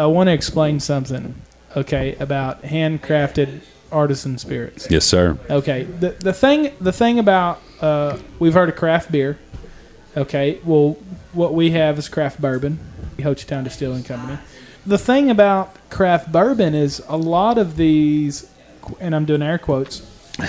I 0.00 0.06
want 0.06 0.28
to 0.28 0.32
explain 0.32 0.80
something, 0.80 1.34
okay, 1.76 2.16
about 2.16 2.62
handcrafted 2.62 3.60
artisan 3.92 4.38
spirits. 4.38 4.88
Yes, 4.90 5.04
sir. 5.04 5.38
Okay, 5.50 5.82
the 5.82 6.10
the 6.12 6.32
thing 6.32 6.72
the 6.80 6.92
thing 6.92 7.18
about 7.18 7.60
uh, 7.82 8.16
we've 8.38 8.54
heard 8.54 8.70
of 8.70 8.76
craft 8.76 9.12
beer. 9.12 9.38
Okay, 10.16 10.58
well, 10.64 10.96
what 11.34 11.52
we 11.52 11.72
have 11.72 11.98
is 11.98 12.08
craft 12.08 12.40
bourbon, 12.40 12.78
Hochatown 13.18 13.62
Distilling 13.62 14.02
Company. 14.02 14.38
The 14.86 14.96
thing 14.96 15.30
about 15.30 15.76
craft 15.90 16.32
bourbon 16.32 16.74
is 16.74 17.02
a 17.06 17.18
lot 17.18 17.58
of 17.58 17.76
these, 17.76 18.50
and 19.00 19.14
I'm 19.14 19.26
doing 19.26 19.42
air 19.42 19.58
quotes, 19.58 20.00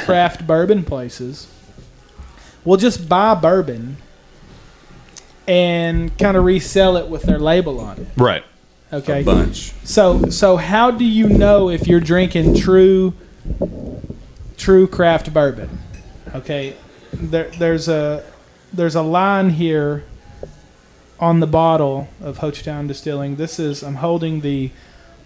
craft 0.06 0.48
bourbon 0.48 0.86
places 0.86 1.48
will 2.64 2.78
just 2.78 3.10
buy 3.10 3.36
bourbon 3.36 3.98
and 5.46 6.18
kind 6.18 6.38
of 6.38 6.46
resell 6.46 6.96
it 6.96 7.10
with 7.10 7.24
their 7.24 7.40
label 7.40 7.82
on 7.82 7.98
it. 7.98 8.08
Right. 8.16 8.46
Okay. 8.94 9.24
bunch. 9.24 9.74
So 9.84 10.30
so 10.30 10.58
how 10.58 10.92
do 10.92 11.06
you 11.06 11.30
know 11.30 11.70
if 11.70 11.88
you're 11.88 12.02
drinking 12.02 12.56
true 12.56 13.14
true 14.58 14.88
craft 14.88 15.34
bourbon? 15.34 15.80
Okay. 16.36 16.76
There 17.14 17.50
there's 17.58 17.88
a 17.88 18.24
there's 18.74 18.96
a 18.96 19.02
line 19.02 19.52
here 19.52 20.04
on 21.20 21.40
the 21.40 21.48
bottle 21.48 22.10
of 22.20 22.40
Hochatown 22.40 22.88
Distilling. 22.88 23.38
This 23.38 23.60
is 23.60 23.84
I'm 23.84 23.96
holding 23.96 24.42
the 24.42 24.72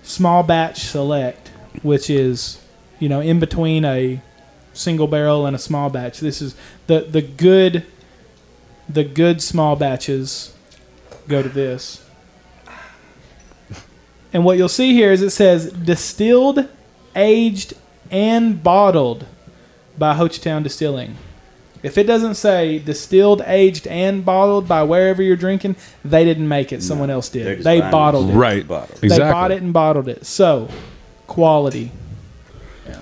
small 0.04 0.44
batch 0.44 0.82
select, 0.84 1.50
which 1.82 2.09
is 2.09 2.62
you 3.00 3.09
know 3.09 3.20
in 3.20 3.40
between 3.40 3.84
a 3.84 4.22
single 4.73 5.08
barrel 5.08 5.45
and 5.45 5.56
a 5.56 5.59
small 5.59 5.90
batch. 5.90 6.20
This 6.20 6.42
is 6.42 6.56
the 6.86 7.00
the 7.02 7.22
good 7.22 7.86
the 8.88 9.04
good 9.04 9.42
small 9.42 9.76
batches 9.76 10.54
go 11.28 11.42
to 11.42 11.50
this. 11.50 12.05
And 14.35 14.44
what 14.44 14.57
you'll 14.57 14.67
see 14.67 14.91
here 14.91 15.13
is 15.13 15.21
it 15.21 15.30
says 15.30 15.71
distilled, 15.71 16.67
aged, 17.16 17.73
and 18.11 18.61
bottled 18.61 19.25
by 19.97 20.14
Hochatown 20.14 20.61
Distilling. 20.61 21.16
If 21.83 21.97
it 21.97 22.03
doesn't 22.03 22.36
say 22.36 22.80
distilled, 22.80 23.42
aged, 23.47 23.88
and 23.88 24.25
bottled 24.25 24.67
by 24.67 24.83
wherever 24.83 25.23
you're 25.23 25.38
drinking, 25.38 25.77
they 26.03 26.25
didn't 26.25 26.50
make 26.50 26.73
it. 26.73 26.83
Someone 26.83 27.09
else 27.09 27.30
did. 27.30 27.64
They 27.64 27.80
bottled 27.80 28.31
it. 28.31 28.33
Right. 28.33 28.67
Bottle. 28.67 28.97
Exactly. 29.02 29.08
They 29.08 29.31
bought 29.31 29.52
it 29.52 29.61
and 29.61 29.72
bottled 29.72 30.09
it. 30.09 30.25
So, 30.25 30.67
quality. 31.27 31.94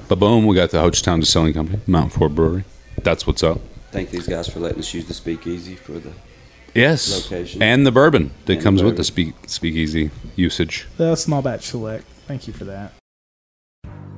But 0.08 0.20
boom, 0.20 0.46
we 0.46 0.56
got 0.56 0.70
the 0.70 0.78
Hochatown 0.78 1.20
Distilling 1.20 1.56
Company, 1.56 1.80
Mountain 1.88 2.12
Fork 2.12 2.34
Brewery. 2.34 2.64
That's 3.02 3.26
what's 3.26 3.42
up. 3.42 3.60
Thank 3.90 4.12
these 4.12 4.28
guys 4.28 4.48
for 4.48 4.60
letting 4.60 4.78
us 4.78 4.94
use 4.94 5.08
the 5.08 5.16
speakeasy 5.16 5.74
for 5.74 5.94
the. 5.94 6.12
Yes. 6.74 7.32
Location. 7.32 7.62
And 7.62 7.86
the 7.86 7.92
bourbon 7.92 8.32
that 8.46 8.54
And 8.54 8.62
the 8.62 8.64
comes 8.64 8.84
with 8.84 8.98
the 8.98 9.04
speak 9.04 9.36
speakeasy 9.48 10.12
usage. 10.36 10.88
The 10.98 11.16
small 11.16 11.42
batch 11.42 11.64
select. 11.64 12.06
Thank 12.28 12.48
you 12.48 12.54
for 12.54 12.66
that. 12.66 12.94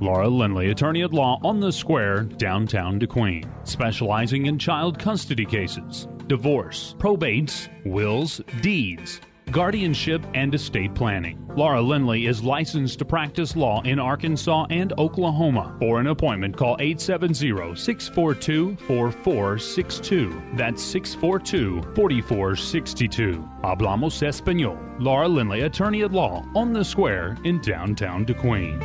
Laura 0.02 0.28
Lindley, 0.28 0.72
attorney 0.72 1.04
at 1.04 1.14
law 1.14 1.40
on 1.42 1.62
the 1.62 1.72
square, 1.72 2.24
downtown 2.24 3.00
DeQueen, 3.00 3.50
specializing 3.66 4.48
in 4.48 4.60
child 4.60 5.00
custody 5.00 5.46
cases, 5.46 6.08
divorce, 6.28 6.96
probates, 7.00 7.70
wills, 7.86 8.42
deeds, 8.62 9.22
guardianship, 9.52 10.26
and 10.34 10.54
estate 10.54 10.94
planning. 10.94 11.42
Laura 11.56 11.82
Lindley 11.82 12.26
is 12.26 12.44
licensed 12.44 13.00
to 13.00 13.06
practice 13.06 13.56
law 13.56 13.82
in 13.84 14.00
Arkansas 14.00 14.66
and 14.70 14.94
Oklahoma. 14.98 15.76
For 15.80 16.00
an 16.00 16.08
appointment, 16.08 16.58
call 16.58 16.76
870 16.80 17.76
642 17.76 18.76
4462. 18.88 20.42
That's 20.56 20.84
642 20.84 21.82
4462. 21.96 23.50
Hablamos 23.64 24.22
Espanol. 24.22 24.78
Laura 25.00 25.28
Lindley, 25.28 25.62
attorney 25.62 26.04
at 26.04 26.12
law 26.12 26.46
on 26.56 26.74
the 26.74 26.84
square 26.84 27.38
in 27.44 27.62
downtown 27.62 28.26
DeQueen. 28.26 28.80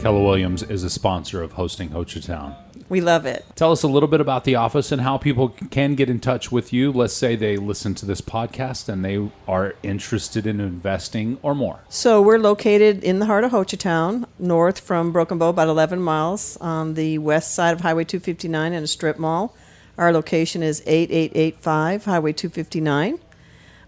Keller 0.00 0.22
Williams 0.22 0.62
is 0.62 0.84
a 0.84 0.90
sponsor 0.90 1.42
of 1.42 1.52
hosting 1.52 1.88
Hochatown. 1.88 2.67
We 2.88 3.02
love 3.02 3.26
it. 3.26 3.44
Tell 3.54 3.70
us 3.70 3.82
a 3.82 3.88
little 3.88 4.08
bit 4.08 4.20
about 4.20 4.44
the 4.44 4.54
office 4.54 4.90
and 4.90 5.02
how 5.02 5.18
people 5.18 5.50
can 5.70 5.94
get 5.94 6.08
in 6.08 6.20
touch 6.20 6.50
with 6.50 6.72
you. 6.72 6.90
Let's 6.90 7.12
say 7.12 7.36
they 7.36 7.58
listen 7.58 7.94
to 7.96 8.06
this 8.06 8.22
podcast 8.22 8.88
and 8.88 9.04
they 9.04 9.30
are 9.46 9.74
interested 9.82 10.46
in 10.46 10.58
investing 10.58 11.38
or 11.42 11.54
more. 11.54 11.80
So 11.90 12.22
we're 12.22 12.38
located 12.38 13.04
in 13.04 13.18
the 13.18 13.26
heart 13.26 13.44
of 13.44 13.50
Hochatown, 13.50 14.24
north 14.38 14.80
from 14.80 15.12
Broken 15.12 15.36
Bow, 15.36 15.50
about 15.50 15.68
11 15.68 16.00
miles 16.00 16.56
on 16.58 16.94
the 16.94 17.18
west 17.18 17.54
side 17.54 17.74
of 17.74 17.80
Highway 17.80 18.04
259 18.04 18.72
in 18.72 18.82
a 18.82 18.86
strip 18.86 19.18
mall. 19.18 19.54
Our 19.98 20.10
location 20.12 20.62
is 20.62 20.82
8885 20.86 22.06
Highway 22.06 22.32
259. 22.32 23.18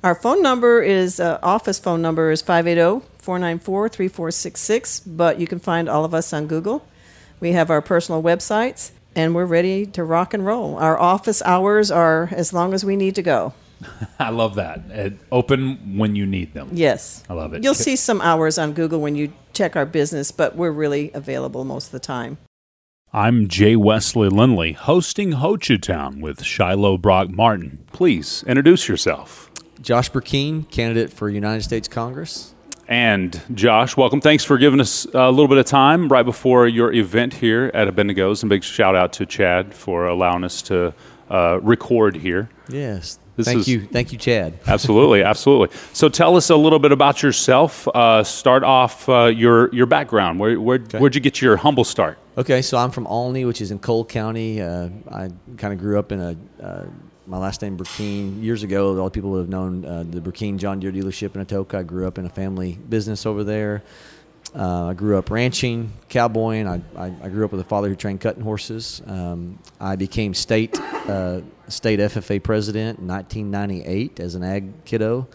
Our 0.03 0.15
phone 0.15 0.43
number 0.43 0.83
is, 0.83 1.21
uh, 1.21 1.39
office 1.43 1.79
phone 1.79 2.03
number 2.03 2.31
is 2.31 2.43
580 2.43 3.07
494 3.19 3.89
3466, 3.89 5.01
but 5.01 5.39
you 5.39 5.47
can 5.47 5.59
find 5.59 5.89
all 5.89 6.05
of 6.05 6.13
us 6.13 6.33
on 6.33 6.47
Google. 6.47 6.85
We 7.41 7.53
have 7.53 7.71
our 7.71 7.81
personal 7.81 8.23
websites, 8.23 8.91
and 9.17 9.35
we're 9.35 9.47
ready 9.47 9.87
to 9.87 10.05
rock 10.05 10.35
and 10.35 10.45
roll. 10.45 10.77
Our 10.77 10.99
office 11.01 11.43
hours 11.43 11.91
are 11.91 12.29
as 12.33 12.53
long 12.53 12.75
as 12.75 12.85
we 12.85 12.97
need 12.97 13.15
to 13.15 13.23
go. 13.23 13.55
I 14.19 14.29
love 14.29 14.57
that. 14.57 14.83
Uh, 14.95 15.11
open 15.33 15.97
when 15.97 16.15
you 16.15 16.27
need 16.27 16.53
them. 16.53 16.69
Yes. 16.73 17.25
I 17.31 17.33
love 17.33 17.55
it. 17.55 17.65
You'll 17.65 17.75
see 17.75 17.97
some 17.97 18.21
hours 18.21 18.59
on 18.59 18.73
Google 18.73 19.01
when 19.01 19.17
you 19.17 19.33
check 19.55 19.75
our 19.75 19.87
business, 19.87 20.31
but 20.31 20.55
we're 20.55 20.71
really 20.71 21.11
available 21.15 21.65
most 21.65 21.87
of 21.87 21.93
the 21.93 22.01
time. 22.01 22.37
I'm 23.13 23.49
Jay 23.49 23.75
Wesley 23.75 24.29
Lindley, 24.29 24.73
hosting 24.73 25.33
Hochatown 25.33 26.21
with 26.21 26.45
Shiloh 26.45 26.97
Brock 26.99 27.31
Martin. 27.31 27.85
Please 27.91 28.45
introduce 28.47 28.87
yourself. 28.87 29.51
Josh 29.81 30.11
Burkeen, 30.11 30.71
candidate 30.71 31.13
for 31.13 31.29
United 31.29 31.63
States 31.63 31.89
Congress. 31.89 32.55
And 32.91 33.41
Josh, 33.55 33.97
welcome. 33.97 34.21
Thanks 34.21 34.43
for 34.43 34.59
giving 34.59 34.81
us 34.81 35.07
a 35.15 35.31
little 35.31 35.47
bit 35.47 35.59
of 35.59 35.65
time 35.65 36.09
right 36.09 36.25
before 36.25 36.67
your 36.67 36.93
event 36.93 37.33
here 37.35 37.71
at 37.73 37.87
Abendigo's. 37.87 38.43
And 38.43 38.51
big 38.51 38.65
shout 38.65 38.97
out 38.97 39.13
to 39.15 39.27
Chad 39.27 39.73
for 39.73 40.09
allowing 40.09 40.43
us 40.43 40.61
to 40.63 40.93
uh, 41.31 41.61
record 41.63 42.17
here. 42.17 42.51
Yes. 42.69 43.21
This 43.37 43.47
Thank 43.47 43.61
is- 43.61 43.69
you. 43.69 43.87
Thank 43.87 44.11
you, 44.13 44.19
Chad. 44.19 44.59
Absolutely, 44.67 45.23
absolutely. 45.23 45.75
So 45.93 46.09
tell 46.09 46.37
us 46.37 46.51
a 46.51 46.57
little 46.57 46.81
bit 46.81 46.91
about 46.91 47.23
yourself. 47.23 47.87
Uh, 47.87 48.25
start 48.25 48.65
off 48.65 49.09
uh, 49.09 49.27
your 49.27 49.73
your 49.73 49.87
background. 49.87 50.41
Where, 50.41 50.61
where 50.61 50.79
where'd 50.79 51.15
you 51.15 51.21
get 51.21 51.41
your 51.41 51.57
humble 51.57 51.85
start? 51.85 52.19
Okay, 52.37 52.61
so 52.61 52.77
I'm 52.77 52.91
from 52.91 53.07
Olney, 53.07 53.45
which 53.45 53.61
is 53.61 53.71
in 53.71 53.79
Coal 53.79 54.05
County. 54.05 54.61
Uh, 54.61 54.89
I 55.11 55.31
kind 55.57 55.73
of 55.73 55.79
grew 55.79 55.99
up 55.99 56.11
in 56.13 56.21
a, 56.21 56.37
uh, 56.63 56.85
my 57.31 57.39
last 57.39 57.63
name 57.63 57.79
Burkeen. 57.79 58.43
Years 58.43 58.65
ago, 58.65 58.91
a 58.91 58.93
lot 58.93 59.07
of 59.07 59.13
people 59.13 59.31
would 59.31 59.39
have 59.39 59.49
known 59.49 59.85
uh, 59.85 60.03
the 60.05 60.21
Burkeen 60.21 60.57
John 60.57 60.81
Deere 60.81 60.91
dealership 60.91 61.37
in 61.37 61.47
Atoka. 61.47 61.79
I 61.79 61.85
grew 61.85 62.09
up 62.09 62.19
in 62.19 62.27
a 62.27 62.29
family 62.29 62.77
business 62.89 63.25
over 63.25 63.45
there. 63.45 63.85
Uh, 64.53 64.87
I 64.87 64.95
grew 64.95 65.17
up 65.17 65.31
ranching, 65.31 65.93
cowboying. 66.09 66.67
I, 66.67 66.83
I, 66.97 67.15
I 67.23 67.29
grew 67.29 67.45
up 67.45 67.53
with 67.53 67.61
a 67.61 67.65
father 67.65 67.89
who 67.89 67.95
trained 67.95 68.21
cutting 68.21 68.43
horses. 68.43 69.01
Um, 69.07 69.61
I 69.79 69.95
became 69.95 70.35
state 70.35 70.77
uh, 70.81 71.43
state 71.69 72.01
FFA 72.01 72.43
president 72.43 72.99
in 72.99 73.07
1998 73.07 74.19
as 74.19 74.35
an 74.35 74.43
ag 74.43 74.85
kiddo. 74.85 75.29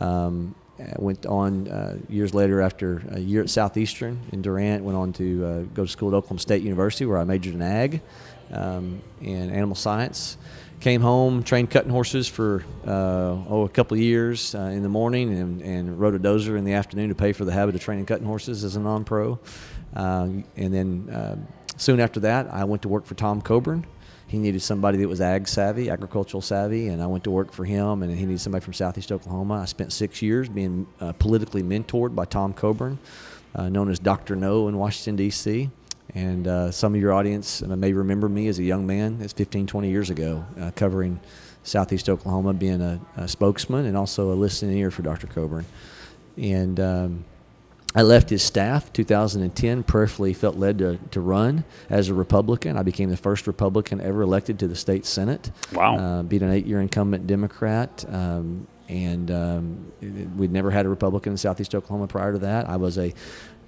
Um, 0.00 0.54
went 0.96 1.26
on 1.26 1.66
uh, 1.66 1.98
years 2.08 2.32
later 2.32 2.60
after 2.62 3.02
a 3.10 3.18
year 3.18 3.42
at 3.42 3.50
Southeastern 3.50 4.20
in 4.30 4.40
Durant. 4.40 4.84
Went 4.84 4.96
on 4.96 5.12
to 5.14 5.44
uh, 5.44 5.60
go 5.74 5.84
to 5.84 5.90
school 5.90 6.10
at 6.10 6.14
Oklahoma 6.14 6.38
State 6.38 6.62
University 6.62 7.06
where 7.06 7.18
I 7.18 7.24
majored 7.24 7.54
in 7.54 7.62
ag 7.62 8.02
um, 8.52 9.02
and 9.20 9.50
animal 9.50 9.74
science. 9.74 10.36
Came 10.80 11.00
home, 11.00 11.42
trained 11.42 11.70
cutting 11.70 11.90
horses 11.90 12.28
for 12.28 12.62
uh, 12.86 12.90
oh 13.48 13.62
a 13.64 13.68
couple 13.68 13.96
of 13.96 14.02
years 14.02 14.54
uh, 14.54 14.58
in 14.64 14.82
the 14.82 14.88
morning, 14.88 15.32
and, 15.32 15.62
and 15.62 15.98
rode 15.98 16.14
a 16.14 16.18
dozer 16.18 16.58
in 16.58 16.64
the 16.64 16.74
afternoon 16.74 17.08
to 17.08 17.14
pay 17.14 17.32
for 17.32 17.46
the 17.46 17.52
habit 17.52 17.74
of 17.74 17.80
training 17.80 18.04
cutting 18.04 18.26
horses 18.26 18.64
as 18.64 18.76
a 18.76 18.80
non-pro. 18.80 19.38
Uh, 19.94 20.28
and 20.56 20.74
then 20.74 21.08
uh, 21.08 21.36
soon 21.76 22.00
after 22.00 22.20
that, 22.20 22.48
I 22.52 22.64
went 22.64 22.82
to 22.82 22.88
work 22.88 23.06
for 23.06 23.14
Tom 23.14 23.40
Coburn. 23.40 23.86
He 24.26 24.38
needed 24.38 24.62
somebody 24.62 24.98
that 24.98 25.08
was 25.08 25.20
ag 25.20 25.46
savvy, 25.46 25.88
agricultural 25.90 26.40
savvy, 26.40 26.88
and 26.88 27.02
I 27.02 27.06
went 27.06 27.24
to 27.24 27.30
work 27.30 27.52
for 27.52 27.64
him. 27.64 28.02
And 28.02 28.12
he 28.12 28.26
needed 28.26 28.40
somebody 28.40 28.64
from 28.64 28.72
Southeast 28.72 29.12
Oklahoma. 29.12 29.60
I 29.60 29.64
spent 29.66 29.92
six 29.92 30.22
years 30.22 30.48
being 30.48 30.86
uh, 31.00 31.12
politically 31.12 31.62
mentored 31.62 32.14
by 32.14 32.24
Tom 32.24 32.52
Coburn, 32.52 32.98
uh, 33.54 33.68
known 33.68 33.90
as 33.90 33.98
Dr. 33.98 34.34
No 34.34 34.68
in 34.68 34.76
Washington 34.76 35.16
D.C. 35.16 35.70
And 36.14 36.46
uh, 36.46 36.70
some 36.70 36.94
of 36.94 37.00
your 37.00 37.12
audience 37.12 37.60
may 37.62 37.92
remember 37.92 38.28
me 38.28 38.46
as 38.48 38.58
a 38.58 38.62
young 38.62 38.86
man. 38.86 39.18
It's 39.20 39.32
15, 39.32 39.66
20 39.66 39.90
years 39.90 40.10
ago, 40.10 40.44
uh, 40.60 40.70
covering 40.76 41.18
Southeast 41.64 42.08
Oklahoma, 42.08 42.52
being 42.52 42.80
a, 42.80 43.00
a 43.16 43.26
spokesman 43.26 43.86
and 43.86 43.96
also 43.96 44.32
a 44.32 44.34
listening 44.34 44.78
ear 44.78 44.90
for 44.90 45.02
Dr. 45.02 45.26
Coburn. 45.26 45.64
And 46.36 46.78
um, 46.78 47.24
I 47.96 48.02
left 48.02 48.30
his 48.30 48.42
staff 48.42 48.92
2010, 48.92 49.82
prayerfully 49.82 50.34
felt 50.34 50.56
led 50.56 50.78
to, 50.78 50.98
to 51.12 51.20
run 51.20 51.64
as 51.90 52.08
a 52.10 52.14
Republican. 52.14 52.76
I 52.76 52.82
became 52.82 53.10
the 53.10 53.16
first 53.16 53.46
Republican 53.46 54.00
ever 54.00 54.22
elected 54.22 54.58
to 54.60 54.68
the 54.68 54.76
state 54.76 55.06
Senate. 55.06 55.50
Wow. 55.72 55.96
Uh, 55.96 56.22
beat 56.22 56.42
an 56.42 56.50
eight 56.50 56.66
year 56.66 56.80
incumbent 56.80 57.26
Democrat. 57.26 58.04
Um, 58.08 58.66
and 58.88 59.30
um, 59.30 59.92
we'd 60.36 60.52
never 60.52 60.70
had 60.70 60.86
a 60.86 60.88
Republican 60.88 61.32
in 61.32 61.38
Southeast 61.38 61.74
Oklahoma 61.74 62.06
prior 62.06 62.32
to 62.32 62.38
that. 62.40 62.68
I 62.68 62.76
was 62.76 62.98
a 62.98 63.12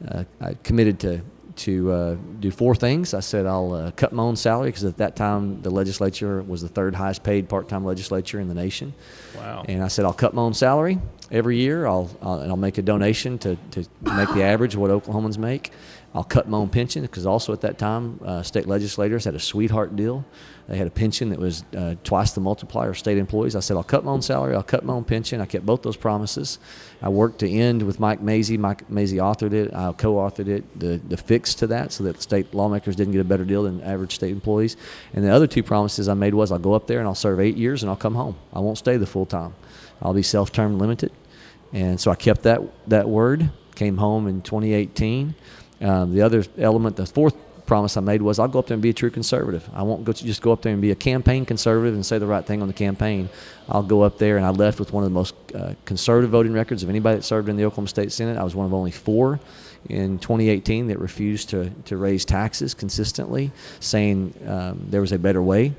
uh, 0.07 0.25
I 0.43 0.55
committed 0.63 1.01
to 1.01 1.23
to 1.57 1.93
uh, 1.93 2.17
do 2.41 2.51
four 2.51 2.75
things. 2.75 3.15
I 3.15 3.21
said 3.21 3.47
I'll 3.47 3.73
uh, 3.73 3.91
cut 3.93 4.13
my 4.13 4.23
own 4.23 4.37
salary 4.37 4.69
because 4.69 4.85
at 4.85 4.97
that 4.99 5.17
time 5.17 5.63
the 5.63 5.71
legislature 5.71 6.43
was 6.43 6.63
the 6.63 6.69
third 6.69 6.95
highest 6.95 7.23
paid 7.23 7.49
part-time 7.49 7.85
legislature 7.85 8.41
in 8.41 8.49
the 8.49 8.55
nation. 8.55 8.95
Wow. 9.37 9.65
And 9.69 9.83
I 9.83 9.89
said 9.89 10.05
I'll 10.05 10.13
cut 10.13 10.35
my 10.35 10.43
own 10.43 10.55
salary 10.55 10.99
every 11.31 11.57
year. 11.57 11.87
I'll, 11.87 12.11
I'll 12.23 12.41
and 12.41 12.51
I'll 12.51 12.57
make 12.57 12.79
a 12.79 12.83
donation 12.83 13.39
to, 13.39 13.57
to 13.73 13.87
make 14.03 14.33
the 14.35 14.43
average 14.43 14.75
of 14.75 14.81
what 14.81 14.91
Oklahomans 14.91 15.39
make. 15.39 15.73
I'll 16.17 16.25
cut 16.25 16.49
my 16.49 16.57
own 16.57 16.71
pension 16.71 17.03
because 17.03 17.27
also 17.27 17.53
at 17.53 17.61
that 17.61 17.77
time 17.77 18.19
uh, 18.25 18.43
state 18.43 18.67
legislators 18.67 19.27
had 19.27 19.35
a 19.35 19.39
sweetheart 19.39 19.97
deal. 19.97 20.25
They 20.67 20.79
had 20.79 20.87
a 20.87 20.91
pension 20.91 21.29
that 21.29 21.39
was 21.39 21.63
uh, 21.77 21.97
twice 22.05 22.33
the 22.33 22.41
multiplier 22.41 22.89
of 22.89 22.99
state 22.99 23.19
employees. 23.19 23.55
I 23.55 23.61
said 23.61 23.77
I'll 23.77 23.85
cut 23.85 24.03
my 24.03 24.13
own 24.13 24.23
salary. 24.23 24.55
I'll 24.55 24.63
cut 24.63 24.83
my 24.83 24.95
own 24.95 25.05
pension. 25.05 25.43
I 25.43 25.45
kept 25.45 25.67
both 25.67 25.83
those 25.83 25.99
promises. 25.99 26.59
I 27.03 27.11
worked 27.11 27.41
to 27.41 27.51
end 27.51 27.83
with 27.83 28.01
Mike 28.01 28.23
Mazzei. 28.23 28.59
Mike 28.59 28.89
Mazzei 28.89 29.19
authored 29.19 29.53
it. 29.53 29.75
I 29.75 29.93
co-authored 29.93 30.49
it. 30.49 30.81
The 30.81 30.99
the 31.07 31.19
fix 31.19 31.55
to 31.57 31.67
that 31.67 31.93
so 31.93 32.05
that 32.05 32.23
state 32.23 32.55
lawmakers 32.55 32.97
didn't 32.97 33.13
get 33.13 33.21
a 33.21 33.25
better 33.25 33.45
deal 33.45 33.65
than 33.65 33.83
average 33.83 34.15
state 34.15 34.33
employees. 34.33 34.79
And 35.13 35.23
the 35.23 35.31
other 35.31 35.47
two 35.47 35.63
promises 35.63 36.09
I 36.09 36.15
made 36.15 36.33
was 36.33 36.51
I'll 36.51 36.59
go 36.59 36.73
up 36.73 36.87
there 36.87 36.99
and 36.99 37.07
I'll 37.07 37.15
serve 37.15 37.41
eight 37.41 37.59
years 37.59 37.83
and 37.83 37.91
I'll 37.91 37.97
come 37.97 38.15
home. 38.15 38.37
I 38.55 38.61
won't 38.61 38.79
stay 38.79 38.97
the 38.97 39.07
full 39.07 39.27
time. 39.27 39.55
I'll 40.01 40.15
be 40.15 40.23
self-term 40.23 40.79
limited. 40.79 41.13
And 41.75 42.01
so 42.01 42.11
I 42.11 42.15
kept 42.15 42.45
that 42.45 42.63
that 42.89 43.07
word. 43.07 43.51
Came 43.75 43.99
home 43.99 44.27
in 44.27 44.41
2018. 44.41 45.35
Um, 45.81 46.15
the 46.15 46.23
other 46.23 46.45
element, 46.59 46.97
the 46.97 47.07
fourth 47.07 47.35
promise 47.67 47.97
I 47.97 48.01
made 48.01 48.23
was 48.23 48.39
I'll 48.39 48.49
go 48.49 48.61
up 48.61 48.69
there 48.69 48.75
and 48.75 48.83
be 48.83 48.91
a 48.91 48.95
true 48.95 49.11
conservative. 49.11 49.69
I 49.75 49.83
won't 49.83 50.05
go 50.05 50.13
just 50.13 50.41
go 50.41 50.53
up 50.53 50.63
there 50.63 50.73
and 50.73 50.81
be 50.81 50.93
a 50.93 50.97
campaign 50.97 51.45
conservative 51.45 51.95
and 51.95 52.07
say 52.07 52.19
the 52.19 52.27
right 52.27 52.47
thing 52.47 52.63
on 52.63 52.69
the 52.69 52.75
campaign. 52.75 53.29
I'll 53.69 53.83
go 53.83 54.03
up 54.03 54.19
there 54.19 54.37
and 54.37 54.47
I 54.47 54.51
left 54.51 54.79
with 54.79 54.93
one 54.93 55.03
of 55.03 55.11
the 55.11 55.15
most 55.15 55.35
uh, 55.55 55.75
conservative 55.85 56.31
voting 56.31 56.53
records 56.53 56.83
of 56.83 56.89
anybody 56.89 57.17
that 57.17 57.23
served 57.23 57.49
in 57.49 57.57
the 57.57 57.65
Oklahoma 57.65 57.89
State 57.89 58.13
Senate. 58.13 58.39
I 58.39 58.45
was 58.45 58.55
one 58.55 58.67
of 58.67 58.73
only 58.73 58.93
four 58.93 59.41
in 59.89 60.19
2018 60.19 60.89
that 60.89 60.99
refused 60.99 61.51
to, 61.51 61.71
to 61.85 61.97
raise 61.97 62.25
taxes 62.25 62.75
consistently, 62.75 63.53
saying 63.81 64.35
um, 64.47 64.87
there 64.89 65.01
was 65.01 65.13
a 65.13 65.19
better 65.19 65.43
way 65.43 65.75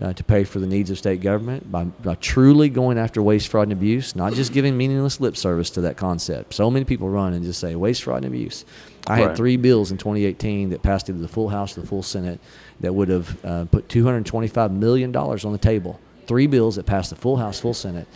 uh, 0.00 0.12
to 0.12 0.24
pay 0.24 0.44
for 0.44 0.60
the 0.60 0.66
needs 0.66 0.90
of 0.90 0.98
state 0.98 1.20
government 1.20 1.70
by, 1.70 1.84
by 1.84 2.14
truly 2.16 2.68
going 2.68 2.98
after 2.98 3.22
waste, 3.22 3.48
fraud, 3.48 3.64
and 3.64 3.72
abuse, 3.72 4.14
not 4.14 4.32
just 4.32 4.52
giving 4.52 4.76
meaningless 4.76 5.20
lip 5.20 5.36
service 5.36 5.70
to 5.70 5.80
that 5.82 5.96
concept. 5.96 6.54
So 6.54 6.70
many 6.70 6.84
people 6.84 7.08
run 7.08 7.32
and 7.32 7.44
just 7.44 7.60
say 7.60 7.74
waste, 7.74 8.04
fraud, 8.04 8.18
and 8.18 8.26
abuse. 8.26 8.64
I 9.08 9.16
had 9.16 9.36
three 9.36 9.56
bills 9.56 9.90
in 9.90 9.96
2018 9.98 10.70
that 10.70 10.82
passed 10.82 11.08
either 11.08 11.18
the 11.18 11.28
full 11.28 11.48
House 11.48 11.76
or 11.76 11.80
the 11.80 11.86
full 11.86 12.02
Senate 12.02 12.38
that 12.80 12.94
would 12.94 13.08
have 13.08 13.44
uh, 13.44 13.64
put 13.64 13.88
225 13.88 14.70
million 14.70 15.12
dollars 15.12 15.44
on 15.44 15.52
the 15.52 15.58
table. 15.58 15.98
Three 16.26 16.46
bills 16.46 16.76
that 16.76 16.84
passed 16.84 17.10
the 17.10 17.16
full 17.16 17.36
House, 17.38 17.58
full 17.58 17.72
Senate, 17.72 18.06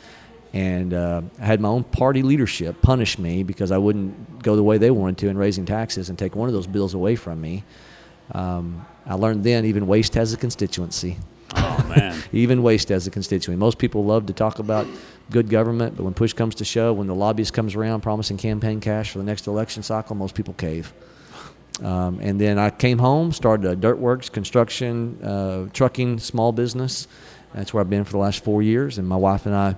and 0.53 0.93
uh, 0.93 1.23
I 1.41 1.45
had 1.47 1.61
my 1.61 1.71
own 1.71 1.83
party 1.83 2.23
leadership 2.23 2.83
punish 2.83 3.19
me 3.19 3.43
because 3.43 3.73
I 3.73 3.79
wouldn't 3.79 4.43
go 4.43 4.55
the 4.55 4.63
way 4.63 4.77
they 4.77 4.91
wanted 4.91 5.17
to 5.19 5.29
in 5.29 5.39
raising 5.39 5.65
taxes 5.65 6.11
and 6.11 6.19
take 6.19 6.37
one 6.37 6.49
of 6.49 6.55
those 6.55 6.67
bills 6.67 6.93
away 6.93 7.17
from 7.17 7.41
me. 7.41 7.65
Um, 8.33 8.85
I 9.07 9.15
learned 9.15 9.45
then 9.45 9.65
even 9.65 9.87
waste 9.87 10.15
has 10.15 10.33
a 10.33 10.37
constituency. 10.37 11.17
Oh 11.55 11.87
man. 11.89 12.23
Even 12.33 12.63
waste 12.63 12.91
as 12.91 13.07
a 13.07 13.11
constituent. 13.11 13.59
Most 13.59 13.79
people 13.79 14.05
love 14.05 14.27
to 14.27 14.33
talk 14.33 14.59
about 14.59 14.87
good 15.31 15.49
government, 15.49 15.97
but 15.97 16.05
when 16.05 16.15
push 16.15 16.33
comes 16.33 16.55
to 16.57 16.65
shove, 16.65 16.97
when 16.97 17.07
the 17.07 17.15
lobbyist 17.15 17.53
comes 17.53 17.75
around 17.75 18.01
promising 18.01 18.37
campaign 18.37 18.81
cash 18.81 19.11
for 19.11 19.19
the 19.19 19.25
next 19.25 19.47
election 19.47 19.83
cycle, 19.83 20.17
most 20.17 20.35
people 20.35 20.55
cave. 20.55 20.93
Um, 21.83 22.21
and 22.21 22.41
then 22.41 22.59
I 22.59 22.71
came 22.71 22.99
home, 22.99 23.33
started 23.33 23.71
a 23.71 23.75
dirt 23.75 23.99
works, 23.99 24.29
construction, 24.29 25.19
uh, 25.23 25.69
trucking, 25.73 26.19
small 26.19 26.53
business. 26.53 27.09
That's 27.55 27.75
where 27.75 27.81
I've 27.81 27.91
been 27.91 28.05
for 28.05 28.13
the 28.13 28.19
last 28.19 28.45
four 28.45 28.63
years. 28.63 28.99
And 28.99 29.09
my 29.09 29.17
wife 29.17 29.47
and 29.47 29.55
I, 29.55 29.77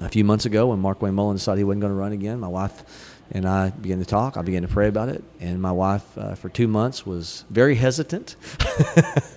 a 0.00 0.08
few 0.08 0.24
months 0.24 0.46
ago, 0.46 0.68
when 0.68 0.82
Markwayne 0.82 1.14
Mullin 1.14 1.36
decided 1.36 1.58
he 1.58 1.64
wasn't 1.64 1.80
going 1.80 1.92
to 1.92 1.98
run 1.98 2.12
again, 2.12 2.38
my 2.38 2.48
wife 2.48 3.15
and 3.30 3.46
I 3.46 3.70
began 3.70 3.98
to 3.98 4.04
talk. 4.04 4.36
I 4.36 4.42
began 4.42 4.62
to 4.62 4.68
pray 4.68 4.88
about 4.88 5.08
it. 5.08 5.22
And 5.40 5.60
my 5.60 5.72
wife, 5.72 6.16
uh, 6.16 6.34
for 6.34 6.48
two 6.48 6.68
months, 6.68 7.04
was 7.04 7.44
very 7.50 7.74
hesitant. 7.74 8.36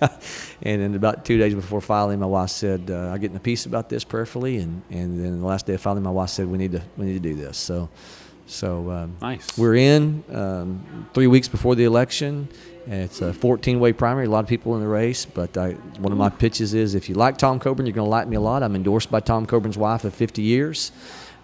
and 0.62 0.80
then 0.80 0.94
about 0.94 1.24
two 1.24 1.38
days 1.38 1.54
before 1.54 1.80
filing, 1.80 2.20
my 2.20 2.26
wife 2.26 2.50
said, 2.50 2.90
uh, 2.90 3.10
"I 3.12 3.18
get 3.18 3.30
in 3.30 3.36
a 3.36 3.40
peace 3.40 3.66
about 3.66 3.88
this 3.88 4.04
prayerfully." 4.04 4.58
And, 4.58 4.82
and 4.90 5.22
then 5.22 5.40
the 5.40 5.46
last 5.46 5.66
day 5.66 5.74
of 5.74 5.80
filing, 5.80 6.02
my 6.02 6.10
wife 6.10 6.30
said, 6.30 6.46
"We 6.46 6.58
need 6.58 6.72
to 6.72 6.82
we 6.96 7.06
need 7.06 7.22
to 7.22 7.28
do 7.28 7.34
this." 7.34 7.56
So, 7.56 7.88
so 8.46 8.90
um, 8.90 9.16
Nice. 9.20 9.58
We're 9.58 9.76
in 9.76 10.22
um, 10.32 11.08
three 11.12 11.26
weeks 11.26 11.48
before 11.48 11.74
the 11.74 11.84
election. 11.84 12.48
It's 12.86 13.20
a 13.20 13.30
14-way 13.32 13.92
primary. 13.92 14.26
A 14.26 14.30
lot 14.30 14.42
of 14.42 14.48
people 14.48 14.74
in 14.74 14.80
the 14.80 14.88
race, 14.88 15.24
but 15.26 15.56
I, 15.56 15.72
one 15.98 16.12
of 16.12 16.18
my 16.18 16.30
pitches 16.30 16.74
is: 16.74 16.94
if 16.94 17.08
you 17.08 17.14
like 17.14 17.38
Tom 17.38 17.58
Coburn, 17.58 17.86
you're 17.86 17.94
going 17.94 18.06
to 18.06 18.10
like 18.10 18.28
me 18.28 18.36
a 18.36 18.40
lot. 18.40 18.62
I'm 18.62 18.74
endorsed 18.76 19.10
by 19.10 19.20
Tom 19.20 19.46
Coburn's 19.46 19.76
wife 19.76 20.04
of 20.04 20.14
50 20.14 20.42
years, 20.42 20.92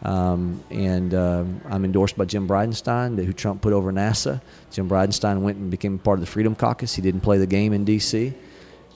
um, 0.03 0.63
and 0.71 1.15
um, 1.15 1.61
I'm 1.69 1.85
endorsed 1.85 2.17
by 2.17 2.25
Jim 2.25 2.47
Bridenstine, 2.47 3.23
who 3.25 3.33
Trump 3.33 3.63
put 3.63 3.73
over 3.73 3.93
NASA. 3.93 4.41
Jim 4.71 4.89
Bridenstine 4.89 5.41
went 5.41 5.59
and 5.59 5.71
became 5.71 5.99
part 5.99 6.19
of 6.19 6.21
the 6.21 6.31
Freedom 6.31 6.55
Caucus. 6.55 6.95
He 6.95 7.03
didn't 7.03 7.23
play 7.23 7.39
the 7.39 7.47
game 7.47 7.73
in 7.73 7.85
D.C. 7.85 8.35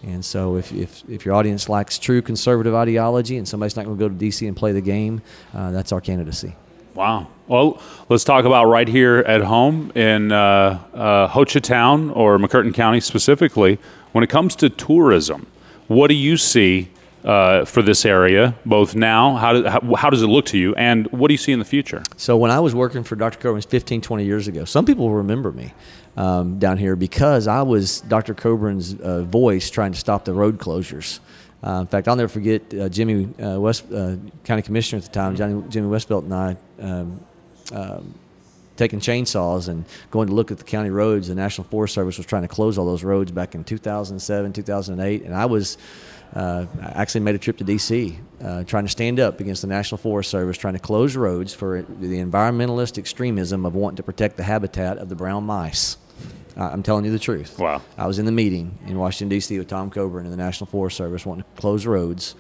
And 0.02 0.25
so, 0.25 0.56
if, 0.56 0.73
if, 0.73 1.02
if 1.08 1.26
your 1.26 1.35
audience 1.35 1.69
likes 1.69 1.99
true 1.99 2.23
conservative 2.23 2.75
ideology 2.75 3.37
and 3.37 3.47
somebody's 3.47 3.76
not 3.76 3.85
going 3.85 3.99
to 3.99 4.02
go 4.02 4.08
to 4.08 4.14
D.C. 4.14 4.47
and 4.47 4.56
play 4.56 4.73
the 4.73 4.81
game, 4.81 5.20
uh, 5.52 5.70
that's 5.73 5.93
our 5.93 6.00
candidacy. 6.00 6.55
Wow. 6.94 7.29
Well, 7.47 7.81
let's 8.08 8.25
talk 8.25 8.44
about 8.44 8.67
right 8.67 8.88
here 8.88 9.19
at 9.19 9.43
home 9.43 9.93
in 9.94 10.32
uh, 10.32 10.81
uh, 10.94 11.44
Town 11.44 12.11
or 12.11 12.38
McCurtain 12.38 12.75
County 12.75 13.00
specifically. 13.00 13.79
When 14.12 14.25
it 14.25 14.29
comes 14.29 14.56
to 14.56 14.69
tourism, 14.69 15.47
what 15.87 16.08
do 16.08 16.14
you 16.14 16.37
see 16.37 16.91
uh, 17.25 17.64
for 17.64 17.82
this 17.82 18.05
area, 18.05 18.55
both 18.64 18.94
now? 18.94 19.37
How, 19.37 19.52
do, 19.52 19.69
how, 19.69 19.94
how 19.94 20.11
does 20.11 20.22
it 20.22 20.26
look 20.26 20.46
to 20.46 20.58
you? 20.58 20.75
And 20.75 21.06
what 21.12 21.28
do 21.28 21.34
you 21.34 21.38
see 21.38 21.52
in 21.52 21.58
the 21.58 21.64
future? 21.64 22.02
So 22.17 22.37
when 22.37 22.50
I 22.50 22.61
was 22.61 22.75
working 22.75 23.05
for 23.05 23.17
Dr. 23.17 23.38
Coburn 23.38 23.62
15, 23.62 24.00
20 24.00 24.25
years 24.25 24.49
ago, 24.49 24.64
some 24.64 24.87
people 24.87 25.11
remember 25.11 25.52
me 25.52 25.72
um, 26.17 26.58
down 26.58 26.78
here 26.78 26.96
because 26.96 27.46
I 27.46 27.62
was 27.62 28.00
Dr. 28.02 28.34
Coburn's 28.34 28.94
uh, 29.00 29.22
voice 29.22 29.70
trying 29.70 29.93
to 29.93 29.99
stop 29.99 30.25
the 30.25 30.34
road 30.34 30.58
closures. 30.58 31.20
Uh, 31.62 31.81
in 31.81 31.87
fact, 31.87 32.08
I'll 32.08 32.17
never 32.17 32.28
forget 32.28 32.62
uh, 32.72 32.88
Jimmy 32.88 33.28
uh, 33.43 33.61
West, 33.61 33.84
uh, 33.93 34.16
County 34.44 34.62
Commissioner 34.62 34.99
at 34.99 35.05
the 35.05 35.11
time, 35.11 35.37
Johnny, 35.37 35.62
Jimmy 35.69 35.88
Westbelt, 35.88 36.25
and 36.25 36.34
I 36.34 36.56
um, 36.81 37.20
um, 37.73 38.14
taking 38.76 38.99
chainsaws 38.99 39.69
and 39.69 39.84
going 40.11 40.26
to 40.28 40.34
look 40.34 40.50
at 40.50 40.56
the 40.56 40.64
county 40.64 40.88
roads. 40.88 41.28
The 41.28 41.34
National 41.34 41.66
Forest 41.66 41.94
Service 41.94 42.16
was 42.16 42.26
trying 42.26 42.43
to 42.43 42.49
close 42.49 42.78
all 42.78 42.87
those 42.87 43.05
roads 43.05 43.31
back 43.31 43.55
in 43.55 43.62
2007, 43.62 44.55
2008, 44.55 45.23
and 45.23 45.34
I 45.34 45.44
was 45.44 45.76
I 46.35 46.67
actually 46.81 47.23
made 47.23 47.35
a 47.35 47.38
trip 47.38 47.56
to 47.59 47.65
D.C. 47.65 48.19
Uh, 48.43 48.65
trying 48.65 48.85
to 48.85 48.91
stand 48.91 49.21
up 49.21 49.41
against 49.41 49.62
the 49.62 49.69
National 49.69 49.99
Forest 49.99 50.31
Service, 50.31 50.56
trying 50.56 50.75
to 50.75 50.81
close 50.81 51.17
roads 51.17 51.53
for 51.53 51.82
the 51.82 52.19
environmentalist 52.19 52.99
extremism 52.99 53.67
of 53.67 53.75
wanting 53.75 53.97
to 53.97 54.03
protect 54.03 54.37
the 54.37 54.43
habitat 54.43 54.99
of 54.99 55.09
the 55.09 55.17
brown 55.17 55.44
mice. 55.44 55.97
I'm 56.56 56.82
telling 56.82 57.05
you 57.05 57.12
the 57.12 57.19
truth. 57.19 57.59
Wow. 57.59 57.81
I 57.97 58.06
was 58.06 58.19
in 58.19 58.27
the 58.27 58.32
meeting 58.32 58.79
in 58.87 58.99
Washington 58.99 59.29
D.C. 59.29 59.59
with 59.59 59.69
Tom 59.69 59.91
Coburn 59.91 60.25
and 60.25 60.32
the 60.32 60.37
National 60.37 60.67
Forest 60.67 60.97
Service 60.97 61.25
wanting 61.25 61.44
to 61.44 61.61
close 61.61 61.87
roads, 61.87 62.35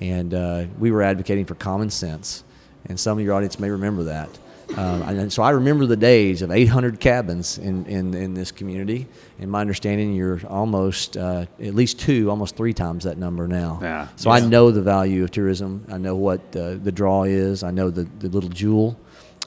and 0.00 0.32
uh, 0.32 0.66
we 0.78 0.90
were 0.90 1.02
advocating 1.02 1.44
for 1.46 1.54
common 1.54 1.90
sense. 1.90 2.44
And 2.88 3.00
some 3.00 3.18
of 3.18 3.24
your 3.24 3.34
audience 3.34 3.58
may 3.58 3.70
remember 3.70 4.04
that. 4.04 4.28
Um, 4.74 5.02
and 5.02 5.32
so 5.32 5.42
I 5.42 5.50
remember 5.50 5.86
the 5.86 5.96
days 5.96 6.42
of 6.42 6.50
800 6.50 6.98
cabins 6.98 7.58
in, 7.58 7.86
in, 7.86 8.14
in 8.14 8.34
this 8.34 8.50
community. 8.50 9.06
In 9.38 9.48
my 9.48 9.60
understanding, 9.60 10.14
you're 10.14 10.40
almost 10.48 11.16
uh, 11.16 11.46
at 11.60 11.74
least 11.74 12.00
two, 12.00 12.30
almost 12.30 12.56
three 12.56 12.74
times 12.74 13.04
that 13.04 13.16
number 13.16 13.46
now. 13.46 13.78
Yeah. 13.80 14.08
So 14.16 14.30
I 14.30 14.40
know 14.40 14.70
the 14.70 14.82
value 14.82 15.24
of 15.24 15.30
tourism. 15.30 15.84
I 15.90 15.98
know 15.98 16.16
what 16.16 16.40
uh, 16.56 16.74
the 16.74 16.92
draw 16.92 17.24
is. 17.24 17.62
I 17.62 17.70
know 17.70 17.90
the, 17.90 18.04
the 18.18 18.28
little 18.28 18.50
jewel, 18.50 18.98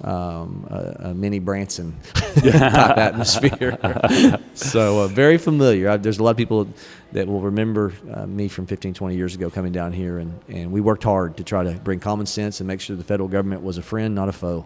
um, 0.04 0.66
a, 0.70 1.10
a 1.10 1.14
mini 1.14 1.40
Branson 1.40 2.00
type 2.14 2.46
atmosphere. 2.98 3.78
so 4.54 5.02
uh, 5.02 5.08
very 5.08 5.38
familiar. 5.38 5.90
I, 5.90 5.98
there's 5.98 6.20
a 6.20 6.24
lot 6.24 6.32
of 6.32 6.38
people 6.38 6.68
that 7.12 7.28
will 7.28 7.42
remember 7.42 7.92
uh, 8.14 8.26
me 8.26 8.48
from 8.48 8.66
15, 8.68 8.94
20 8.94 9.16
years 9.16 9.36
ago 9.36 9.50
coming 9.50 9.74
down 9.74 9.92
here, 9.92 10.20
and, 10.20 10.40
and 10.48 10.72
we 10.72 10.80
worked 10.80 11.04
hard 11.04 11.38
to 11.38 11.44
try 11.44 11.64
to 11.64 11.74
bring 11.74 12.00
common 12.00 12.26
sense 12.26 12.62
and 12.62 12.68
make 12.68 12.80
sure 12.80 12.96
the 12.96 13.04
federal 13.04 13.28
government 13.28 13.62
was 13.62 13.78
a 13.78 13.84
friend, 13.84 14.16
not 14.16 14.30
a 14.30 14.34
foe. 14.34 14.66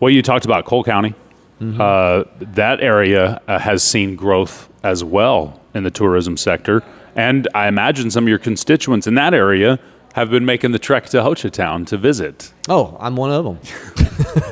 Well, 0.00 0.10
you 0.10 0.22
talked 0.22 0.44
about 0.46 0.64
Coal 0.64 0.82
County. 0.82 1.14
Uh, 1.60 2.24
that 2.40 2.80
area 2.80 3.38
uh, 3.46 3.58
has 3.58 3.82
seen 3.82 4.16
growth 4.16 4.70
as 4.82 5.04
well 5.04 5.60
in 5.74 5.84
the 5.84 5.90
tourism 5.90 6.38
sector. 6.38 6.82
And 7.14 7.46
I 7.54 7.68
imagine 7.68 8.10
some 8.10 8.24
of 8.24 8.28
your 8.28 8.38
constituents 8.38 9.06
in 9.06 9.14
that 9.16 9.34
area 9.34 9.78
have 10.14 10.30
been 10.30 10.44
making 10.46 10.72
the 10.72 10.78
trek 10.78 11.06
to 11.10 11.22
Ho 11.22 11.34
Town 11.34 11.84
to 11.84 11.98
visit. 11.98 12.52
Oh, 12.68 12.96
I'm 12.98 13.14
one 13.14 13.30
of 13.30 13.44
them. 13.44 13.58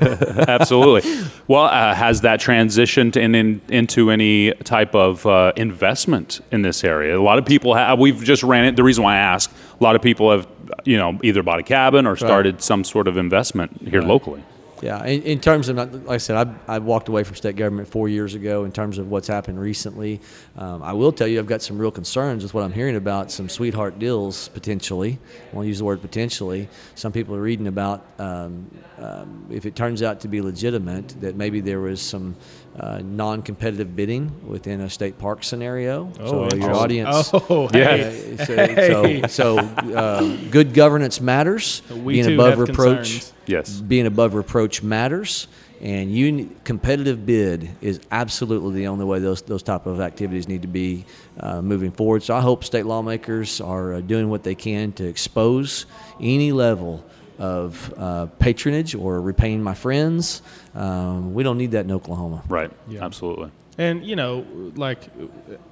Absolutely. 0.48 1.10
well, 1.48 1.64
uh, 1.64 1.94
has 1.94 2.20
that 2.20 2.40
transitioned 2.40 3.16
in, 3.16 3.34
in, 3.34 3.60
into 3.68 4.10
any 4.10 4.52
type 4.52 4.94
of 4.94 5.24
uh, 5.26 5.52
investment 5.56 6.40
in 6.52 6.62
this 6.62 6.84
area? 6.84 7.18
A 7.18 7.22
lot 7.22 7.38
of 7.38 7.46
people 7.46 7.74
have. 7.74 7.98
We've 7.98 8.22
just 8.22 8.42
ran 8.42 8.66
it. 8.66 8.76
The 8.76 8.84
reason 8.84 9.02
why 9.02 9.14
I 9.14 9.18
ask, 9.18 9.50
a 9.50 9.82
lot 9.82 9.96
of 9.96 10.02
people 10.02 10.30
have, 10.30 10.46
you 10.84 10.98
know, 10.98 11.18
either 11.24 11.42
bought 11.42 11.58
a 11.58 11.64
cabin 11.64 12.06
or 12.06 12.16
started 12.16 12.62
some 12.62 12.84
sort 12.84 13.08
of 13.08 13.16
investment 13.16 13.80
here 13.88 14.02
locally. 14.02 14.44
Yeah, 14.82 15.04
in, 15.04 15.22
in 15.22 15.40
terms 15.40 15.68
of, 15.68 15.76
like 15.76 16.08
I 16.08 16.16
said, 16.18 16.36
I, 16.36 16.76
I 16.76 16.78
walked 16.78 17.08
away 17.08 17.24
from 17.24 17.34
state 17.34 17.56
government 17.56 17.88
four 17.88 18.08
years 18.08 18.34
ago. 18.34 18.64
In 18.64 18.72
terms 18.72 18.98
of 18.98 19.10
what's 19.10 19.26
happened 19.26 19.60
recently, 19.60 20.20
um, 20.56 20.82
I 20.82 20.92
will 20.92 21.12
tell 21.12 21.26
you 21.26 21.38
I've 21.38 21.46
got 21.46 21.62
some 21.62 21.78
real 21.78 21.90
concerns 21.90 22.42
with 22.42 22.54
what 22.54 22.62
I'm 22.62 22.72
hearing 22.72 22.96
about 22.96 23.30
some 23.30 23.48
sweetheart 23.48 23.98
deals 23.98 24.48
potentially. 24.48 25.18
I 25.52 25.56
want 25.56 25.64
to 25.64 25.68
use 25.68 25.78
the 25.78 25.84
word 25.84 26.00
potentially. 26.00 26.68
Some 26.94 27.12
people 27.12 27.34
are 27.34 27.42
reading 27.42 27.66
about 27.66 28.04
um, 28.18 28.70
um, 28.98 29.46
if 29.50 29.66
it 29.66 29.74
turns 29.74 30.02
out 30.02 30.20
to 30.20 30.28
be 30.28 30.40
legitimate 30.40 31.20
that 31.20 31.36
maybe 31.36 31.60
there 31.60 31.80
was 31.80 32.00
some 32.00 32.36
uh, 32.78 33.00
non-competitive 33.04 33.94
bidding 33.96 34.30
within 34.46 34.80
a 34.80 34.90
state 34.90 35.18
park 35.18 35.42
scenario. 35.44 36.12
Oh, 36.20 36.26
so 36.26 36.34
your 36.36 36.44
interesting. 36.52 36.74
audience, 36.74 37.30
Oh, 37.34 37.68
Yeah. 37.74 37.96
hey. 37.96 38.36
uh, 38.38 39.26
so, 39.26 39.26
so, 39.28 39.58
so 39.58 39.58
uh, 39.96 40.36
good 40.50 40.74
governance 40.74 41.20
matters. 41.20 41.82
We 41.90 42.14
being 42.14 42.26
too 42.26 42.34
above 42.34 42.50
have 42.50 42.58
reproach 42.60 42.98
concerns. 43.08 43.32
Yes. 43.46 43.80
being 43.80 44.06
above 44.06 44.34
reproach 44.34 44.82
matters 44.82 45.48
and 45.80 46.12
you 46.12 46.54
competitive 46.64 47.24
bid 47.24 47.70
is 47.80 48.00
absolutely 48.10 48.74
the 48.80 48.88
only 48.88 49.04
way 49.04 49.20
those 49.20 49.42
those 49.42 49.62
type 49.62 49.86
of 49.86 50.00
activities 50.00 50.48
need 50.48 50.62
to 50.62 50.68
be 50.68 51.04
uh, 51.38 51.62
moving 51.62 51.92
forward 51.92 52.20
so 52.20 52.34
i 52.34 52.40
hope 52.40 52.64
state 52.64 52.84
lawmakers 52.84 53.60
are 53.60 53.94
uh, 53.94 54.00
doing 54.00 54.28
what 54.28 54.42
they 54.42 54.56
can 54.56 54.90
to 54.92 55.04
expose 55.06 55.86
any 56.20 56.50
level 56.50 57.04
of 57.38 57.92
uh, 57.96 58.26
patronage 58.38 58.94
or 58.94 59.20
repaying 59.20 59.62
my 59.62 59.74
friends 59.74 60.42
um, 60.74 61.34
we 61.34 61.42
don't 61.42 61.58
need 61.58 61.70
that 61.72 61.84
in 61.84 61.92
oklahoma 61.92 62.42
Right. 62.48 62.70
Yeah. 62.88 63.04
Absolutely. 63.04 63.50
And 63.78 64.04
you 64.04 64.16
know, 64.16 64.44
like 64.74 65.08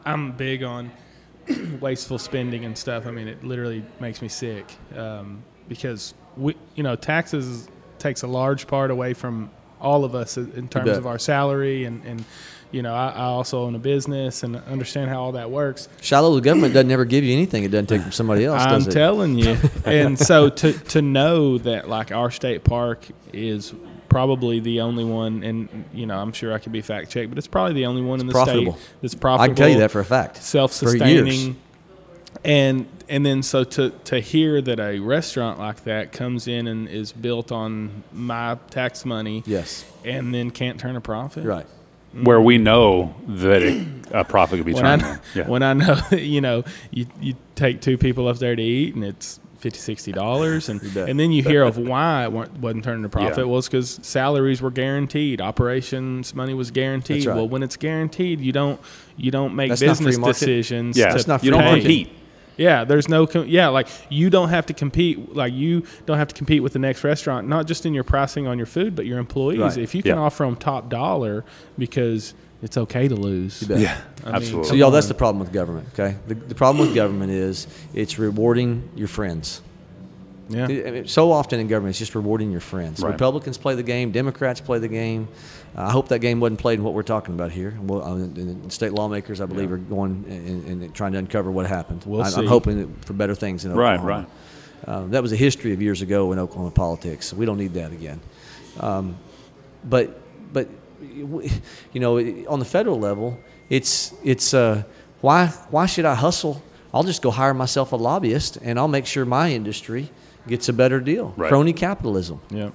I'm 0.05 0.33
big 0.33 0.63
on 0.63 0.93
wasteful 1.81 2.19
spending 2.19 2.65
and 2.65 2.77
stuff. 2.77 3.07
I 3.07 3.11
mean, 3.11 3.29
it 3.29 3.43
literally 3.43 3.85
makes 4.01 4.23
me 4.23 4.29
sick 4.29 4.71
um, 4.97 5.43
because 5.69 6.15
we, 6.37 6.57
you 6.75 6.83
know, 6.83 6.97
taxes 6.97 7.69
takes 7.99 8.23
a 8.23 8.27
large 8.27 8.67
part 8.67 8.91
away 8.91 9.15
from 9.15 9.51
all 9.81 10.05
of 10.05 10.15
us 10.15 10.37
in 10.37 10.69
terms 10.69 10.91
of 10.91 11.07
our 11.07 11.19
salary 11.19 11.85
and 11.85 12.05
and 12.05 12.25
you 12.73 12.83
know, 12.83 12.95
I, 12.95 13.09
I 13.11 13.23
also 13.23 13.63
own 13.65 13.75
a 13.75 13.79
business 13.79 14.43
and 14.43 14.57
understand 14.57 15.09
how 15.09 15.23
all 15.23 15.33
that 15.33 15.51
works. 15.51 15.89
Shiloh, 16.03 16.35
the 16.35 16.41
government 16.41 16.75
doesn't 16.75 16.91
ever 16.91 17.05
give 17.05 17.25
you 17.25 17.33
anything 17.33 17.65
it 17.65 17.71
doesn't 17.71 17.87
take 17.87 18.03
from 18.03 18.13
somebody 18.13 18.45
else 18.45 18.61
I'm 18.61 18.85
telling 18.85 19.39
you. 19.39 19.57
and 19.85 20.19
so 20.19 20.49
to 20.49 20.73
to 20.73 21.03
know 21.03 21.59
that 21.59 21.89
like 21.89 22.13
our 22.13 22.31
state 22.31 22.65
park 22.65 23.07
is 23.33 23.73
probably 24.09 24.61
the 24.61 24.81
only 24.81 25.05
one 25.05 25.43
and 25.43 25.85
you 25.93 26.07
know, 26.07 26.19
I'm 26.19 26.33
sure 26.33 26.53
I 26.53 26.59
could 26.59 26.73
be 26.73 26.81
fact 26.81 27.11
checked, 27.11 27.31
but 27.31 27.39
it's 27.39 27.47
probably 27.47 27.75
the 27.75 27.87
only 27.87 28.03
one 28.03 28.21
in 28.21 28.27
the 28.27 28.33
profitable. 28.33 28.75
state 28.75 28.89
that's 29.03 29.15
profitable. 29.15 29.45
i 29.45 29.47
can 29.47 29.57
tell 29.57 29.69
you 29.69 29.79
that 29.79 29.91
for 29.91 30.01
a 30.01 30.05
fact 30.05 30.39
For 30.91 30.97
years. 31.09 31.57
Self-sustaining 32.47 32.87
and 32.87 32.87
and 33.09 33.25
then 33.27 33.43
so 33.43 33.65
to 33.65 33.91
to 34.05 34.21
hear 34.21 34.61
that 34.61 34.81
a 34.81 34.99
restaurant 34.99 35.59
like 35.59 35.85
that 35.85 36.13
comes 36.13 36.49
in 36.49 36.67
and 36.67 36.89
is 36.89 37.13
built 37.13 37.53
on 37.53 38.03
my 38.13 38.57
tax 38.71 39.05
money 39.05 39.43
yes 39.47 39.85
and 40.05 40.35
then 40.35 40.51
can't 40.51 40.79
turn 40.81 40.97
a 40.97 41.01
profit 41.01 41.45
right 41.45 41.67
Where 42.23 42.41
we 42.41 42.59
know 42.59 43.15
that 43.29 43.63
it, 43.63 43.87
a 44.11 44.25
profit 44.25 44.59
could 44.59 44.67
be 44.67 44.73
when 44.75 44.83
turned. 44.85 45.03
I. 45.03 45.19
Yeah. 45.35 45.49
when 45.49 45.63
I 45.63 45.73
know 45.75 46.01
you 46.13 46.41
know 46.41 46.65
you, 46.91 47.07
you 47.21 47.35
take 47.55 47.81
two 47.81 47.99
people 47.99 48.27
up 48.29 48.39
there 48.39 48.57
to 48.57 48.63
eat 48.63 48.95
and 48.95 49.05
it's 49.05 49.39
50 49.59 49.79
60 49.79 50.13
dollars 50.13 50.69
and 50.69 50.81
and 50.97 51.19
then 51.19 51.33
you 51.33 51.43
hear 51.43 51.63
of 51.63 51.77
why 51.79 52.25
it 52.25 52.33
wasn't 52.33 52.85
turning 52.85 53.05
a 53.05 53.09
profit 53.09 53.39
Yeah. 53.39 53.45
well 53.45 53.59
it's 53.59 53.69
because 53.69 53.99
salaries 54.03 54.61
were 54.63 54.71
guaranteed 54.71 55.41
operations 55.41 56.35
money 56.35 56.55
was 56.55 56.71
guaranteed 56.71 57.25
right. 57.27 57.35
well 57.37 57.49
when 57.49 57.63
it's 57.63 57.77
guaranteed 57.77 58.41
you 58.41 58.53
don't 58.53 58.81
you 59.17 59.31
don't 59.31 59.55
make 59.57 59.71
That's 59.71 59.81
business 59.81 60.19
decisions 60.19 60.97
yeah. 60.99 61.09
to 61.09 61.13
That's 61.15 61.27
not 61.27 61.43
you 61.45 61.51
free 61.53 61.59
don't 61.59 61.75
compete. 61.81 62.11
Yeah, 62.57 62.85
there's 62.85 63.09
no 63.09 63.27
com- 63.27 63.47
yeah, 63.49 63.69
like 63.69 63.89
you 64.09 64.31
don't 64.31 64.49
have 64.49 64.67
to 64.67 64.75
compete 64.75 65.35
like 65.35 65.53
you 65.53 65.85
don't 66.07 66.19
have 66.19 66.29
to 66.29 66.35
compete 66.35 66.63
with 66.63 66.73
the 66.73 66.79
next 66.79 67.05
restaurant, 67.05 67.49
not 67.49 67.67
just 67.67 67.85
in 67.87 67.93
your 67.95 68.05
pricing 68.05 68.47
on 68.47 68.57
your 68.57 68.67
food, 68.67 68.95
but 68.97 69.05
your 69.07 69.19
employees. 69.19 69.61
Right. 69.61 69.79
If 69.79 69.95
you 69.95 70.03
can 70.03 70.17
Yeah. 70.17 70.23
offer 70.23 70.45
them 70.45 70.57
top 70.57 70.89
dollar 70.89 71.45
because 71.79 72.35
it's 72.63 72.77
okay 72.79 73.07
to 73.09 73.15
lose. 73.15 73.63
bet. 73.65 73.81
Yeah. 73.81 74.01
I 74.23 74.27
mean, 74.27 74.35
absolutely. 74.37 74.69
So 74.71 74.75
y'all, 74.75 74.91
that's 74.91 75.09
the 75.09 75.15
problem 75.15 75.41
with 75.41 75.53
government. 75.53 75.89
Okay, 75.93 76.17
the, 76.27 76.35
the 76.35 76.55
problem 76.55 76.87
with 76.87 76.95
government 76.95 77.31
is 77.31 77.67
it's 77.95 78.19
rewarding 78.19 78.89
your 78.97 79.09
friends. 79.09 79.61
Yeah. 80.49 81.03
So 81.07 81.33
often 81.33 81.59
in 81.59 81.67
government, 81.67 81.91
it's 81.91 81.99
just 81.99 82.15
rewarding 82.15 82.53
your 82.53 82.61
friends. 82.61 83.01
Right. 83.01 83.11
Republicans 83.11 83.59
play 83.59 83.75
the 83.75 83.83
game, 83.83 84.13
Democrats 84.13 84.61
play 84.61 84.79
the 84.79 84.89
game. 84.89 85.29
I 85.75 85.91
hope 85.91 86.09
that 86.09 86.21
game 86.21 86.41
wasn't 86.41 86.61
played 86.61 86.79
in 86.79 86.85
what 86.85 86.95
we're 86.95 87.03
talking 87.03 87.35
about 87.35 87.51
here. 87.51 87.77
Well, 87.81 88.03
uh, 88.03 88.69
state 88.71 88.93
lawmakers, 88.93 89.41
I 89.41 89.47
believe, 89.47 89.73
are 89.73 89.77
going 89.77 90.25
and, 90.29 90.95
trying 90.95 91.13
to 91.13 91.19
uncover 91.19 91.51
what 91.51 91.67
happened. 91.67 92.05
We'll 92.07 92.23
I. 92.23 92.31
I'm 92.31 92.47
hoping 92.47 92.95
for 93.05 93.13
better 93.13 93.35
things 93.35 93.65
in 93.65 93.73
Oklahoma. 93.73 94.03
Right, 94.03 94.21
Oklahoma. 94.21 94.31
Uh, 94.87 95.07
that 95.09 95.23
was 95.23 95.33
a 95.33 95.37
history 95.37 95.73
of 95.73 95.83
years 95.83 96.01
ago 96.01 96.33
in 96.33 96.39
Oklahoma 96.39 96.71
politics. 96.71 97.33
We 97.33 97.45
don't 97.45 97.59
need 97.59 97.75
that 97.75 97.93
again. 97.93 98.21
Um, 98.79 99.17
but 99.85 100.21
but 100.53 100.69
you 101.13 101.51
know, 102.01 102.19
on 102.49 102.59
the 102.59 102.65
federal 102.65 102.99
level, 102.99 103.39
it's 103.69 104.15
it's 104.23 104.55
uh, 104.55 104.85
why 105.21 105.49
why 105.71 105.87
should 105.87 106.05
I 106.05 106.15
hustle? 106.15 106.63
I'll 106.95 107.03
just 107.03 107.21
go 107.21 107.31
hire 107.31 107.53
myself 107.53 107.93
a 107.93 107.97
lobbyist, 107.97 108.59
and 108.63 108.79
I'll 108.79 108.89
make 108.89 109.07
sure 109.07 109.25
my 109.25 109.51
industry 109.51 110.11
gets 110.49 110.69
a 110.69 110.73
better 110.73 111.01
deal. 111.01 111.35
Right. 111.37 111.49
Crony 111.49 111.73
capitalism. 111.73 112.41
Yeah. 112.51 112.71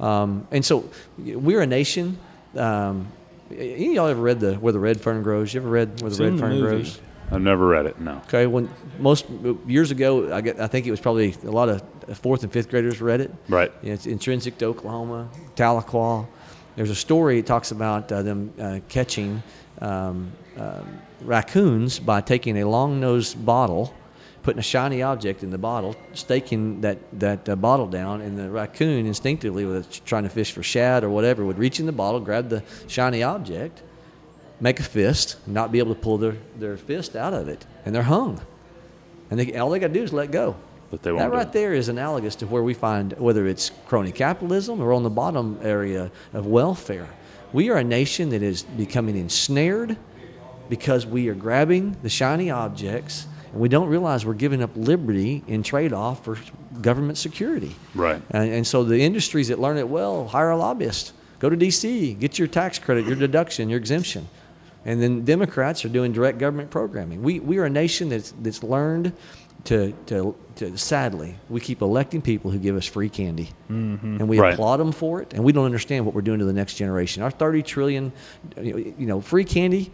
Um, 0.00 0.46
and 0.50 0.64
so 0.64 0.88
we're 1.18 1.62
a 1.62 1.66
nation. 1.66 2.18
Um, 2.56 3.08
any 3.50 3.88
of 3.88 3.94
y'all 3.94 4.06
ever 4.08 4.20
read 4.20 4.40
the 4.40 4.54
Where 4.54 4.72
the 4.72 4.80
Red 4.80 5.00
Fern 5.00 5.22
Grows? 5.22 5.54
You 5.54 5.60
ever 5.60 5.70
read 5.70 6.00
Where 6.00 6.10
the 6.10 6.16
Seen 6.16 6.24
Red 6.24 6.34
the 6.34 6.38
Fern 6.38 6.50
movie. 6.50 6.62
Grows? 6.62 7.00
I've 7.30 7.40
never 7.40 7.66
read 7.66 7.86
it. 7.86 7.98
No. 7.98 8.20
Okay, 8.26 8.46
when 8.46 8.68
most 8.98 9.24
years 9.66 9.90
ago, 9.90 10.34
I, 10.34 10.42
get, 10.42 10.60
I 10.60 10.66
think 10.66 10.86
it 10.86 10.90
was 10.90 11.00
probably 11.00 11.34
a 11.44 11.50
lot 11.50 11.68
of 11.70 11.82
fourth 12.18 12.42
and 12.42 12.52
fifth 12.52 12.68
graders 12.68 13.00
read 13.00 13.22
it. 13.22 13.32
Right. 13.48 13.72
Yeah, 13.82 13.94
it's 13.94 14.06
intrinsic 14.06 14.58
to 14.58 14.66
Oklahoma, 14.66 15.28
Tahlequah. 15.56 16.26
There's 16.76 16.90
a 16.90 16.94
story 16.94 17.38
It 17.38 17.46
talks 17.46 17.70
about 17.70 18.10
uh, 18.12 18.22
them 18.22 18.52
uh, 18.58 18.80
catching 18.88 19.42
um, 19.80 20.32
um, 20.58 20.98
raccoons 21.22 21.98
by 21.98 22.20
taking 22.20 22.58
a 22.58 22.64
long-nosed 22.64 23.44
bottle, 23.46 23.94
putting 24.42 24.58
a 24.58 24.62
shiny 24.62 25.02
object 25.02 25.42
in 25.42 25.50
the 25.50 25.58
bottle, 25.58 25.94
staking 26.14 26.80
that 26.80 26.98
that 27.20 27.48
uh, 27.48 27.56
bottle 27.56 27.86
down, 27.86 28.20
and 28.20 28.38
the 28.38 28.50
raccoon 28.50 29.06
instinctively, 29.06 29.64
it's 29.64 30.00
trying 30.00 30.24
to 30.24 30.28
fish 30.28 30.52
for 30.52 30.62
shad 30.62 31.04
or 31.04 31.10
whatever, 31.10 31.44
would 31.44 31.58
reach 31.58 31.80
in 31.80 31.86
the 31.86 31.92
bottle, 31.92 32.20
grab 32.20 32.48
the 32.48 32.62
shiny 32.88 33.22
object, 33.22 33.82
make 34.60 34.80
a 34.80 34.82
fist, 34.82 35.36
not 35.46 35.72
be 35.72 35.78
able 35.78 35.94
to 35.94 36.00
pull 36.00 36.18
their, 36.18 36.36
their 36.58 36.76
fist 36.76 37.16
out 37.16 37.34
of 37.34 37.48
it, 37.48 37.64
and 37.84 37.94
they're 37.94 38.02
hung. 38.02 38.40
And 39.30 39.40
they, 39.40 39.56
all 39.56 39.70
they 39.70 39.78
got 39.78 39.88
to 39.88 39.94
do 39.94 40.02
is 40.02 40.12
let 40.12 40.30
go. 40.30 40.56
But 40.90 41.02
they 41.02 41.10
won't 41.10 41.30
That 41.30 41.34
right 41.36 41.46
it. 41.46 41.52
there 41.54 41.72
is 41.72 41.88
analogous 41.88 42.36
to 42.36 42.46
where 42.46 42.62
we 42.62 42.74
find 42.74 43.14
whether 43.14 43.46
it's 43.46 43.70
crony 43.86 44.12
capitalism 44.12 44.80
or 44.80 44.92
on 44.92 45.02
the 45.04 45.10
bottom 45.10 45.58
area 45.62 46.10
of 46.34 46.46
welfare. 46.46 47.08
We 47.52 47.70
are 47.70 47.78
a 47.78 47.84
nation 47.84 48.28
that 48.30 48.42
is 48.42 48.62
becoming 48.62 49.16
ensnared 49.16 49.96
because 50.68 51.06
we 51.06 51.28
are 51.28 51.34
grabbing 51.34 51.96
the 52.02 52.10
shiny 52.10 52.50
objects 52.50 53.26
we 53.52 53.68
don't 53.68 53.88
realize 53.88 54.24
we're 54.24 54.34
giving 54.34 54.62
up 54.62 54.70
liberty 54.74 55.42
in 55.46 55.62
trade 55.62 55.92
off 55.92 56.24
for 56.24 56.38
government 56.80 57.18
security. 57.18 57.74
Right. 57.94 58.20
And, 58.30 58.52
and 58.52 58.66
so 58.66 58.84
the 58.84 59.02
industries 59.02 59.48
that 59.48 59.58
learn 59.58 59.76
it 59.78 59.88
well 59.88 60.28
hire 60.28 60.50
a 60.50 60.56
lobbyist. 60.56 61.12
Go 61.38 61.50
to 61.50 61.56
D.C., 61.56 62.14
get 62.14 62.38
your 62.38 62.48
tax 62.48 62.78
credit, 62.78 63.04
your 63.06 63.16
deduction, 63.16 63.68
your 63.68 63.78
exemption. 63.78 64.28
And 64.84 65.02
then 65.02 65.24
Democrats 65.24 65.84
are 65.84 65.88
doing 65.88 66.12
direct 66.12 66.38
government 66.38 66.70
programming. 66.70 67.22
We, 67.22 67.40
we 67.40 67.58
are 67.58 67.64
a 67.64 67.70
nation 67.70 68.08
that's, 68.08 68.32
that's 68.40 68.62
learned 68.62 69.12
to, 69.64 69.92
to, 70.06 70.34
to, 70.56 70.76
sadly, 70.76 71.36
we 71.48 71.60
keep 71.60 71.82
electing 71.82 72.20
people 72.22 72.50
who 72.50 72.58
give 72.58 72.76
us 72.76 72.86
free 72.86 73.08
candy. 73.08 73.50
Mm-hmm. 73.70 74.16
And 74.18 74.28
we 74.28 74.38
Right. 74.40 74.54
applaud 74.54 74.78
them 74.78 74.90
for 74.92 75.22
it, 75.22 75.34
and 75.34 75.44
we 75.44 75.52
don't 75.52 75.64
understand 75.66 76.04
what 76.04 76.14
we're 76.14 76.22
doing 76.22 76.40
to 76.40 76.44
the 76.44 76.52
next 76.52 76.74
generation. 76.74 77.22
Our 77.22 77.30
30 77.30 77.62
trillion, 77.62 78.12
you 78.56 78.94
know, 78.98 79.20
free 79.20 79.44
candy, 79.44 79.92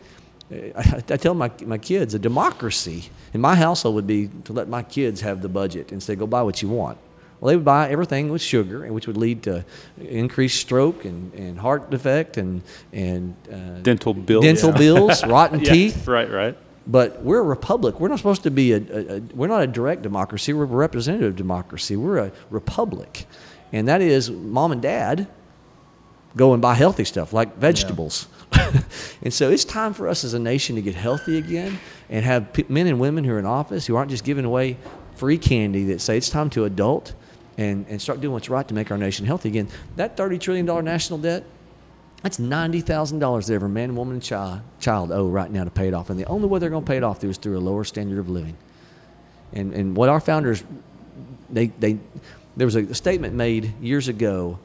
I, 0.50 1.02
I 1.10 1.16
tell 1.16 1.34
my, 1.34 1.50
my 1.66 1.78
kids, 1.78 2.14
a 2.14 2.18
democracy 2.18 3.10
in 3.34 3.40
my 3.40 3.54
household 3.54 3.94
would 3.96 4.06
be 4.06 4.30
to 4.44 4.52
let 4.52 4.68
my 4.68 4.82
kids 4.82 5.20
have 5.20 5.42
the 5.42 5.48
budget 5.48 5.92
and 5.92 6.02
say, 6.02 6.14
go 6.16 6.26
buy 6.26 6.42
what 6.42 6.62
you 6.62 6.68
want. 6.68 6.96
Well, 7.40 7.50
they 7.50 7.56
would 7.56 7.64
buy 7.64 7.88
everything 7.90 8.30
with 8.30 8.42
sugar, 8.42 8.82
and 8.84 8.94
which 8.94 9.06
would 9.06 9.16
lead 9.16 9.44
to 9.44 9.64
increased 10.00 10.58
stroke 10.60 11.04
and, 11.04 11.32
and 11.34 11.58
heart 11.58 11.88
defect 11.90 12.36
and 12.36 12.62
and 12.92 13.36
uh, 13.52 13.78
Dental 13.82 14.12
bills. 14.12 14.42
dental 14.44 14.72
bills, 14.72 15.24
rotten 15.36 15.60
Yeah. 15.60 15.72
teeth. 15.72 16.08
Right. 16.08 16.28
Right. 16.30 16.56
But 16.86 17.22
we're 17.22 17.38
a 17.38 17.42
republic. 17.44 18.00
We're 18.00 18.08
not 18.08 18.18
supposed 18.18 18.42
to 18.44 18.50
be 18.50 18.72
a, 18.72 18.78
a, 18.78 19.16
a 19.16 19.20
we're 19.34 19.46
not 19.46 19.62
a 19.62 19.66
direct 19.68 20.02
democracy. 20.02 20.52
We're 20.52 20.64
a 20.64 20.66
representative 20.66 21.36
democracy. 21.36 21.94
We're 21.96 22.18
a 22.18 22.32
republic, 22.50 23.26
and 23.72 23.86
that 23.86 24.00
is 24.00 24.30
mom 24.32 24.72
and 24.72 24.82
dad 24.82 25.28
go 26.36 26.54
and 26.54 26.62
buy 26.62 26.74
healthy 26.74 27.04
stuff 27.04 27.32
like 27.32 27.56
vegetables. 27.56 28.26
and 29.22 29.32
so 29.32 29.50
it's 29.50 29.64
time 29.64 29.92
for 29.92 30.08
us 30.08 30.24
as 30.24 30.34
a 30.34 30.38
nation 30.38 30.76
to 30.76 30.82
get 30.82 30.94
healthy 30.94 31.38
again 31.38 31.78
and 32.08 32.24
have 32.24 32.52
p- 32.52 32.64
men 32.68 32.86
and 32.86 32.98
women 32.98 33.24
who 33.24 33.32
are 33.32 33.38
in 33.38 33.46
office 33.46 33.86
who 33.86 33.96
aren't 33.96 34.10
just 34.10 34.24
giving 34.24 34.44
away 34.44 34.76
free 35.16 35.38
candy 35.38 35.84
that 35.84 36.00
say 36.00 36.16
it's 36.16 36.30
time 36.30 36.48
to 36.50 36.64
adult 36.64 37.14
and, 37.58 37.86
and 37.88 38.00
start 38.00 38.20
doing 38.20 38.32
what's 38.32 38.48
right 38.48 38.66
to 38.68 38.74
make 38.74 38.90
our 38.90 38.98
nation 38.98 39.26
healthy 39.26 39.48
again. 39.48 39.68
That 39.96 40.16
$30 40.16 40.40
trillion 40.40 40.84
national 40.84 41.18
debt, 41.18 41.44
that's 42.22 42.38
ninety 42.38 42.80
thousand 42.80 43.20
dollars 43.20 43.46
that 43.46 43.54
every 43.54 43.68
man, 43.68 43.94
woman, 43.94 44.14
and 44.14 44.22
child 44.22 44.60
child 44.80 45.12
owe 45.12 45.28
right 45.28 45.50
now 45.50 45.62
to 45.64 45.70
pay 45.70 45.86
it 45.86 45.94
off, 45.94 46.10
and 46.10 46.18
the 46.18 46.24
only 46.24 46.48
way 46.48 46.58
they're 46.58 46.70
going 46.70 46.82
to 46.84 46.88
pay 46.88 46.96
it 46.96 47.04
off 47.04 47.22
is 47.22 47.38
through 47.38 47.56
a 47.56 47.60
lower 47.60 47.84
standard 47.84 48.18
of 48.18 48.28
living. 48.28 48.56
And 49.52 49.72
and 49.72 49.96
what 49.96 50.08
our 50.08 50.18
founders, 50.18 50.64
they 51.48 51.66
they, 51.66 51.98
there 52.56 52.66
was 52.66 52.74
a 52.74 52.92
statement 52.92 53.34
made 53.34 53.72
years 53.80 54.08
ago 54.08 54.58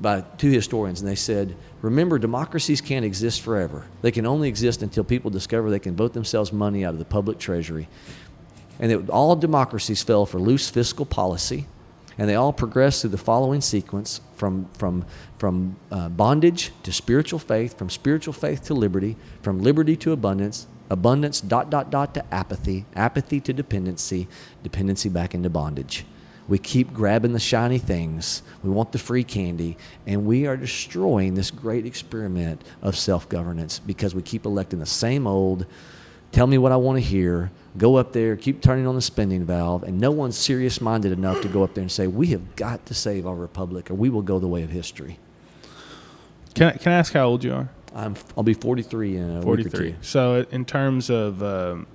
by 0.00 0.20
two 0.38 0.50
historians, 0.50 1.00
and 1.00 1.10
they 1.10 1.16
said, 1.16 1.56
"Remember, 1.80 2.18
democracies 2.18 2.80
can't 2.80 3.04
exist 3.04 3.40
forever. 3.40 3.86
They 4.00 4.12
can 4.12 4.26
only 4.26 4.48
exist 4.48 4.82
until 4.82 5.04
people 5.04 5.30
discover 5.30 5.70
they 5.70 5.78
can 5.78 5.96
vote 5.96 6.12
themselves 6.12 6.52
money 6.52 6.84
out 6.84 6.92
of 6.92 6.98
the 6.98 7.04
public 7.04 7.38
treasury." 7.38 7.88
And 8.78 8.90
that 8.90 9.10
all 9.10 9.34
democracies 9.36 10.02
fell 10.02 10.24
for 10.26 10.38
loose 10.38 10.70
fiscal 10.70 11.04
policy, 11.04 11.66
and 12.16 12.28
they 12.28 12.34
all 12.34 12.52
progressed 12.52 13.00
through 13.00 13.10
the 13.10 13.18
following 13.18 13.60
sequence: 13.60 14.20
from 14.36 14.68
from 14.78 15.04
from 15.38 15.76
uh, 15.90 16.08
bondage 16.08 16.72
to 16.84 16.92
spiritual 16.92 17.38
faith, 17.38 17.76
from 17.76 17.90
spiritual 17.90 18.32
faith 18.32 18.62
to 18.64 18.74
liberty, 18.74 19.16
from 19.42 19.60
liberty 19.60 19.96
to 19.96 20.12
abundance, 20.12 20.66
abundance 20.90 21.40
dot 21.40 21.70
dot 21.70 21.90
dot 21.90 22.14
to 22.14 22.24
apathy, 22.32 22.84
apathy 22.94 23.40
to 23.40 23.52
dependency, 23.52 24.28
dependency 24.62 25.08
back 25.08 25.34
into 25.34 25.50
bondage. 25.50 26.04
We 26.52 26.58
keep 26.58 26.92
grabbing 26.92 27.32
the 27.32 27.40
shiny 27.40 27.78
things. 27.78 28.42
We 28.62 28.68
want 28.68 28.92
the 28.92 28.98
free 28.98 29.24
candy. 29.24 29.78
And 30.06 30.26
we 30.26 30.46
are 30.46 30.54
destroying 30.54 31.32
this 31.32 31.50
great 31.50 31.86
experiment 31.86 32.60
of 32.82 32.94
self 32.94 33.26
governance 33.26 33.78
because 33.78 34.14
we 34.14 34.20
keep 34.20 34.44
electing 34.44 34.78
the 34.78 34.84
same 34.84 35.26
old, 35.26 35.64
tell 36.30 36.46
me 36.46 36.58
what 36.58 36.70
I 36.70 36.76
want 36.76 36.98
to 36.98 37.00
hear, 37.02 37.50
go 37.78 37.96
up 37.96 38.12
there, 38.12 38.36
keep 38.36 38.60
turning 38.60 38.86
on 38.86 38.94
the 38.94 39.00
spending 39.00 39.46
valve. 39.46 39.82
And 39.82 39.98
no 39.98 40.10
one's 40.10 40.36
serious 40.36 40.78
minded 40.82 41.12
enough 41.12 41.40
to 41.40 41.48
go 41.48 41.64
up 41.64 41.72
there 41.72 41.80
and 41.80 41.90
say, 41.90 42.06
we 42.06 42.26
have 42.26 42.54
got 42.54 42.84
to 42.84 42.92
save 42.92 43.26
our 43.26 43.34
republic 43.34 43.90
or 43.90 43.94
we 43.94 44.10
will 44.10 44.20
go 44.20 44.38
the 44.38 44.46
way 44.46 44.62
of 44.62 44.68
history. 44.68 45.18
Can 46.52 46.66
I, 46.66 46.72
can 46.76 46.92
I 46.92 46.96
ask 46.96 47.14
how 47.14 47.28
old 47.28 47.44
you 47.44 47.54
are? 47.54 47.70
I'm, 47.94 48.14
I'll 48.36 48.44
be 48.44 48.52
43 48.52 49.16
in 49.16 49.22
a 49.22 49.26
week 49.36 49.38
or 49.38 49.42
43. 49.70 49.92
two. 49.92 49.96
So, 50.02 50.44
in 50.50 50.66
terms 50.66 51.08
of 51.08 51.42
um, 51.42 51.86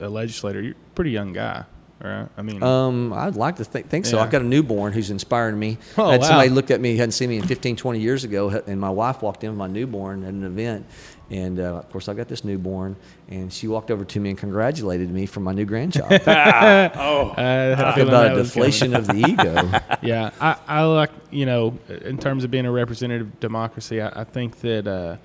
a 0.00 0.08
legislator, 0.08 0.62
you're 0.62 0.72
a 0.72 0.94
pretty 0.94 1.10
young 1.10 1.34
guy, 1.34 1.66
right? 2.02 2.28
I 2.36 2.42
mean, 2.42 2.62
Um, 2.62 3.12
I'd 3.12 3.36
like 3.36 3.56
to 3.56 3.64
think, 3.64 3.88
think 3.88 4.06
so. 4.06 4.16
Yeah. 4.16 4.22
I've 4.24 4.30
got 4.30 4.42
a 4.42 4.44
newborn 4.44 4.92
who's 4.92 5.10
inspiring 5.10 5.58
me. 5.58 5.78
Oh, 5.96 6.06
I 6.06 6.12
had 6.12 6.20
wow. 6.20 6.26
somebody 6.28 6.50
look 6.50 6.70
at 6.70 6.80
me, 6.80 6.96
hadn't 6.96 7.12
seen 7.12 7.30
me 7.30 7.36
in 7.38 7.46
15, 7.46 7.76
20 7.76 7.98
years 8.00 8.24
ago, 8.24 8.48
and 8.66 8.80
my 8.80 8.90
wife 8.90 9.22
walked 9.22 9.44
in 9.44 9.50
with 9.50 9.58
my 9.58 9.66
newborn 9.66 10.22
at 10.24 10.30
an 10.30 10.44
event. 10.44 10.86
And 11.28 11.58
uh, 11.58 11.78
of 11.78 11.90
course, 11.90 12.08
I've 12.08 12.16
got 12.16 12.28
this 12.28 12.44
newborn, 12.44 12.94
and 13.28 13.52
she 13.52 13.66
walked 13.66 13.90
over 13.90 14.04
to 14.04 14.20
me 14.20 14.30
and 14.30 14.38
congratulated 14.38 15.10
me 15.10 15.26
for 15.26 15.40
my 15.40 15.52
new 15.52 15.64
grandchild. 15.64 16.08
Talk 16.22 16.28
I 16.28 17.42
had 17.74 17.98
about 17.98 18.32
a 18.32 18.42
deflation 18.42 18.94
of 18.94 19.08
the 19.08 19.16
ego. 19.28 19.68
yeah, 20.06 20.30
I, 20.40 20.56
I 20.68 20.82
like 20.84 21.10
you 21.32 21.44
know, 21.44 21.76
in 21.88 22.18
terms 22.18 22.44
of 22.44 22.52
being 22.52 22.64
a 22.64 22.70
representative 22.70 23.40
democracy, 23.40 24.00
I, 24.00 24.20
I 24.20 24.24
think 24.24 24.60
that 24.60 24.86
uh, 24.86 25.16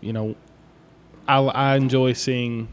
you 0.00 0.12
know, 0.12 0.36
I, 1.26 1.38
I 1.40 1.76
enjoy 1.76 2.12
seeing 2.12 2.68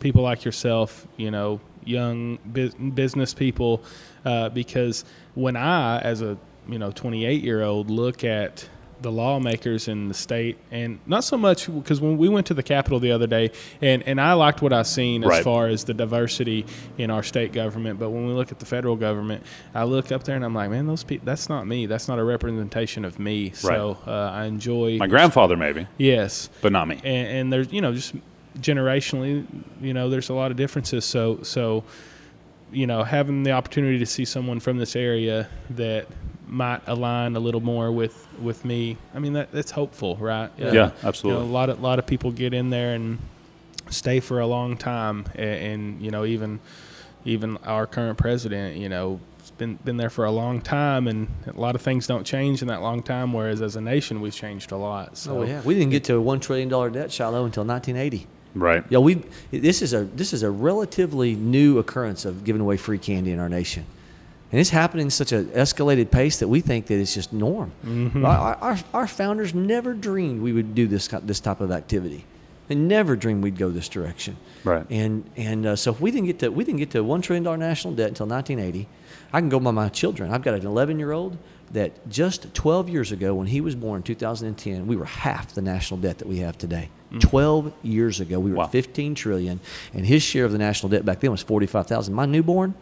people 0.00 0.22
like 0.22 0.44
yourself, 0.46 1.06
you 1.18 1.30
know, 1.30 1.60
young 1.84 2.38
bus- 2.44 2.74
business 2.74 3.34
people, 3.34 3.82
uh, 4.24 4.48
because 4.50 5.04
when 5.34 5.56
I, 5.56 5.98
as 6.00 6.22
a 6.22 6.38
you 6.68 6.78
know, 6.78 6.90
28 6.92 7.42
year 7.42 7.62
old, 7.62 7.90
look 7.90 8.22
at 8.24 8.68
the 9.00 9.10
lawmakers 9.10 9.88
in 9.88 10.06
the 10.06 10.14
state, 10.14 10.56
and 10.70 11.00
not 11.06 11.24
so 11.24 11.36
much 11.36 11.66
because 11.66 12.00
when 12.00 12.16
we 12.16 12.28
went 12.28 12.46
to 12.46 12.54
the 12.54 12.62
Capitol 12.62 13.00
the 13.00 13.10
other 13.10 13.26
day, 13.26 13.50
and, 13.80 14.04
and 14.04 14.20
I 14.20 14.34
liked 14.34 14.62
what 14.62 14.72
I 14.72 14.82
seen 14.84 15.24
as 15.24 15.28
Right. 15.28 15.42
far 15.42 15.66
as 15.66 15.82
the 15.82 15.92
diversity 15.92 16.64
in 16.98 17.10
our 17.10 17.24
state 17.24 17.52
government. 17.52 17.98
But 17.98 18.10
when 18.10 18.28
we 18.28 18.32
look 18.32 18.52
at 18.52 18.60
the 18.60 18.64
federal 18.66 18.94
government, 18.94 19.42
I 19.74 19.82
look 19.82 20.12
up 20.12 20.22
there 20.22 20.36
and 20.36 20.44
I'm 20.44 20.54
like, 20.54 20.70
man, 20.70 20.86
those 20.86 21.02
people, 21.02 21.24
that's 21.26 21.48
not 21.48 21.66
me. 21.66 21.86
That's 21.86 22.06
not 22.06 22.20
a 22.20 22.24
representation 22.24 23.04
of 23.04 23.18
me. 23.18 23.50
So 23.50 23.98
uh, 24.06 24.10
I 24.32 24.44
enjoy 24.44 24.98
My 24.98 25.08
grandfather, 25.08 25.56
maybe, 25.56 25.88
Yes, 25.98 26.48
but 26.60 26.70
not 26.70 26.86
me. 26.86 27.00
and, 27.02 27.26
and 27.38 27.52
there's 27.52 27.72
you 27.72 27.80
know 27.80 27.92
just 27.92 28.14
generationally, 28.58 29.46
you 29.80 29.94
know, 29.94 30.08
there's 30.10 30.28
a 30.28 30.34
lot 30.34 30.50
of 30.50 30.56
differences. 30.56 31.04
So 31.04 31.42
so, 31.42 31.84
you 32.72 32.86
know, 32.86 33.02
having 33.02 33.42
the 33.42 33.52
opportunity 33.52 33.98
to 33.98 34.06
see 34.06 34.24
someone 34.24 34.60
from 34.60 34.78
this 34.78 34.96
area 34.96 35.48
that 35.70 36.06
might 36.46 36.82
align 36.86 37.34
a 37.34 37.40
little 37.40 37.60
more 37.62 37.90
with 37.90 38.26
with 38.40 38.64
me. 38.64 38.96
I 39.14 39.18
mean, 39.18 39.32
that 39.34 39.52
that's 39.52 39.70
hopeful, 39.70 40.16
right? 40.16 40.50
Uh, 40.60 40.72
Yeah, 40.72 40.90
absolutely. 41.02 41.42
You 41.42 41.46
know, 41.46 41.50
a 41.50 41.54
lot 41.54 41.70
of 41.70 41.80
lot 41.80 41.98
of 41.98 42.06
people 42.06 42.30
get 42.30 42.52
in 42.52 42.70
there 42.70 42.94
and 42.94 43.18
stay 43.90 44.20
for 44.20 44.40
a 44.40 44.46
long 44.46 44.76
time, 44.76 45.26
and, 45.34 45.48
and 45.72 46.02
you 46.02 46.10
know, 46.10 46.24
even 46.24 46.60
even 47.24 47.56
our 47.58 47.86
current 47.86 48.18
president, 48.18 48.76
you 48.76 48.88
know. 48.88 49.20
Been, 49.58 49.74
been 49.84 49.96
there 49.96 50.10
for 50.10 50.24
a 50.24 50.30
long 50.30 50.60
time, 50.60 51.06
and 51.06 51.28
a 51.46 51.60
lot 51.60 51.74
of 51.74 51.82
things 51.82 52.06
don't 52.06 52.24
change 52.24 52.62
in 52.62 52.68
that 52.68 52.80
long 52.80 53.02
time. 53.02 53.32
Whereas 53.32 53.60
as 53.60 53.76
a 53.76 53.80
nation, 53.80 54.20
we've 54.20 54.34
changed 54.34 54.72
a 54.72 54.76
lot. 54.76 55.16
So 55.16 55.40
oh 55.40 55.42
yeah, 55.42 55.60
we 55.62 55.74
didn't 55.74 55.90
get 55.90 56.04
to 56.04 56.14
a 56.16 56.20
one 56.20 56.40
trillion 56.40 56.68
dollar 56.68 56.90
debt, 56.90 57.12
Shiloh, 57.12 57.44
until 57.44 57.64
1980. 57.64 58.26
Right. 58.54 58.84
Yeah, 58.88 58.98
we. 58.98 59.22
This 59.50 59.82
is 59.82 59.94
a 59.94 60.04
this 60.04 60.32
is 60.32 60.42
a 60.42 60.50
relatively 60.50 61.34
new 61.34 61.78
occurrence 61.78 62.24
of 62.24 62.44
giving 62.44 62.60
away 62.60 62.76
free 62.76 62.98
candy 62.98 63.32
in 63.32 63.38
our 63.38 63.48
nation, 63.48 63.86
and 64.50 64.60
it's 64.60 64.70
happening 64.70 65.06
at 65.06 65.12
such 65.12 65.32
an 65.32 65.46
escalated 65.46 66.10
pace 66.10 66.38
that 66.40 66.48
we 66.48 66.60
think 66.60 66.86
that 66.86 67.00
it's 67.00 67.14
just 67.14 67.32
norm. 67.32 67.72
Our, 68.24 68.54
our, 68.56 68.78
our 68.92 69.06
founders 69.06 69.54
never 69.54 69.94
dreamed 69.94 70.42
we 70.42 70.52
would 70.52 70.74
do 70.74 70.86
this 70.86 71.08
this 71.08 71.40
type 71.40 71.60
of 71.60 71.70
activity. 71.70 72.26
They 72.68 72.74
never 72.74 73.16
dreamed 73.16 73.42
we'd 73.42 73.58
go 73.58 73.70
this 73.70 73.88
direction. 73.88 74.36
Right. 74.64 74.86
And 74.90 75.28
and 75.36 75.66
uh, 75.66 75.76
so 75.76 75.90
if 75.90 76.00
we 76.00 76.10
didn't 76.10 76.26
get 76.26 76.38
to 76.40 76.50
we 76.50 76.64
didn't 76.64 76.78
get 76.78 76.90
to 76.92 77.02
one 77.02 77.22
trillion 77.22 77.44
dollar 77.44 77.56
national 77.56 77.94
debt 77.94 78.08
until 78.08 78.26
1980. 78.26 78.86
I 79.32 79.40
can 79.40 79.48
go 79.48 79.58
by 79.58 79.70
my 79.70 79.88
children. 79.88 80.30
I've 80.30 80.42
got 80.42 80.54
an 80.54 80.66
11 80.66 80.98
year 80.98 81.12
old 81.12 81.38
that 81.72 82.08
just 82.08 82.52
12 82.54 82.88
years 82.88 83.12
ago, 83.12 83.34
when 83.34 83.46
he 83.46 83.60
was 83.60 83.74
born 83.74 83.98
in 83.98 84.02
2010, 84.02 84.86
we 84.86 84.96
were 84.96 85.04
half 85.06 85.54
the 85.54 85.62
national 85.62 86.00
debt 86.00 86.18
that 86.18 86.28
we 86.28 86.38
have 86.38 86.58
today. 86.58 86.90
Mm. 87.10 87.20
12 87.20 87.72
years 87.82 88.20
ago, 88.20 88.38
we 88.38 88.50
were 88.50 88.58
Wow. 88.58 88.66
15 88.66 89.14
trillion, 89.14 89.60
and 89.94 90.04
his 90.06 90.22
share 90.22 90.44
of 90.44 90.52
the 90.52 90.58
national 90.58 90.90
debt 90.90 91.04
back 91.04 91.20
then 91.20 91.30
was 91.30 91.42
45,000. 91.42 92.12
My 92.12 92.26
newborn, 92.26 92.74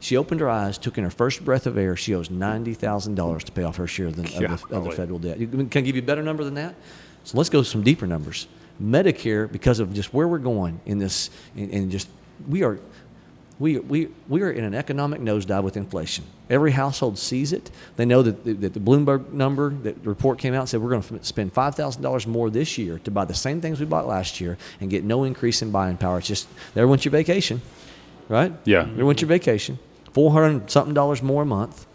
she 0.00 0.16
opened 0.16 0.40
her 0.40 0.50
eyes, 0.50 0.76
took 0.76 0.98
in 0.98 1.04
her 1.04 1.10
first 1.10 1.44
breath 1.44 1.66
of 1.66 1.78
air. 1.78 1.96
She 1.96 2.14
owes 2.14 2.30
ninety 2.30 2.74
thousand 2.74 3.14
dollars 3.14 3.44
to 3.44 3.52
pay 3.52 3.62
off 3.62 3.76
her 3.76 3.86
share 3.86 4.06
of 4.06 4.16
the, 4.16 4.22
of 4.22 4.68
the, 4.68 4.76
of 4.76 4.84
the 4.84 4.90
federal 4.90 5.18
debt. 5.18 5.38
Can 5.38 5.68
I 5.74 5.80
give 5.80 5.96
you 5.96 6.02
a 6.02 6.04
better 6.04 6.22
number 6.22 6.44
than 6.44 6.54
that? 6.54 6.74
So 7.24 7.38
let's 7.38 7.48
go 7.48 7.62
some 7.62 7.82
deeper 7.82 8.06
numbers. 8.06 8.46
Medicare, 8.80 9.50
because 9.50 9.80
of 9.80 9.94
just 9.94 10.12
where 10.12 10.28
we're 10.28 10.38
going 10.38 10.80
in 10.84 10.98
this, 10.98 11.30
and, 11.56 11.70
and 11.72 11.90
just 11.90 12.08
we 12.46 12.62
are, 12.62 12.78
we, 13.58 13.78
we, 13.78 14.08
we 14.28 14.42
are 14.42 14.50
in 14.50 14.64
an 14.64 14.74
economic 14.74 15.20
nosedive 15.20 15.62
with 15.62 15.76
inflation. 15.76 16.24
Every 16.50 16.72
household 16.72 17.18
sees 17.18 17.52
it. 17.52 17.70
They 17.96 18.04
know 18.04 18.22
that 18.22 18.44
the, 18.44 18.52
that 18.52 18.74
the 18.74 18.80
Bloomberg 18.80 19.32
number, 19.32 19.70
that 19.70 20.02
the 20.02 20.08
report 20.08 20.38
came 20.38 20.52
out 20.52 20.60
and 20.60 20.68
said 20.68 20.80
we're 20.82 20.90
going 20.90 21.02
to 21.02 21.24
spend 21.24 21.52
five 21.52 21.74
thousand 21.74 22.02
dollars 22.02 22.26
more 22.26 22.50
this 22.50 22.76
year 22.76 22.98
to 23.00 23.10
buy 23.10 23.24
the 23.24 23.34
same 23.34 23.60
things 23.60 23.80
we 23.80 23.86
bought 23.86 24.06
last 24.06 24.40
year 24.40 24.58
and 24.80 24.90
get 24.90 25.04
no 25.04 25.24
increase 25.24 25.62
in 25.62 25.70
buying 25.70 25.96
power. 25.96 26.18
It's 26.18 26.26
just 26.28 26.48
there 26.74 26.86
went 26.86 27.04
your 27.04 27.12
vacation, 27.12 27.62
right? 28.28 28.52
Yeah. 28.64 28.82
There 28.94 29.06
went 29.06 29.22
your 29.22 29.28
vacation. 29.28 29.78
Four 30.12 30.32
hundred 30.32 30.70
something 30.70 30.94
dollars 30.94 31.22
more 31.22 31.42
a 31.42 31.46
month. 31.46 31.86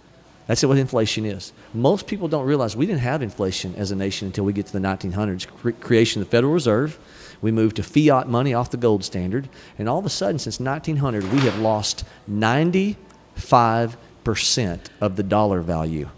That's 0.48 0.64
what 0.66 0.78
inflation 0.78 1.26
is. 1.26 1.54
Most 1.74 2.08
people 2.08 2.28
don't 2.28 2.46
realize 2.46 2.76
we 2.76 2.86
didn't 2.86 3.02
have 3.02 3.22
inflation 3.22 3.74
as 3.76 3.92
a 3.92 3.96
nation 3.96 4.26
until 4.26 4.44
we 4.44 4.52
get 4.52 4.66
to 4.66 4.74
the 4.74 4.80
1900s. 4.80 5.48
Cre- 5.48 5.70
creation 5.80 6.22
of 6.22 6.28
the 6.28 6.32
Federal 6.32 6.52
Reserve. 6.52 7.00
We 7.42 7.52
moved 7.52 7.78
to 7.78 7.84
fiat 7.84 8.28
money 8.30 8.54
off 8.54 8.70
the 8.70 8.78
gold 8.78 9.04
standard. 9.04 9.50
And 9.78 9.90
all 9.90 10.00
of 10.00 10.06
a 10.06 10.10
sudden, 10.10 10.40
since 10.40 10.60
1900, 10.60 11.24
we 11.32 11.40
have 11.40 11.60
lost 11.60 12.04
95% 12.30 12.96
of 15.02 15.16
the 15.16 15.24
dollar 15.24 15.62
value. 15.62 16.10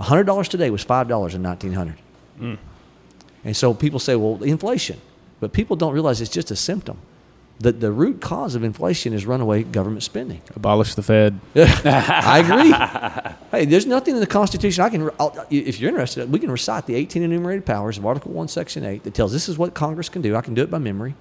$100 0.00 0.48
today 0.48 0.70
was 0.70 0.84
$5 0.84 1.34
in 1.34 1.42
1900. 1.42 1.94
Mm. 2.40 2.58
And 3.44 3.56
so 3.56 3.74
people 3.74 3.98
say, 3.98 4.16
well, 4.16 4.42
inflation. 4.42 5.00
But 5.40 5.52
people 5.52 5.76
don't 5.76 5.92
realize 5.92 6.20
it's 6.20 6.30
just 6.30 6.50
a 6.50 6.56
symptom. 6.56 6.98
The, 7.60 7.72
the 7.72 7.92
root 7.92 8.22
cause 8.22 8.54
of 8.54 8.64
inflation 8.64 9.12
is 9.12 9.26
runaway 9.26 9.64
government 9.64 10.02
spending. 10.02 10.40
abolish 10.56 10.94
the 10.94 11.02
Fed. 11.02 11.38
I 11.54 12.38
agree. 12.42 13.34
hey, 13.50 13.66
there's 13.66 13.84
nothing 13.84 14.14
in 14.14 14.20
the 14.20 14.26
Constitution 14.26 14.82
I 14.82 14.88
can. 14.88 15.10
I'll, 15.20 15.46
if 15.50 15.78
you're 15.78 15.90
interested, 15.90 16.32
we 16.32 16.38
can 16.38 16.50
recite 16.50 16.86
the 16.86 16.94
18 16.94 17.22
enumerated 17.22 17.66
powers 17.66 17.98
of 17.98 18.06
Article 18.06 18.32
One, 18.32 18.48
Section 18.48 18.86
Eight, 18.86 19.04
that 19.04 19.12
tells 19.12 19.30
this 19.30 19.46
is 19.46 19.58
what 19.58 19.74
Congress 19.74 20.08
can 20.08 20.22
do. 20.22 20.34
I 20.36 20.40
can 20.40 20.54
do 20.54 20.62
it 20.62 20.70
by 20.70 20.78
memory, 20.78 21.14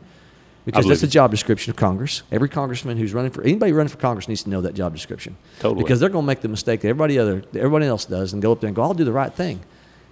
because 0.64 0.88
that's 0.88 1.02
the 1.02 1.08
job 1.08 1.30
description 1.30 1.72
of 1.72 1.76
Congress. 1.76 2.24
Every 2.32 2.48
congressman 2.48 2.98
who's 2.98 3.14
running 3.14 3.32
for 3.32 3.44
anybody 3.44 3.74
running 3.74 3.90
for 3.90 3.98
Congress 3.98 4.30
needs 4.30 4.44
to 4.44 4.50
know 4.50 4.62
that 4.62 4.76
job 4.76 4.94
description. 4.94 5.36
Totally. 5.60 5.84
Because 5.84 6.00
they're 6.00 6.08
going 6.08 6.24
to 6.24 6.28
make 6.28 6.40
the 6.40 6.48
mistake 6.48 6.82
that 6.82 6.88
everybody 6.88 7.20
other 7.20 7.44
everybody 7.54 7.86
else 7.86 8.06
does, 8.06 8.32
and 8.32 8.42
go 8.42 8.54
up 8.54 8.62
there 8.62 8.70
and 8.70 8.76
go, 8.76 8.84
"I'll 8.84 8.94
do 8.94 9.04
the 9.04 9.12
right 9.12 9.34
thing." 9.34 9.60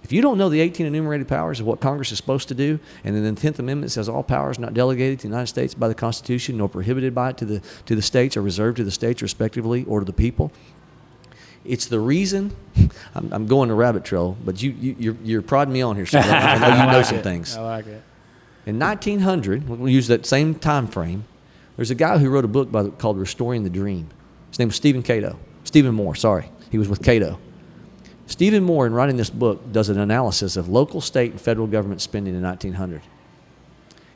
If 0.04 0.12
you 0.12 0.22
don't 0.22 0.38
know 0.38 0.48
the 0.48 0.60
18 0.60 0.86
enumerated 0.86 1.28
powers 1.28 1.60
of 1.60 1.66
what 1.66 1.80
Congress 1.80 2.12
is 2.12 2.18
supposed 2.18 2.48
to 2.48 2.54
do, 2.54 2.78
and 3.04 3.14
then 3.14 3.34
the 3.34 3.40
10th 3.40 3.58
Amendment 3.58 3.92
says 3.92 4.08
all 4.08 4.22
powers 4.22 4.58
not 4.58 4.72
delegated 4.72 5.18
to 5.20 5.22
the 5.24 5.28
United 5.28 5.48
States 5.48 5.74
by 5.74 5.88
the 5.88 5.94
Constitution 5.94 6.56
nor 6.56 6.68
prohibited 6.68 7.14
by 7.14 7.30
it 7.30 7.38
to 7.38 7.44
the, 7.44 7.62
to 7.86 7.94
the 7.94 8.02
states 8.02 8.36
are 8.36 8.42
reserved 8.42 8.78
to 8.78 8.84
the 8.84 8.90
states 8.90 9.20
respectively 9.20 9.84
or 9.84 10.00
to 10.00 10.06
the 10.06 10.12
people, 10.12 10.50
it's 11.64 11.86
the 11.86 12.00
reason 12.00 12.56
I'm, 13.14 13.32
I'm 13.32 13.46
going 13.46 13.68
to 13.68 13.74
rabbit 13.74 14.04
trail, 14.04 14.36
but 14.44 14.62
you, 14.62 14.70
you 14.70 14.96
you're, 14.98 15.16
you're 15.22 15.42
prodding 15.42 15.74
me 15.74 15.82
on 15.82 15.96
here, 15.96 16.06
so 16.06 16.18
I 16.18 16.58
know 16.58 16.68
you 16.86 16.92
know 16.92 17.02
some 17.02 17.22
things. 17.22 17.56
I 17.56 17.60
like 17.60 17.86
it. 17.86 18.02
In 18.66 18.78
1900, 18.78 19.68
we'll 19.68 19.88
use 19.88 20.08
that 20.08 20.26
same 20.26 20.54
time 20.54 20.86
frame. 20.86 21.24
There's 21.76 21.90
a 21.90 21.94
guy 21.94 22.18
who 22.18 22.28
wrote 22.28 22.44
a 22.44 22.48
book 22.48 22.72
the- 22.72 22.90
called 22.90 23.18
Restoring 23.18 23.64
the 23.64 23.70
Dream. 23.70 24.08
His 24.50 24.58
name 24.58 24.68
was 24.68 24.76
Stephen 24.76 25.02
Cato. 25.02 25.38
Stephen 25.64 25.94
Moore, 25.94 26.14
sorry. 26.14 26.50
He 26.70 26.78
was 26.78 26.88
with 26.88 27.02
Cato. 27.02 27.38
Stephen 28.28 28.62
Moore, 28.62 28.86
in 28.86 28.92
writing 28.92 29.16
this 29.16 29.30
book, 29.30 29.72
does 29.72 29.88
an 29.88 29.98
analysis 29.98 30.56
of 30.56 30.68
local, 30.68 31.00
state, 31.00 31.30
and 31.32 31.40
federal 31.40 31.66
government 31.66 32.02
spending 32.02 32.34
in 32.34 32.42
1900. 32.42 33.00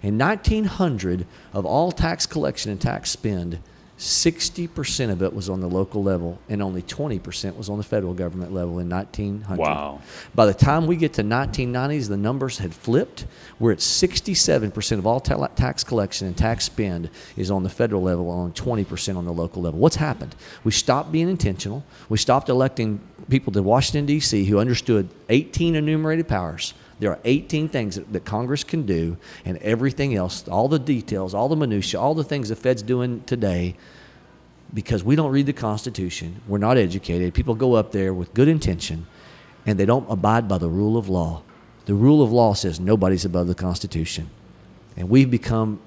In 0.02 0.18
1900, 0.18 1.26
of 1.54 1.64
all 1.64 1.90
tax 1.90 2.26
collection 2.26 2.70
and 2.70 2.80
tax 2.80 3.10
spend, 3.10 3.58
60% 3.98 5.10
of 5.10 5.22
it 5.22 5.32
was 5.32 5.48
on 5.48 5.60
the 5.60 5.68
local 5.68 6.02
level, 6.02 6.38
and 6.48 6.60
only 6.60 6.82
20% 6.82 7.56
was 7.56 7.70
on 7.70 7.78
the 7.78 7.84
federal 7.84 8.12
government 8.12 8.52
level 8.52 8.80
in 8.80 8.88
1900. 8.88 9.58
Wow. 9.58 10.02
By 10.34 10.44
the 10.44 10.54
time 10.54 10.86
we 10.86 10.96
get 10.96 11.14
to 11.14 11.22
1990s, 11.22 12.08
the 12.08 12.16
numbers 12.16 12.58
had 12.58 12.74
flipped. 12.74 13.26
We're 13.60 13.72
at 13.72 13.78
67% 13.78 14.98
of 14.98 15.06
all 15.06 15.20
ta- 15.20 15.46
tax 15.48 15.84
collection 15.84 16.26
and 16.26 16.36
tax 16.36 16.64
spend 16.64 17.10
is 17.36 17.50
on 17.50 17.62
the 17.62 17.70
federal 17.70 18.02
level, 18.02 18.30
and 18.32 18.60
only 18.60 18.84
20% 18.84 19.16
on 19.16 19.24
the 19.24 19.32
local 19.32 19.62
level. 19.62 19.78
What's 19.78 19.96
happened? 19.96 20.34
We 20.64 20.72
stopped 20.72 21.12
being 21.12 21.28
intentional. 21.28 21.84
We 22.08 22.18
stopped 22.18 22.48
electing 22.48 23.00
people 23.28 23.52
to 23.52 23.62
Washington, 23.62 24.06
D.C., 24.06 24.44
who 24.44 24.58
understood 24.58 25.08
18 25.28 25.76
enumerated 25.76 26.28
powers. 26.28 26.74
There 26.98 27.10
are 27.10 27.18
18 27.24 27.68
things 27.68 27.96
that, 27.96 28.12
that 28.12 28.24
Congress 28.24 28.64
can 28.64 28.86
do, 28.86 29.16
and 29.44 29.58
everything 29.58 30.14
else, 30.14 30.46
all 30.48 30.68
the 30.68 30.78
details, 30.78 31.34
all 31.34 31.48
the 31.48 31.56
minutiae, 31.56 32.00
all 32.00 32.14
the 32.14 32.24
things 32.24 32.48
the 32.48 32.56
Fed's 32.56 32.82
doing 32.82 33.22
today, 33.24 33.76
because 34.74 35.04
we 35.04 35.16
don't 35.16 35.32
read 35.32 35.46
the 35.46 35.52
Constitution, 35.52 36.40
we're 36.46 36.58
not 36.58 36.78
educated. 36.78 37.34
People 37.34 37.54
go 37.54 37.74
up 37.74 37.92
there 37.92 38.14
with 38.14 38.32
good 38.34 38.48
intention, 38.48 39.06
and 39.66 39.78
they 39.78 39.84
don't 39.84 40.10
abide 40.10 40.48
by 40.48 40.58
the 40.58 40.68
rule 40.68 40.96
of 40.96 41.08
law. 41.08 41.42
The 41.86 41.94
rule 41.94 42.22
of 42.22 42.32
law 42.32 42.54
says 42.54 42.78
nobody's 42.78 43.24
above 43.24 43.48
the 43.48 43.54
Constitution. 43.54 44.30
And 44.96 45.08
we've 45.08 45.30
become 45.30 45.80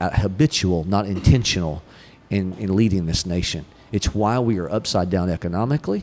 habitual, 0.00 0.84
not 0.84 1.06
intentional, 1.06 1.82
in, 2.32 2.54
in 2.54 2.74
leading 2.74 3.06
this 3.06 3.26
nation. 3.26 3.64
It's 3.92 4.14
why 4.14 4.38
we 4.38 4.58
are 4.58 4.70
upside 4.70 5.10
down 5.10 5.28
economically. 5.28 6.02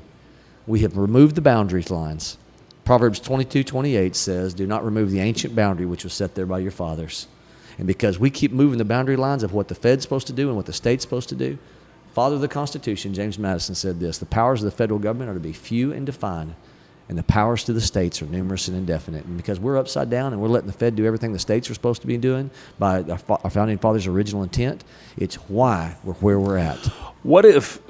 We 0.69 0.81
have 0.81 0.97
removed 0.97 1.33
the 1.33 1.41
boundary 1.41 1.81
lines. 1.81 2.37
Proverbs 2.85 3.19
22 3.19 3.63
28 3.63 4.15
says, 4.15 4.53
Do 4.53 4.67
not 4.67 4.85
remove 4.85 5.09
the 5.09 5.19
ancient 5.19 5.55
boundary 5.55 5.87
which 5.87 6.03
was 6.03 6.13
set 6.13 6.35
there 6.35 6.45
by 6.45 6.59
your 6.59 6.69
fathers. 6.69 7.25
And 7.79 7.87
because 7.87 8.19
we 8.19 8.29
keep 8.29 8.51
moving 8.51 8.77
the 8.77 8.85
boundary 8.85 9.15
lines 9.15 9.41
of 9.41 9.51
what 9.51 9.67
the 9.67 9.73
Fed's 9.73 10.03
supposed 10.03 10.27
to 10.27 10.33
do 10.33 10.47
and 10.47 10.55
what 10.55 10.67
the 10.67 10.73
state's 10.73 11.03
supposed 11.03 11.27
to 11.29 11.35
do, 11.35 11.57
Father 12.13 12.35
of 12.35 12.41
the 12.41 12.47
Constitution, 12.47 13.15
James 13.15 13.39
Madison, 13.39 13.73
said 13.73 13.99
this 13.99 14.19
The 14.19 14.27
powers 14.27 14.61
of 14.61 14.65
the 14.65 14.77
federal 14.77 14.99
government 14.99 15.31
are 15.31 15.33
to 15.33 15.39
be 15.39 15.53
few 15.53 15.91
and 15.91 16.05
defined, 16.05 16.53
and 17.07 17.17
the 17.17 17.23
powers 17.23 17.63
to 17.63 17.73
the 17.73 17.81
states 17.81 18.21
are 18.21 18.27
numerous 18.27 18.67
and 18.67 18.77
indefinite. 18.77 19.25
And 19.25 19.37
because 19.37 19.59
we're 19.59 19.75
upside 19.75 20.11
down 20.11 20.33
and 20.33 20.41
we're 20.41 20.49
letting 20.49 20.67
the 20.67 20.73
Fed 20.73 20.95
do 20.95 21.07
everything 21.07 21.33
the 21.33 21.39
states 21.39 21.67
are 21.71 21.73
supposed 21.73 22.01
to 22.01 22.07
be 22.07 22.15
doing 22.17 22.51
by 22.77 23.01
our 23.01 23.49
founding 23.49 23.79
fathers' 23.79 24.05
original 24.05 24.43
intent, 24.43 24.83
it's 25.17 25.33
why 25.49 25.97
we're 26.03 26.13
where 26.13 26.39
we're 26.39 26.57
at. 26.57 26.77
What 27.23 27.43
if 27.43 27.81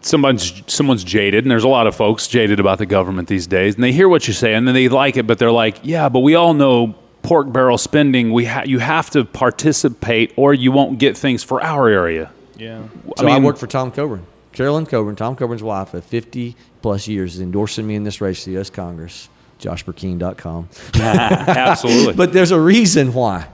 someone's 0.00 0.62
someone's 0.66 1.04
jaded, 1.04 1.44
and 1.44 1.50
there's 1.50 1.64
a 1.64 1.68
lot 1.68 1.86
of 1.86 1.94
folks 1.94 2.28
jaded 2.28 2.60
about 2.60 2.78
the 2.78 2.86
government 2.86 3.28
these 3.28 3.46
days, 3.46 3.74
and 3.74 3.84
they 3.84 3.92
hear 3.92 4.08
what 4.08 4.26
you 4.28 4.34
say, 4.34 4.54
and 4.54 4.66
then 4.66 4.74
they 4.74 4.88
like 4.88 5.16
it, 5.16 5.26
but 5.26 5.38
they're 5.38 5.50
like, 5.50 5.78
"Yeah, 5.82 6.08
but 6.08 6.20
we 6.20 6.34
all 6.34 6.54
know 6.54 6.94
pork 7.22 7.52
barrel 7.52 7.78
spending. 7.78 8.32
We 8.32 8.44
ha- 8.44 8.64
you 8.66 8.78
have 8.78 9.10
to 9.10 9.24
participate, 9.24 10.32
or 10.36 10.54
you 10.54 10.72
won't 10.72 10.98
get 10.98 11.16
things 11.16 11.42
for 11.42 11.62
our 11.62 11.88
area." 11.88 12.30
Yeah. 12.56 12.82
So 13.16 13.26
I, 13.26 13.38
work 13.38 13.56
for 13.56 13.66
Tom 13.66 13.90
Coburn. 13.90 14.26
Carolyn 14.52 14.86
Coburn, 14.86 15.16
Tom 15.16 15.34
Coburn's 15.34 15.62
wife 15.62 15.94
of 15.94 16.04
50 16.04 16.54
plus 16.80 17.08
years, 17.08 17.34
is 17.34 17.40
endorsing 17.40 17.86
me 17.86 17.96
in 17.96 18.04
this 18.04 18.20
race 18.20 18.44
to 18.44 18.50
the 18.50 18.52
U.S. 18.52 18.70
Congress. 18.70 19.28
JoshBurkeen.com. 19.60 20.68
Absolutely. 20.94 22.14
But 22.16 22.32
there's 22.32 22.50
a 22.50 22.60
reason 22.60 23.12
why. 23.14 23.48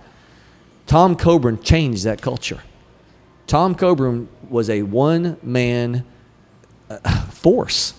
Tom 0.86 1.14
Coburn 1.16 1.62
changed 1.62 2.04
that 2.04 2.20
culture. 2.20 2.60
Tom 3.50 3.74
Coburn 3.74 4.28
was 4.48 4.70
a 4.70 4.82
one 4.82 5.36
man 5.42 6.04
uh, 6.88 6.98
force. 7.26 7.94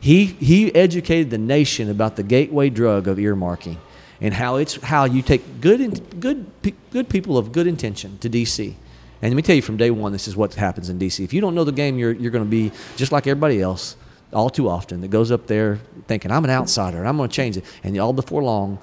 He, 0.00 0.24
he 0.24 0.74
educated 0.74 1.28
the 1.28 1.36
nation 1.36 1.90
about 1.90 2.16
the 2.16 2.22
gateway 2.22 2.70
drug 2.70 3.06
of 3.06 3.18
earmarking 3.18 3.76
and 4.22 4.32
how 4.32 4.56
it's 4.56 4.76
how 4.76 5.04
you 5.04 5.20
take 5.20 5.60
good 5.60 6.18
good 6.18 6.46
good 6.92 7.10
people 7.10 7.36
of 7.36 7.52
good 7.52 7.66
intention 7.66 8.16
to 8.20 8.30
DC. 8.30 8.74
And 9.20 9.30
let 9.30 9.36
me 9.36 9.42
tell 9.42 9.54
you 9.54 9.60
from 9.60 9.76
day 9.76 9.90
one, 9.90 10.12
this 10.12 10.26
is 10.26 10.34
what 10.34 10.54
happens 10.54 10.88
in 10.88 10.98
DC. 10.98 11.22
If 11.22 11.34
you 11.34 11.42
don't 11.42 11.54
know 11.54 11.64
the 11.64 11.72
game, 11.72 11.98
you're 11.98 12.12
you're 12.12 12.30
going 12.30 12.44
to 12.44 12.50
be 12.50 12.72
just 12.96 13.12
like 13.12 13.26
everybody 13.26 13.60
else, 13.60 13.96
all 14.32 14.48
too 14.48 14.66
often. 14.66 15.02
That 15.02 15.08
goes 15.08 15.30
up 15.30 15.46
there 15.46 15.78
thinking 16.08 16.30
I'm 16.30 16.44
an 16.44 16.50
outsider 16.50 17.00
and 17.00 17.06
I'm 17.06 17.18
going 17.18 17.28
to 17.28 17.36
change 17.36 17.58
it, 17.58 17.66
and 17.84 17.98
all 17.98 18.14
before 18.14 18.42
long, 18.42 18.78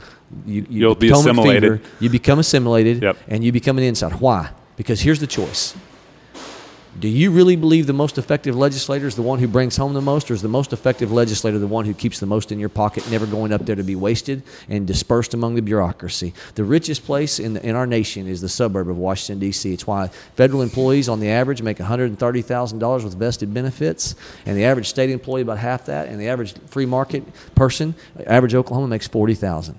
you, 0.46 0.62
you 0.70 0.82
You'll 0.82 0.94
be 0.94 1.10
assimilated. 1.10 1.82
fever, 1.82 1.82
you 2.00 2.12
become 2.12 2.38
assimilated, 2.38 3.02
Yep. 3.02 3.18
and 3.30 3.44
you 3.44 3.52
become 3.52 3.80
an 3.80 3.84
insider. 3.84 4.16
Why? 4.18 4.52
Because 4.76 5.02
here's 5.02 5.20
the 5.20 5.26
choice. 5.26 5.76
Do 7.00 7.08
you 7.08 7.30
really 7.30 7.56
believe 7.56 7.86
the 7.86 7.94
most 7.94 8.18
effective 8.18 8.56
legislator 8.56 9.06
is 9.06 9.16
the 9.16 9.22
one 9.22 9.38
who 9.38 9.48
brings 9.48 9.78
home 9.78 9.94
the 9.94 10.02
most, 10.02 10.32
or 10.32 10.34
is 10.34 10.42
the 10.42 10.48
most 10.48 10.74
effective 10.74 11.12
legislator 11.12 11.60
the 11.60 11.68
one 11.68 11.86
who 11.86 11.94
keeps 11.94 12.20
the 12.20 12.26
most 12.26 12.52
in 12.52 12.60
your 12.60 12.70
pocket, 12.70 13.10
never 13.12 13.28
going 13.28 13.54
up 13.54 13.66
there 13.68 13.76
to 13.76 13.84
be 13.84 13.96
wasted 13.96 14.42
and 14.68 14.88
dispersed 14.88 15.36
among 15.36 15.54
the 15.54 15.62
bureaucracy? 15.62 16.34
The 16.56 16.64
richest 16.64 17.06
place 17.06 17.40
in, 17.40 17.54
the, 17.54 17.64
in 17.64 17.76
our 17.76 17.86
nation 17.86 18.26
is 18.26 18.42
the 18.42 18.50
suburb 18.50 18.90
of 18.90 18.98
Washington, 18.98 19.40
D.C. 19.40 19.72
It's 19.72 19.86
why 19.86 20.08
federal 20.36 20.64
employees, 20.64 21.08
on 21.08 21.20
the 21.20 21.30
average, 21.30 21.62
make 21.62 21.78
$130,000 21.78 23.04
with 23.04 23.14
vested 23.14 23.54
benefits, 23.54 24.16
and 24.48 24.58
the 24.58 24.66
average 24.66 24.88
state 24.88 25.12
employee 25.12 25.44
about 25.44 25.60
half 25.60 25.86
that, 25.86 26.08
and 26.08 26.20
the 26.20 26.28
average 26.28 26.56
free 26.66 26.88
market 26.88 27.24
person, 27.54 27.94
average 28.26 28.56
Oklahoma, 28.56 28.88
makes 28.88 29.08
40000 29.08 29.78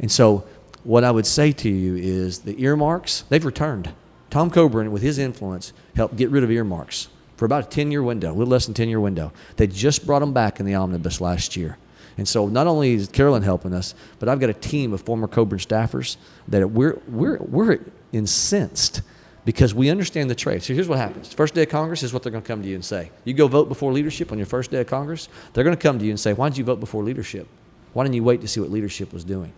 and 0.00 0.10
so, 0.10 0.44
what 0.84 1.04
I 1.04 1.10
would 1.10 1.26
say 1.26 1.52
to 1.52 1.68
you 1.68 1.96
is 1.96 2.40
the 2.40 2.62
earmarks, 2.62 3.22
they've 3.28 3.44
returned. 3.44 3.92
Tom 4.30 4.50
Coburn, 4.50 4.92
with 4.92 5.02
his 5.02 5.18
influence, 5.18 5.72
helped 5.96 6.16
get 6.16 6.30
rid 6.30 6.44
of 6.44 6.50
earmarks 6.50 7.08
for 7.36 7.44
about 7.44 7.66
a 7.66 7.68
10 7.68 7.90
year 7.90 8.02
window, 8.02 8.30
a 8.30 8.34
little 8.34 8.50
less 8.50 8.66
than 8.66 8.74
10 8.74 8.88
year 8.88 9.00
window. 9.00 9.32
They 9.56 9.66
just 9.66 10.04
brought 10.04 10.18
them 10.18 10.32
back 10.32 10.60
in 10.60 10.66
the 10.66 10.74
omnibus 10.74 11.20
last 11.20 11.56
year. 11.56 11.78
And 12.18 12.26
so, 12.26 12.48
not 12.48 12.66
only 12.66 12.94
is 12.94 13.08
Carolyn 13.08 13.44
helping 13.44 13.72
us, 13.72 13.94
but 14.18 14.28
I've 14.28 14.40
got 14.40 14.50
a 14.50 14.54
team 14.54 14.92
of 14.92 15.00
former 15.00 15.28
Coburn 15.28 15.60
staffers 15.60 16.16
that 16.48 16.68
we're, 16.68 17.00
we're, 17.06 17.38
we're 17.38 17.78
incensed 18.12 19.02
because 19.44 19.72
we 19.72 19.88
understand 19.88 20.28
the 20.28 20.34
trade. 20.34 20.64
So, 20.64 20.74
here's 20.74 20.88
what 20.88 20.98
happens 20.98 21.32
First 21.32 21.54
day 21.54 21.62
of 21.62 21.68
Congress 21.68 22.02
is 22.02 22.12
what 22.12 22.24
they're 22.24 22.32
going 22.32 22.42
to 22.42 22.48
come 22.48 22.60
to 22.60 22.68
you 22.68 22.74
and 22.74 22.84
say. 22.84 23.12
You 23.24 23.34
go 23.34 23.46
vote 23.46 23.68
before 23.68 23.92
leadership 23.92 24.32
on 24.32 24.38
your 24.38 24.48
first 24.48 24.72
day 24.72 24.80
of 24.80 24.88
Congress, 24.88 25.28
they're 25.52 25.64
going 25.64 25.76
to 25.76 25.82
come 25.82 26.00
to 26.00 26.04
you 26.04 26.10
and 26.10 26.18
say, 26.18 26.32
Why 26.32 26.48
did 26.48 26.58
you 26.58 26.64
vote 26.64 26.80
before 26.80 27.04
leadership? 27.04 27.46
Why 27.92 28.02
didn't 28.02 28.16
you 28.16 28.24
wait 28.24 28.40
to 28.40 28.48
see 28.48 28.60
what 28.60 28.70
leadership 28.70 29.12
was 29.12 29.22
doing? 29.22 29.52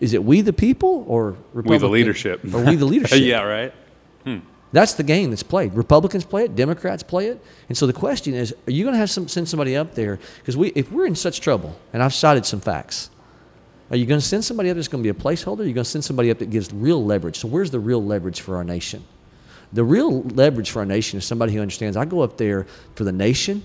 Is 0.00 0.14
it 0.14 0.24
we 0.24 0.40
the 0.40 0.52
people 0.52 1.04
or 1.06 1.36
we 1.52 1.76
the 1.78 1.88
leadership. 1.88 2.42
Or 2.52 2.64
we 2.64 2.76
the 2.76 2.84
leadership? 2.94 3.20
yeah, 3.20 3.42
right. 3.42 3.72
Hmm. 4.24 4.38
That's 4.72 4.94
the 4.94 5.02
game 5.02 5.30
that's 5.30 5.42
played. 5.42 5.74
Republicans 5.74 6.24
play 6.24 6.44
it, 6.44 6.54
Democrats 6.54 7.02
play 7.02 7.26
it, 7.26 7.42
and 7.68 7.76
so 7.76 7.86
the 7.86 7.92
question 7.92 8.34
is: 8.34 8.54
Are 8.66 8.70
you 8.70 8.84
going 8.84 8.94
to 8.94 8.98
have 8.98 9.10
some 9.10 9.28
send 9.28 9.48
somebody 9.48 9.76
up 9.76 9.94
there? 9.94 10.18
Because 10.38 10.56
we, 10.56 10.68
if 10.68 10.90
we're 10.92 11.06
in 11.06 11.16
such 11.16 11.40
trouble, 11.40 11.76
and 11.92 12.02
I've 12.02 12.14
cited 12.14 12.46
some 12.46 12.60
facts, 12.60 13.10
are 13.90 13.96
you 13.96 14.06
going 14.06 14.20
to 14.20 14.26
send 14.26 14.44
somebody 14.44 14.70
up 14.70 14.76
that's 14.76 14.88
going 14.88 15.02
to 15.02 15.12
be 15.12 15.18
a 15.18 15.22
placeholder? 15.22 15.60
Or 15.60 15.62
are 15.62 15.66
you 15.66 15.74
going 15.74 15.84
to 15.84 15.90
send 15.90 16.04
somebody 16.04 16.30
up 16.30 16.38
that 16.38 16.50
gives 16.50 16.72
real 16.72 17.04
leverage? 17.04 17.38
So 17.38 17.48
where's 17.48 17.72
the 17.72 17.80
real 17.80 18.02
leverage 18.02 18.40
for 18.40 18.56
our 18.56 18.64
nation? 18.64 19.04
The 19.72 19.84
real 19.84 20.22
leverage 20.22 20.70
for 20.70 20.80
our 20.80 20.86
nation 20.86 21.18
is 21.18 21.24
somebody 21.24 21.52
who 21.52 21.60
understands. 21.60 21.96
I 21.96 22.04
go 22.04 22.20
up 22.20 22.36
there 22.36 22.66
for 22.94 23.04
the 23.04 23.12
nation, 23.12 23.64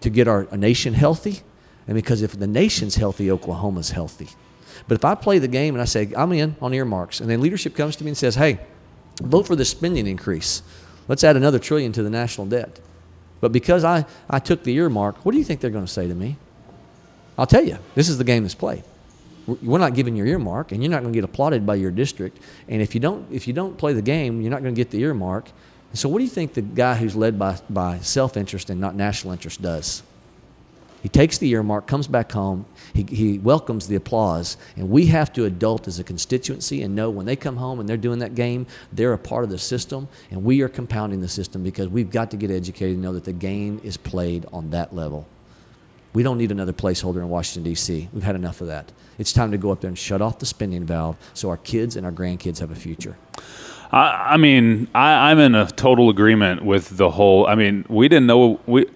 to 0.00 0.10
get 0.10 0.28
our 0.28 0.44
nation 0.56 0.94
healthy, 0.94 1.40
and 1.88 1.94
because 1.94 2.22
if 2.22 2.38
the 2.38 2.46
nation's 2.46 2.94
healthy, 2.94 3.30
Oklahoma's 3.30 3.90
healthy. 3.90 4.28
But 4.88 4.94
if 4.96 5.04
I 5.04 5.14
play 5.14 5.38
the 5.38 5.48
game 5.48 5.74
and 5.74 5.82
I 5.82 5.84
say 5.84 6.10
I'm 6.16 6.32
in 6.32 6.56
on 6.60 6.74
earmarks, 6.74 7.20
and 7.20 7.28
then 7.30 7.40
leadership 7.40 7.76
comes 7.76 7.94
to 7.96 8.04
me 8.04 8.10
and 8.10 8.16
says, 8.16 8.34
"Hey, 8.34 8.58
vote 9.22 9.46
for 9.46 9.54
the 9.54 9.64
spending 9.64 10.06
increase. 10.06 10.62
Let's 11.06 11.22
add 11.22 11.36
another 11.36 11.58
trillion 11.58 11.92
to 11.92 12.02
the 12.02 12.10
national 12.10 12.46
debt." 12.46 12.80
But 13.40 13.52
because 13.52 13.84
I, 13.84 14.04
I 14.28 14.38
took 14.40 14.64
the 14.64 14.74
earmark, 14.74 15.24
what 15.24 15.32
do 15.32 15.38
you 15.38 15.44
think 15.44 15.60
they're 15.60 15.70
going 15.70 15.86
to 15.86 15.92
say 15.92 16.08
to 16.08 16.14
me? 16.14 16.36
I'll 17.36 17.46
tell 17.46 17.64
you, 17.64 17.78
this 17.94 18.08
is 18.08 18.18
the 18.18 18.24
game 18.24 18.42
that's 18.42 18.54
played. 18.54 18.82
We're- 19.46 19.80
not 19.80 19.94
giving 19.94 20.16
your 20.16 20.26
earmark, 20.26 20.72
and 20.72 20.82
you're 20.82 20.90
not 20.90 21.02
going 21.02 21.12
to 21.12 21.16
get 21.16 21.24
applauded 21.24 21.64
by 21.64 21.76
your 21.76 21.90
district. 21.90 22.38
And 22.68 22.82
if 22.82 22.94
you 22.94 23.00
don't, 23.00 23.26
if 23.30 23.46
you 23.46 23.54
don't 23.54 23.78
play 23.78 23.92
the 23.92 24.02
game, 24.02 24.40
you're 24.40 24.50
not 24.50 24.62
going 24.62 24.74
to 24.74 24.78
get 24.78 24.90
the 24.90 25.00
earmark. 25.00 25.48
So, 25.94 26.08
what 26.08 26.18
do 26.18 26.24
you 26.24 26.30
think 26.30 26.54
the 26.54 26.62
guy 26.62 26.96
who's 26.96 27.16
led 27.16 27.38
by, 27.38 27.58
by 27.70 28.00
self 28.00 28.36
interest 28.36 28.68
and 28.70 28.80
not 28.80 28.94
national 28.94 29.32
interest 29.32 29.62
does? 29.62 30.02
He 31.02 31.08
takes 31.08 31.38
the 31.38 31.48
earmark, 31.50 31.86
comes 31.86 32.08
back 32.08 32.32
home, 32.32 32.66
he, 32.92 33.04
he 33.04 33.38
welcomes 33.38 33.86
the 33.86 33.96
applause, 33.96 34.56
and 34.76 34.90
we 34.90 35.06
have 35.06 35.32
to 35.34 35.44
adult 35.44 35.86
as 35.86 35.98
a 35.98 36.04
constituency 36.04 36.82
and 36.82 36.94
know 36.94 37.08
when 37.10 37.26
they 37.26 37.36
come 37.36 37.56
home 37.56 37.78
and 37.78 37.88
they're 37.88 37.96
doing 37.96 38.18
that 38.18 38.34
game, 38.34 38.66
they're 38.92 39.12
a 39.12 39.18
part 39.18 39.44
of 39.44 39.50
the 39.50 39.58
system, 39.58 40.08
and 40.30 40.42
we 40.42 40.60
are 40.62 40.68
compounding 40.68 41.20
the 41.20 41.28
system 41.28 41.62
because 41.62 41.88
we've 41.88 42.10
got 42.10 42.30
to 42.32 42.36
get 42.36 42.50
educated 42.50 42.94
and 42.94 43.02
know 43.02 43.12
that 43.12 43.24
the 43.24 43.32
game 43.32 43.80
is 43.84 43.96
played 43.96 44.44
on 44.52 44.70
that 44.70 44.94
level. 44.94 45.26
We 46.14 46.22
don't 46.22 46.38
need 46.38 46.50
another 46.50 46.72
placeholder 46.72 47.18
in 47.18 47.28
Washington, 47.28 47.62
D.C. 47.62 48.08
We've 48.12 48.22
had 48.22 48.34
enough 48.34 48.60
of 48.60 48.66
that. 48.66 48.90
It's 49.18 49.32
time 49.32 49.50
to 49.52 49.58
go 49.58 49.70
up 49.70 49.80
there 49.80 49.88
and 49.88 49.98
shut 49.98 50.22
off 50.22 50.38
the 50.38 50.46
spending 50.46 50.84
valve 50.84 51.16
so 51.34 51.50
our 51.50 51.58
kids 51.58 51.96
and 51.96 52.06
our 52.06 52.12
grandkids 52.12 52.58
have 52.58 52.70
a 52.70 52.74
future. 52.74 53.16
I, 53.90 54.34
I 54.34 54.36
mean, 54.36 54.88
I, 54.94 55.30
I'm 55.30 55.38
in 55.38 55.54
a 55.54 55.66
total 55.66 56.10
agreement 56.10 56.62
with 56.64 56.96
the 56.96 57.10
whole. 57.10 57.46
I 57.46 57.54
mean, 57.54 57.84
we 57.88 58.08
didn't 58.08 58.26
know 58.26 58.60
we 58.66 58.86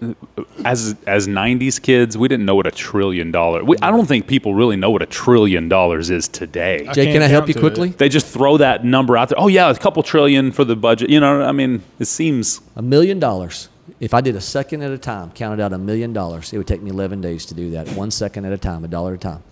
as 0.63 0.95
as 1.07 1.27
'90s 1.27 1.81
kids, 1.81 2.17
we 2.17 2.27
didn't 2.27 2.45
know 2.45 2.55
what 2.55 2.67
a 2.67 2.71
trillion 2.71 3.31
dollar. 3.31 3.63
We, 3.63 3.77
I 3.81 3.89
don't 3.89 4.05
think 4.05 4.27
people 4.27 4.53
really 4.53 4.75
know 4.75 4.91
what 4.91 5.01
a 5.01 5.07
trillion 5.07 5.67
dollars 5.67 6.09
is 6.09 6.27
today. 6.27 6.87
Jay, 6.93 7.05
can't 7.05 7.15
can 7.15 7.21
I 7.23 7.27
help 7.27 7.47
you 7.47 7.55
to 7.55 7.59
quickly? 7.59 7.89
They 7.89 8.09
just 8.09 8.27
throw 8.27 8.57
that 8.57 8.85
number 8.85 9.17
out 9.17 9.29
there. 9.29 9.39
Oh 9.39 9.47
yeah, 9.47 9.69
a 9.69 9.75
couple 9.75 10.03
trillion 10.03 10.51
for 10.51 10.63
the 10.63 10.75
budget. 10.75 11.09
You 11.09 11.19
know, 11.19 11.41
I 11.41 11.51
mean, 11.51 11.81
it 11.99 12.05
seems 12.05 12.61
A 12.75 12.81
million 12.81 13.19
dollars. 13.19 13.69
If 13.99 14.13
I 14.13 14.21
did 14.21 14.35
a 14.35 14.41
second 14.41 14.81
at 14.81 14.91
a 14.91 14.97
time, 14.97 15.31
counted 15.31 15.61
out 15.61 15.73
a 15.73 15.77
million 15.77 16.13
dollars, 16.13 16.53
it 16.53 16.57
would 16.57 16.67
take 16.67 16.81
me 16.81 16.89
11 16.89 17.21
days 17.21 17.45
to 17.47 17.53
do 17.53 17.71
that. 17.71 17.87
One 17.89 18.11
second 18.11 18.45
at 18.45 18.53
a 18.53 18.57
time, 18.57 18.83
a 18.83 18.87
dollar 18.87 19.13
at 19.13 19.15
a 19.15 19.19
time. 19.19 19.43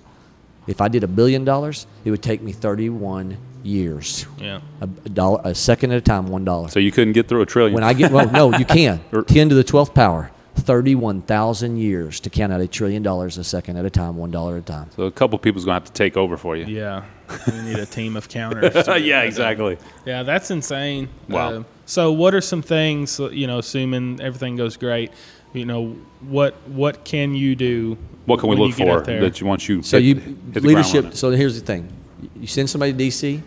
If 0.71 0.81
I 0.81 0.87
did 0.87 1.03
a 1.03 1.07
billion 1.07 1.45
dollars, 1.45 1.85
it 2.05 2.11
would 2.11 2.23
take 2.23 2.41
me 2.41 2.51
31 2.51 3.37
years. 3.63 4.25
Yeah. 4.39 4.61
A, 4.81 4.85
a 5.05 5.09
dollar, 5.09 5.41
a 5.43 5.53
second 5.53 5.91
at 5.91 5.97
a 5.97 6.01
time, 6.01 6.27
one 6.27 6.43
dollar. 6.45 6.69
So 6.69 6.79
you 6.79 6.91
couldn't 6.91 7.13
get 7.13 7.27
through 7.27 7.41
a 7.41 7.45
trillion. 7.45 7.73
When 7.75 7.83
I 7.83 7.93
get 7.93 8.11
well, 8.11 8.29
no, 8.31 8.57
you 8.57 8.65
can. 8.65 8.99
Or- 9.13 9.23
Ten 9.23 9.49
to 9.49 9.55
the 9.55 9.63
twelfth 9.63 9.93
power. 9.93 10.31
Thirty-one 10.55 11.21
thousand 11.23 11.77
years 11.77 12.19
to 12.19 12.29
count 12.29 12.51
out 12.53 12.59
a 12.61 12.67
trillion 12.67 13.01
dollars 13.01 13.37
a 13.37 13.43
second 13.43 13.77
at 13.77 13.85
a 13.85 13.89
time, 13.89 14.17
one 14.17 14.31
dollar 14.31 14.57
at 14.57 14.63
a 14.63 14.65
time. 14.65 14.89
so 14.95 15.03
a 15.03 15.11
couple 15.11 15.39
people's 15.39 15.63
gonna 15.65 15.75
have 15.75 15.85
to 15.85 15.93
take 15.93 16.17
over 16.17 16.37
for 16.37 16.55
you. 16.57 16.65
Yeah. 16.65 17.03
We 17.47 17.61
need 17.61 17.77
a 17.79 17.85
team 17.85 18.17
of 18.17 18.27
counters. 18.27 18.75
yeah, 19.01 19.21
exactly. 19.21 19.77
Yeah, 20.05 20.23
that's 20.23 20.51
insane. 20.51 21.07
Wow. 21.29 21.49
Uh, 21.59 21.63
so, 21.85 22.11
what 22.11 22.35
are 22.35 22.41
some 22.41 22.61
things? 22.61 23.19
You 23.19 23.47
know, 23.47 23.59
assuming 23.59 24.19
everything 24.21 24.57
goes 24.57 24.75
great, 24.75 25.11
you 25.53 25.65
know, 25.65 25.95
what 26.21 26.53
what 26.67 27.03
can 27.03 27.35
you 27.35 27.55
do? 27.55 27.97
What 28.25 28.39
can 28.39 28.49
we 28.49 28.55
look 28.55 28.77
you 28.79 28.85
for 28.85 29.01
that 29.01 29.41
you 29.41 29.47
want 29.47 29.67
you? 29.67 29.81
So 29.83 29.97
hit- 29.97 30.05
you 30.05 30.15
hit 30.15 30.53
the 30.53 30.59
leadership. 30.61 31.13
So 31.15 31.31
here's 31.31 31.59
the 31.59 31.65
thing: 31.65 31.91
you 32.39 32.47
send 32.47 32.69
somebody 32.69 32.93
to 32.93 32.97
DC. 32.99 33.41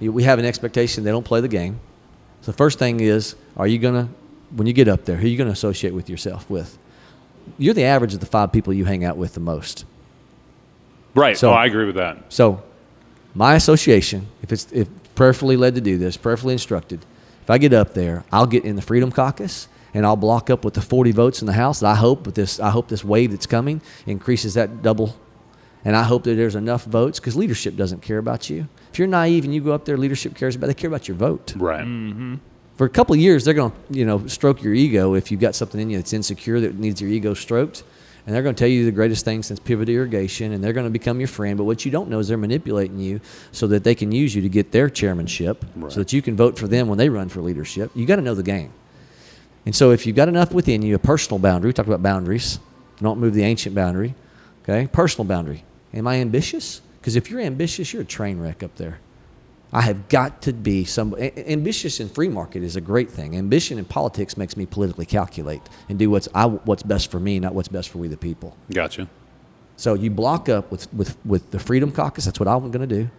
You, 0.00 0.12
we 0.12 0.24
have 0.24 0.38
an 0.38 0.44
expectation 0.44 1.04
they 1.04 1.10
don't 1.10 1.24
play 1.24 1.40
the 1.40 1.48
game. 1.48 1.78
So 2.40 2.50
the 2.52 2.56
first 2.56 2.78
thing 2.78 3.00
is, 3.00 3.36
are 3.56 3.66
you 3.66 3.78
gonna 3.78 4.08
when 4.54 4.66
you 4.66 4.72
get 4.72 4.88
up 4.88 5.04
there, 5.04 5.16
who 5.16 5.26
are 5.26 5.30
you 5.30 5.38
gonna 5.38 5.50
associate 5.50 5.94
with 5.94 6.08
yourself 6.10 6.48
with? 6.50 6.78
You're 7.58 7.74
the 7.74 7.84
average 7.84 8.14
of 8.14 8.20
the 8.20 8.26
five 8.26 8.52
people 8.52 8.72
you 8.72 8.84
hang 8.86 9.04
out 9.04 9.16
with 9.16 9.34
the 9.34 9.40
most. 9.40 9.84
Right. 11.14 11.36
So- 11.36 11.50
oh, 11.50 11.54
I 11.54 11.66
agree 11.66 11.84
with 11.86 11.96
that. 11.96 12.32
So, 12.32 12.62
my 13.34 13.54
association, 13.54 14.26
if 14.42 14.52
it's 14.52 14.66
if 14.72 14.88
prayerfully 15.14 15.56
led 15.56 15.74
to 15.76 15.80
do 15.80 15.96
this, 15.98 16.16
prayerfully 16.16 16.54
instructed, 16.54 17.04
if 17.42 17.50
I 17.50 17.58
get 17.58 17.72
up 17.72 17.94
there, 17.94 18.24
I'll 18.32 18.46
get 18.46 18.64
in 18.64 18.76
the 18.76 18.82
Freedom 18.82 19.12
Caucus 19.12 19.68
and 19.94 20.04
I'll 20.04 20.16
block 20.16 20.50
up 20.50 20.64
with 20.64 20.74
the 20.74 20.80
40 20.82 21.12
votes 21.12 21.40
in 21.40 21.46
the 21.46 21.52
House. 21.54 21.80
That 21.80 21.86
I 21.86 21.94
hope 21.94 22.26
with 22.26 22.34
this, 22.34 22.60
I 22.60 22.70
hope 22.70 22.88
this 22.88 23.04
wave 23.04 23.30
that's 23.30 23.46
coming 23.46 23.80
increases 24.06 24.54
that 24.54 24.82
double, 24.82 25.16
and 25.84 25.96
I 25.96 26.02
hope 26.02 26.24
that 26.24 26.34
there's 26.34 26.56
enough 26.56 26.84
votes 26.84 27.18
because 27.20 27.36
leadership 27.36 27.76
doesn't 27.76 28.02
care 28.02 28.18
about 28.18 28.50
you. 28.50 28.68
If 28.92 28.98
you're 28.98 29.08
naive 29.08 29.44
and 29.44 29.54
you 29.54 29.60
go 29.60 29.72
up 29.72 29.84
there, 29.84 29.96
leadership 29.96 30.34
cares 30.34 30.56
about. 30.56 30.66
They 30.66 30.74
care 30.74 30.88
about 30.88 31.08
your 31.08 31.16
vote 31.16 31.54
Right. 31.56 31.84
Mm. 31.84 32.40
for 32.76 32.86
a 32.86 32.90
couple 32.90 33.14
of 33.14 33.20
years, 33.20 33.44
they're 33.44 33.54
going 33.54 33.70
to, 33.72 33.76
you 33.98 34.04
know, 34.04 34.26
stroke 34.26 34.62
your 34.62 34.74
ego 34.74 35.14
if 35.14 35.30
you've 35.30 35.40
got 35.40 35.54
something 35.54 35.80
in 35.80 35.90
you 35.90 35.98
that's 35.98 36.12
insecure 36.12 36.60
that 36.60 36.78
needs 36.78 37.00
your 37.00 37.10
ego 37.10 37.32
stroked. 37.34 37.82
And 38.26 38.34
they're 38.34 38.42
going 38.42 38.54
to 38.54 38.58
tell 38.58 38.68
you 38.68 38.86
the 38.86 38.90
greatest 38.90 39.22
thing 39.26 39.42
since 39.42 39.60
pivot 39.60 39.86
irrigation, 39.90 40.52
and 40.52 40.64
they're 40.64 40.72
going 40.72 40.86
to 40.86 40.90
become 40.90 41.20
your 41.20 41.28
friend. 41.28 41.58
But 41.58 41.64
what 41.64 41.84
you 41.84 41.90
don't 41.90 42.08
know 42.08 42.20
is 42.20 42.28
they're 42.28 42.38
manipulating 42.38 42.98
you 42.98 43.20
so 43.52 43.66
that 43.66 43.84
they 43.84 43.94
can 43.94 44.12
use 44.12 44.34
you 44.34 44.40
to 44.40 44.48
get 44.48 44.72
their 44.72 44.88
chairmanship, 44.88 45.62
so 45.90 45.98
that 45.98 46.10
you 46.14 46.22
can 46.22 46.34
vote 46.34 46.58
for 46.58 46.66
them 46.66 46.88
when 46.88 46.96
they 46.96 47.10
run 47.10 47.28
for 47.28 47.42
leadership. 47.42 47.90
You 47.94 48.06
got 48.06 48.16
to 48.16 48.22
know 48.22 48.34
the 48.34 48.42
game. 48.42 48.72
And 49.66 49.74
so 49.74 49.90
if 49.90 50.06
you've 50.06 50.16
got 50.16 50.28
enough 50.28 50.52
within 50.52 50.82
you, 50.82 50.94
a 50.94 50.98
personal 50.98 51.38
boundary, 51.38 51.68
we 51.68 51.72
talked 51.72 51.88
about 51.88 52.02
boundaries. 52.02 52.58
Don't 53.00 53.18
move 53.18 53.34
the 53.34 53.42
ancient 53.42 53.74
boundary. 53.74 54.14
Okay? 54.62 54.86
Personal 54.86 55.26
boundary. 55.26 55.64
Am 55.92 56.06
I 56.06 56.16
ambitious? 56.16 56.80
Because 57.00 57.16
if 57.16 57.30
you're 57.30 57.40
ambitious, 57.40 57.92
you're 57.92 58.02
a 58.02 58.06
train 58.06 58.38
wreck 58.38 58.62
up 58.62 58.74
there. 58.76 58.98
I 59.72 59.80
have 59.80 60.08
got 60.08 60.42
to 60.42 60.52
be 60.52 60.84
some 60.84 61.14
ambitious 61.16 61.98
in 61.98 62.08
free 62.08 62.28
market 62.28 62.62
is 62.62 62.76
a 62.76 62.80
great 62.80 63.10
thing. 63.10 63.36
Ambition 63.36 63.76
in 63.76 63.84
politics 63.84 64.36
makes 64.36 64.56
me 64.56 64.66
politically 64.66 65.04
calculate 65.04 65.62
and 65.88 65.98
do 65.98 66.10
what's 66.10 66.28
I, 66.32 66.46
what's 66.46 66.84
best 66.84 67.10
for 67.10 67.18
me, 67.18 67.40
not 67.40 67.54
what's 67.54 67.66
best 67.68 67.88
for 67.88 67.98
we 67.98 68.06
the 68.06 68.16
people. 68.16 68.56
Gotcha. 68.72 69.08
So 69.76 69.94
you 69.94 70.10
block 70.10 70.48
up 70.48 70.70
with, 70.70 70.92
with, 70.94 71.16
with 71.26 71.50
the 71.50 71.58
Freedom 71.58 71.90
Caucus. 71.90 72.24
That's 72.24 72.38
what 72.38 72.48
I'm 72.48 72.70
going 72.70 72.88
to 72.88 72.94
do. 73.02 73.10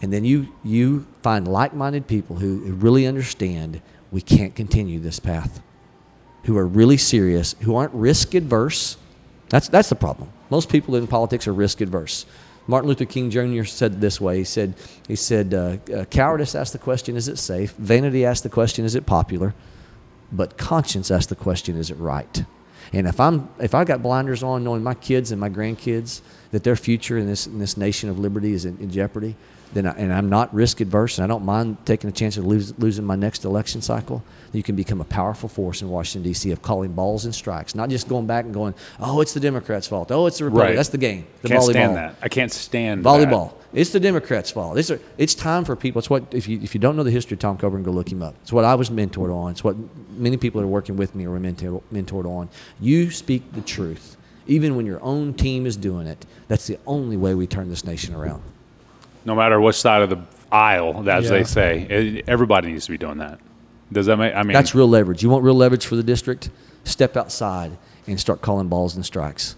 And 0.00 0.12
then 0.12 0.24
you 0.24 0.52
you 0.64 1.06
find 1.22 1.46
like-minded 1.46 2.08
people 2.08 2.34
who 2.34 2.58
really 2.72 3.06
understand 3.06 3.80
we 4.12 4.20
can't 4.20 4.54
continue 4.54 5.00
this 5.00 5.18
path, 5.18 5.60
who 6.44 6.56
are 6.56 6.66
really 6.66 6.98
serious, 6.98 7.56
who 7.62 7.74
aren't 7.74 7.92
risk 7.94 8.34
adverse. 8.34 8.98
That's 9.48 9.68
that's 9.68 9.88
the 9.88 9.96
problem. 9.96 10.30
Most 10.50 10.68
people 10.68 10.94
in 10.94 11.06
politics 11.06 11.48
are 11.48 11.54
risk 11.54 11.80
adverse. 11.80 12.26
Martin 12.68 12.88
Luther 12.88 13.06
King 13.06 13.30
Jr. 13.30 13.64
said 13.64 14.00
this 14.00 14.20
way. 14.20 14.38
He 14.38 14.44
said 14.44 14.74
he 15.08 15.16
said 15.16 15.54
uh, 15.54 15.78
uh, 15.92 16.04
cowardice 16.04 16.54
asks 16.54 16.72
the 16.72 16.78
question, 16.78 17.16
is 17.16 17.26
it 17.26 17.38
safe? 17.38 17.72
Vanity 17.72 18.24
asks 18.24 18.42
the 18.42 18.50
question, 18.50 18.84
is 18.84 18.94
it 18.94 19.06
popular? 19.06 19.54
But 20.30 20.56
conscience 20.56 21.10
asks 21.10 21.26
the 21.26 21.34
question, 21.34 21.76
is 21.76 21.90
it 21.90 21.96
right? 21.96 22.44
And 22.92 23.06
if 23.06 23.18
I'm 23.18 23.48
if 23.58 23.74
I 23.74 23.84
got 23.84 24.02
blinders 24.02 24.42
on, 24.42 24.62
knowing 24.62 24.82
my 24.82 24.94
kids 24.94 25.32
and 25.32 25.40
my 25.40 25.48
grandkids 25.48 26.20
that 26.50 26.62
their 26.62 26.76
future 26.76 27.16
in 27.16 27.26
this 27.26 27.46
in 27.46 27.58
this 27.58 27.76
nation 27.76 28.10
of 28.10 28.18
liberty 28.18 28.52
is 28.52 28.66
in, 28.66 28.76
in 28.78 28.90
jeopardy, 28.90 29.36
then 29.72 29.86
I, 29.86 29.90
and 29.92 30.12
I'm 30.12 30.28
not 30.28 30.52
risk 30.54 30.80
adverse 30.80 31.18
and 31.18 31.24
I 31.24 31.28
don't 31.28 31.44
mind 31.44 31.78
taking 31.86 32.08
a 32.08 32.12
chance 32.12 32.36
of 32.36 32.46
lose, 32.46 32.78
losing 32.78 33.04
my 33.04 33.16
next 33.16 33.44
election 33.44 33.80
cycle, 33.80 34.22
you 34.52 34.62
can 34.62 34.76
become 34.76 35.00
a 35.00 35.04
powerful 35.04 35.48
force 35.48 35.80
in 35.82 35.88
Washington 35.88 36.30
D.C. 36.30 36.50
of 36.50 36.62
calling 36.62 36.92
balls 36.92 37.24
and 37.24 37.34
strikes, 37.34 37.74
not 37.74 37.88
just 37.88 38.08
going 38.08 38.26
back 38.26 38.44
and 38.44 38.52
going, 38.52 38.74
oh, 39.00 39.20
it's 39.20 39.32
the 39.32 39.40
Democrats' 39.40 39.86
fault, 39.86 40.10
oh, 40.10 40.26
it's 40.26 40.38
the 40.38 40.44
Republicans. 40.44 40.70
Right. 40.70 40.76
That's 40.76 40.88
the 40.90 40.98
game. 40.98 41.26
The 41.40 41.48
Can't 41.48 41.62
volleyball. 41.62 41.70
stand 41.70 41.96
that. 41.96 42.16
I 42.20 42.28
can't 42.28 42.52
stand 42.52 43.04
Volleyball. 43.04 43.54
It's 43.72 43.90
the 43.90 44.00
Democrats' 44.00 44.50
fault. 44.50 44.76
It's, 44.76 44.90
a, 44.90 45.00
it's 45.16 45.34
time 45.34 45.64
for 45.64 45.74
people. 45.74 45.98
It's 46.00 46.10
what 46.10 46.34
if 46.34 46.46
you 46.46 46.60
if 46.60 46.74
you 46.74 46.80
don't 46.80 46.94
know 46.94 47.02
the 47.02 47.10
history 47.10 47.36
of 47.36 47.40
Tom 47.40 47.56
Coburn, 47.56 47.82
go 47.82 47.90
look 47.90 48.12
him 48.12 48.22
up. 48.22 48.34
It's 48.42 48.52
what 48.52 48.66
I 48.66 48.74
was 48.74 48.90
mentored 48.90 49.34
on. 49.34 49.52
It's 49.52 49.64
what 49.64 49.76
many 50.10 50.36
people 50.36 50.60
that 50.60 50.66
are 50.66 50.70
working 50.70 50.96
with 50.96 51.14
me 51.14 51.24
are 51.24 51.40
mentor, 51.40 51.82
mentored 51.90 52.26
on. 52.26 52.50
You 52.80 53.10
speak 53.10 53.50
the 53.52 53.62
truth, 53.62 54.18
even 54.46 54.76
when 54.76 54.84
your 54.84 55.02
own 55.02 55.32
team 55.32 55.64
is 55.64 55.78
doing 55.78 56.06
it. 56.06 56.26
That's 56.48 56.66
the 56.66 56.78
only 56.86 57.16
way 57.16 57.34
we 57.34 57.46
turn 57.46 57.70
this 57.70 57.84
nation 57.86 58.14
around. 58.14 58.42
No 59.24 59.34
matter 59.34 59.60
which 59.60 59.76
side 59.76 60.02
of 60.02 60.10
the 60.10 60.18
aisle, 60.50 61.08
as 61.08 61.24
Yeah. 61.24 61.30
they 61.30 61.44
say, 61.44 61.80
it, 61.82 62.24
everybody 62.28 62.72
needs 62.72 62.86
to 62.86 62.90
be 62.92 62.98
doing 62.98 63.18
that. 63.18 63.38
Does 63.92 64.06
that 64.06 64.16
make? 64.16 64.34
I 64.34 64.42
mean, 64.42 64.52
That's 64.52 64.74
real 64.74 64.88
leverage. 64.88 65.22
You 65.22 65.30
want 65.30 65.44
real 65.44 65.54
leverage 65.54 65.86
for 65.86 65.96
the 65.96 66.02
district? 66.02 66.50
Step 66.84 67.16
outside 67.16 67.76
and 68.06 68.18
start 68.18 68.40
calling 68.40 68.68
balls 68.68 68.96
and 68.96 69.04
strikes. 69.04 69.54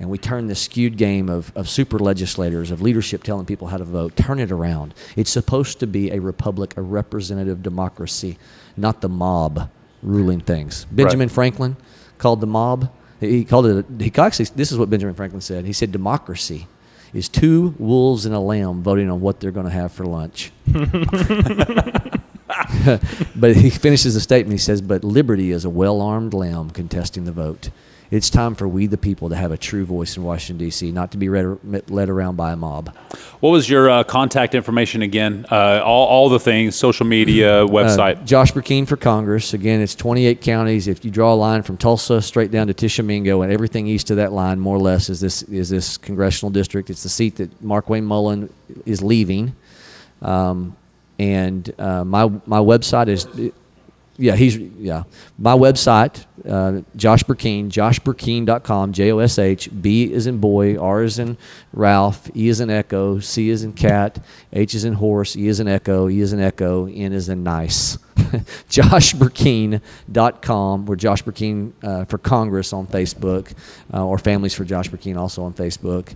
And 0.00 0.10
we 0.10 0.18
turn 0.18 0.46
this 0.46 0.60
skewed 0.60 0.96
game 0.96 1.28
of, 1.28 1.52
of 1.54 1.68
super 1.68 1.98
legislators, 1.98 2.70
of 2.70 2.80
leadership 2.82 3.22
telling 3.22 3.46
people 3.46 3.68
how 3.68 3.76
to 3.76 3.84
vote, 3.84 4.16
turn 4.16 4.38
it 4.40 4.50
around. 4.50 4.94
It's 5.16 5.30
supposed 5.30 5.80
to 5.80 5.86
be 5.86 6.10
a 6.10 6.18
republic, 6.18 6.74
a 6.76 6.82
representative 6.82 7.62
democracy, 7.62 8.38
not 8.76 9.00
the 9.00 9.08
mob 9.08 9.70
ruling 10.02 10.40
things. 10.40 10.86
Benjamin 10.90 11.28
Franklin 11.28 11.76
called 12.18 12.40
the 12.40 12.46
mob, 12.46 12.90
he 13.20 13.44
called 13.44 13.66
it, 13.66 13.86
he 14.00 14.12
actually, 14.16 14.46
this 14.56 14.72
is 14.72 14.78
what 14.78 14.90
Benjamin 14.90 15.14
Franklin 15.14 15.40
said. 15.40 15.64
He 15.64 15.72
said, 15.72 15.92
democracy 15.92 16.66
is 17.14 17.28
two 17.28 17.74
wolves 17.78 18.26
and 18.26 18.34
a 18.34 18.40
lamb 18.40 18.82
voting 18.82 19.10
on 19.10 19.20
what 19.20 19.40
they're 19.40 19.50
going 19.50 19.66
to 19.66 19.72
have 19.72 19.92
for 19.92 20.04
lunch. 20.04 20.52
but 23.36 23.56
he 23.56 23.70
finishes 23.70 24.14
the 24.14 24.20
statement. 24.20 24.52
He 24.52 24.58
says, 24.58 24.80
"But 24.80 25.04
liberty 25.04 25.50
is 25.50 25.64
a 25.64 25.70
well-armed 25.70 26.34
lamb 26.34 26.70
contesting 26.70 27.24
the 27.24 27.32
vote. 27.32 27.70
It's 28.12 28.28
time 28.30 28.54
for 28.54 28.68
we 28.68 28.86
the 28.86 28.98
people 28.98 29.30
to 29.30 29.36
have 29.36 29.52
a 29.52 29.56
true 29.56 29.86
voice 29.86 30.16
in 30.18 30.22
Washington 30.22 30.64
D.C., 30.66 30.92
not 30.92 31.10
to 31.12 31.16
be 31.18 31.28
read, 31.28 31.90
led 31.90 32.08
around 32.08 32.36
by 32.36 32.52
a 32.52 32.56
mob." 32.56 32.94
what 33.42 33.50
was 33.50 33.68
your 33.68 33.90
uh, 33.90 34.04
contact 34.04 34.54
information 34.54 35.02
again? 35.02 35.44
Uh, 35.50 35.82
all, 35.84 36.06
all 36.06 36.28
the 36.28 36.38
things, 36.38 36.76
social 36.76 37.04
media, 37.04 37.66
website. 37.66 38.20
Uh, 38.20 38.24
Josh 38.24 38.52
Burkeen 38.52 38.86
for 38.86 38.96
Congress. 38.96 39.52
Again, 39.52 39.80
it's 39.80 39.96
28 39.96 40.40
counties. 40.40 40.86
If 40.86 41.04
you 41.04 41.10
draw 41.10 41.32
a 41.32 41.34
line 41.34 41.64
from 41.64 41.76
Tulsa 41.76 42.22
straight 42.22 42.52
down 42.52 42.68
to 42.68 42.74
Tishomingo 42.74 43.42
and 43.42 43.52
everything 43.52 43.88
east 43.88 44.12
of 44.12 44.18
that 44.18 44.32
line, 44.32 44.60
more 44.60 44.76
or 44.76 44.80
less, 44.80 45.10
is 45.10 45.18
this 45.18 45.42
is 45.42 45.70
this 45.70 45.96
congressional 45.98 46.50
district. 46.50 46.88
It's 46.88 47.02
the 47.02 47.08
seat 47.08 47.34
that 47.36 47.64
Markwayne 47.64 48.04
Mullin 48.04 48.48
is 48.86 49.02
leaving. 49.02 49.56
Um, 50.20 50.76
and 51.18 51.72
uh, 51.80 52.04
my 52.04 52.26
my 52.46 52.60
website 52.60 53.08
is, 53.08 53.26
yeah, 54.18 54.36
he's 54.36 54.56
yeah. 54.56 55.04
My 55.38 55.54
website, 55.54 56.26
uh, 56.46 56.82
Josh 56.96 57.24
Burkeen, 57.24 57.68
joshburkeen.com, 57.68 58.92
J 58.92 59.12
O 59.12 59.18
S 59.18 59.38
H, 59.38 59.70
B 59.80 60.12
is 60.12 60.26
in 60.26 60.36
boy, 60.38 60.78
R 60.78 61.02
is 61.02 61.18
in 61.18 61.38
Ralph, 61.72 62.28
E 62.36 62.48
is 62.48 62.60
in 62.60 62.68
echo, 62.68 63.20
C 63.20 63.48
is 63.48 63.64
in 63.64 63.72
cat, 63.72 64.22
H 64.52 64.74
is 64.74 64.84
in 64.84 64.92
horse, 64.94 65.34
E 65.34 65.48
is 65.48 65.60
in 65.60 65.68
echo, 65.68 66.10
E 66.10 66.20
is 66.20 66.34
in 66.34 66.40
echo, 66.40 66.86
N 66.86 67.12
is 67.12 67.30
in 67.30 67.42
nice. 67.42 67.96
joshburkeen.com. 68.68 70.86
We're 70.86 70.96
Josh 70.96 71.22
Burkeen 71.22 71.72
uh, 71.82 72.04
for 72.04 72.18
Congress 72.18 72.74
on 72.74 72.86
Facebook, 72.86 73.54
uh, 73.94 74.04
or 74.04 74.18
Families 74.18 74.52
for 74.52 74.64
Josh 74.64 74.90
Burkeen 74.90 75.16
also 75.16 75.44
on 75.44 75.54
Facebook. 75.54 76.14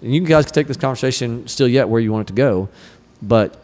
And 0.00 0.14
you 0.14 0.20
guys 0.20 0.44
can 0.44 0.54
take 0.54 0.68
this 0.68 0.76
conversation 0.76 1.48
still 1.48 1.68
yet 1.68 1.88
where 1.88 2.00
you 2.00 2.12
want 2.12 2.28
it 2.28 2.32
to 2.32 2.36
go, 2.36 2.68
but 3.20 3.60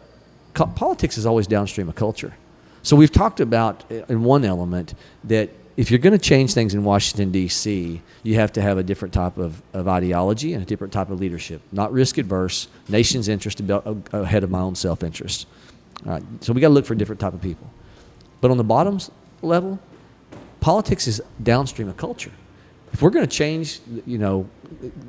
co- 0.53 0.67
politics 0.67 1.17
is 1.17 1.25
always 1.25 1.47
downstream 1.47 1.87
of 1.87 1.95
culture. 1.95 2.33
So 2.83 2.97
we've 2.97 3.11
talked 3.11 3.39
about 3.39 3.89
uh, 3.89 4.03
in 4.09 4.23
one 4.23 4.43
element 4.45 4.93
that 5.23 5.49
if 5.75 5.89
you're 5.89 5.99
going 5.99 6.17
to 6.17 6.23
change 6.23 6.53
things 6.53 6.73
in 6.73 6.83
Washington 6.83 7.31
D.C., 7.31 8.01
you 8.21 8.35
have 8.35 8.53
to 8.53 8.61
have 8.61 8.77
a 8.77 8.83
different 8.83 9.13
type 9.13 9.37
of, 9.37 9.61
of 9.73 9.87
ideology 9.87 10.53
and 10.53 10.61
a 10.61 10.65
different 10.65 10.93
type 10.93 11.09
of 11.09 11.19
leadership, 11.19 11.61
not 11.71 11.91
risk 11.91 12.17
adverse, 12.17 12.67
nation's 12.89 13.27
interest 13.27 13.59
ahead 13.61 14.43
of 14.43 14.51
my 14.51 14.59
own 14.59 14.75
self 14.75 15.03
interest. 15.03 15.47
All 16.05 16.11
right, 16.11 16.23
so 16.41 16.53
we 16.53 16.61
got 16.61 16.67
to 16.67 16.73
look 16.73 16.85
for 16.85 16.93
a 16.93 16.97
different 16.97 17.21
type 17.21 17.33
of 17.33 17.41
people. 17.41 17.71
But 18.41 18.51
on 18.51 18.57
the 18.57 18.63
bottoms 18.63 19.09
level, 19.41 19.79
politics 20.59 21.07
is 21.07 21.21
downstream 21.41 21.87
of 21.87 21.97
culture. 21.97 22.31
If 22.91 23.01
we're 23.01 23.09
going 23.09 23.25
to 23.25 23.35
change, 23.35 23.79
you 24.05 24.17
know, 24.17 24.47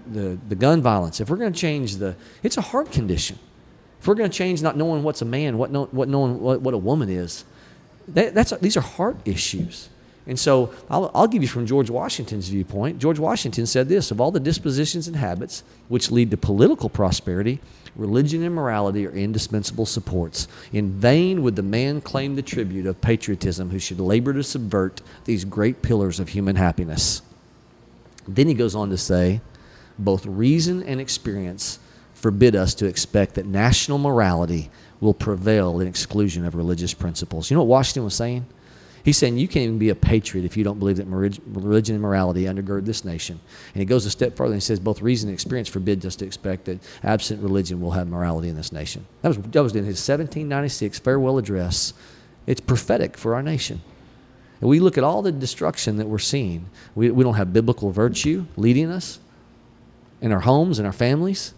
the, 0.06 0.38
the 0.48 0.54
gun 0.54 0.80
violence, 0.80 1.20
if 1.20 1.28
we're 1.28 1.36
going 1.36 1.52
to 1.52 1.58
change 1.58 1.96
the, 1.96 2.14
it's 2.42 2.56
a 2.56 2.62
heart 2.62 2.90
condition. 2.92 3.38
If 4.00 4.08
we're 4.08 4.14
going 4.14 4.30
to 4.30 4.36
change 4.36 4.62
not 4.62 4.76
knowing 4.76 5.02
what's 5.02 5.20
a 5.20 5.26
man, 5.26 5.58
what, 5.58 5.70
know, 5.70 5.86
what 5.86 6.08
knowing 6.08 6.40
what, 6.40 6.60
what 6.62 6.74
a 6.74 6.78
woman 6.78 7.08
is, 7.10 7.44
that, 8.08 8.34
that's 8.34 8.50
these 8.58 8.76
are 8.76 8.82
heart 8.82 9.16
issues. 9.24 9.88
And 10.26 10.38
so 10.38 10.72
I'll, 10.88 11.10
I'll 11.14 11.26
give 11.26 11.42
you 11.42 11.48
from 11.48 11.66
George 11.66 11.90
Washington's 11.90 12.48
viewpoint. 12.48 12.98
George 12.98 13.18
Washington 13.18 13.66
said 13.66 13.88
this 13.88 14.10
Of 14.10 14.20
all 14.20 14.30
the 14.30 14.40
dispositions 14.40 15.06
and 15.06 15.16
habits 15.16 15.62
which 15.88 16.10
lead 16.10 16.30
to 16.30 16.36
political 16.36 16.88
prosperity, 16.88 17.60
religion 17.94 18.42
and 18.42 18.54
morality 18.54 19.06
are 19.06 19.12
indispensable 19.12 19.86
supports. 19.86 20.48
In 20.72 20.92
vain 20.92 21.42
would 21.42 21.56
the 21.56 21.62
man 21.62 22.00
claim 22.00 22.36
the 22.36 22.42
tribute 22.42 22.86
of 22.86 23.00
patriotism 23.00 23.70
who 23.70 23.78
should 23.78 24.00
labor 24.00 24.32
to 24.32 24.42
subvert 24.42 25.02
these 25.24 25.44
great 25.44 25.82
pillars 25.82 26.18
of 26.18 26.30
human 26.30 26.56
happiness. 26.56 27.22
Then 28.26 28.48
he 28.48 28.54
goes 28.54 28.74
on 28.74 28.88
to 28.90 28.96
say, 28.96 29.42
both 29.98 30.26
reason 30.26 30.82
and 30.82 31.00
experience 31.00 31.78
forbid 32.14 32.56
us 32.56 32.74
to 32.74 32.86
expect 32.86 33.34
that 33.34 33.46
national 33.46 33.98
morality 33.98 34.70
will 35.00 35.14
prevail 35.14 35.80
in 35.80 35.88
exclusion 35.88 36.44
of 36.44 36.54
religious 36.54 36.94
principles. 36.94 37.50
You 37.50 37.56
know 37.56 37.62
what 37.62 37.68
Washington 37.68 38.04
was 38.04 38.14
saying? 38.14 38.46
He's 39.04 39.18
saying 39.18 39.36
you 39.36 39.48
can't 39.48 39.64
even 39.64 39.78
be 39.78 39.90
a 39.90 39.94
patriot 39.94 40.46
if 40.46 40.56
you 40.56 40.64
don't 40.64 40.78
believe 40.78 40.96
that 40.96 41.06
religion 41.06 41.94
and 41.94 42.02
morality 42.02 42.44
undergird 42.44 42.86
this 42.86 43.04
nation. 43.04 43.38
And 43.74 43.80
he 43.80 43.84
goes 43.84 44.06
a 44.06 44.10
step 44.10 44.34
further 44.34 44.54
and 44.54 44.62
he 44.62 44.64
says 44.64 44.80
both 44.80 45.02
reason 45.02 45.28
and 45.28 45.34
experience 45.34 45.68
forbid 45.68 46.04
us 46.06 46.16
to 46.16 46.24
expect 46.24 46.64
that 46.64 46.78
absent 47.02 47.42
religion 47.42 47.82
will 47.82 47.90
have 47.90 48.08
morality 48.08 48.48
in 48.48 48.56
this 48.56 48.72
nation. 48.72 49.04
That 49.20 49.28
was, 49.28 49.36
that 49.36 49.62
was 49.62 49.72
in 49.72 49.84
his 49.84 49.98
1796 49.98 51.00
farewell 51.00 51.36
address. 51.36 51.92
It's 52.46 52.62
prophetic 52.62 53.18
for 53.18 53.34
our 53.34 53.42
nation. 53.42 53.82
And 54.62 54.70
we 54.70 54.80
look 54.80 54.96
at 54.96 55.04
all 55.04 55.20
the 55.20 55.32
destruction 55.32 55.98
that 55.98 56.06
we're 56.06 56.18
seeing. 56.18 56.70
We, 56.94 57.10
we 57.10 57.24
don't 57.24 57.34
have 57.34 57.52
biblical 57.52 57.90
virtue 57.90 58.46
leading 58.56 58.90
us 58.90 59.18
in 60.22 60.32
our 60.32 60.40
homes 60.40 60.78
and 60.78 60.86
our 60.86 60.92
families. 60.92 61.52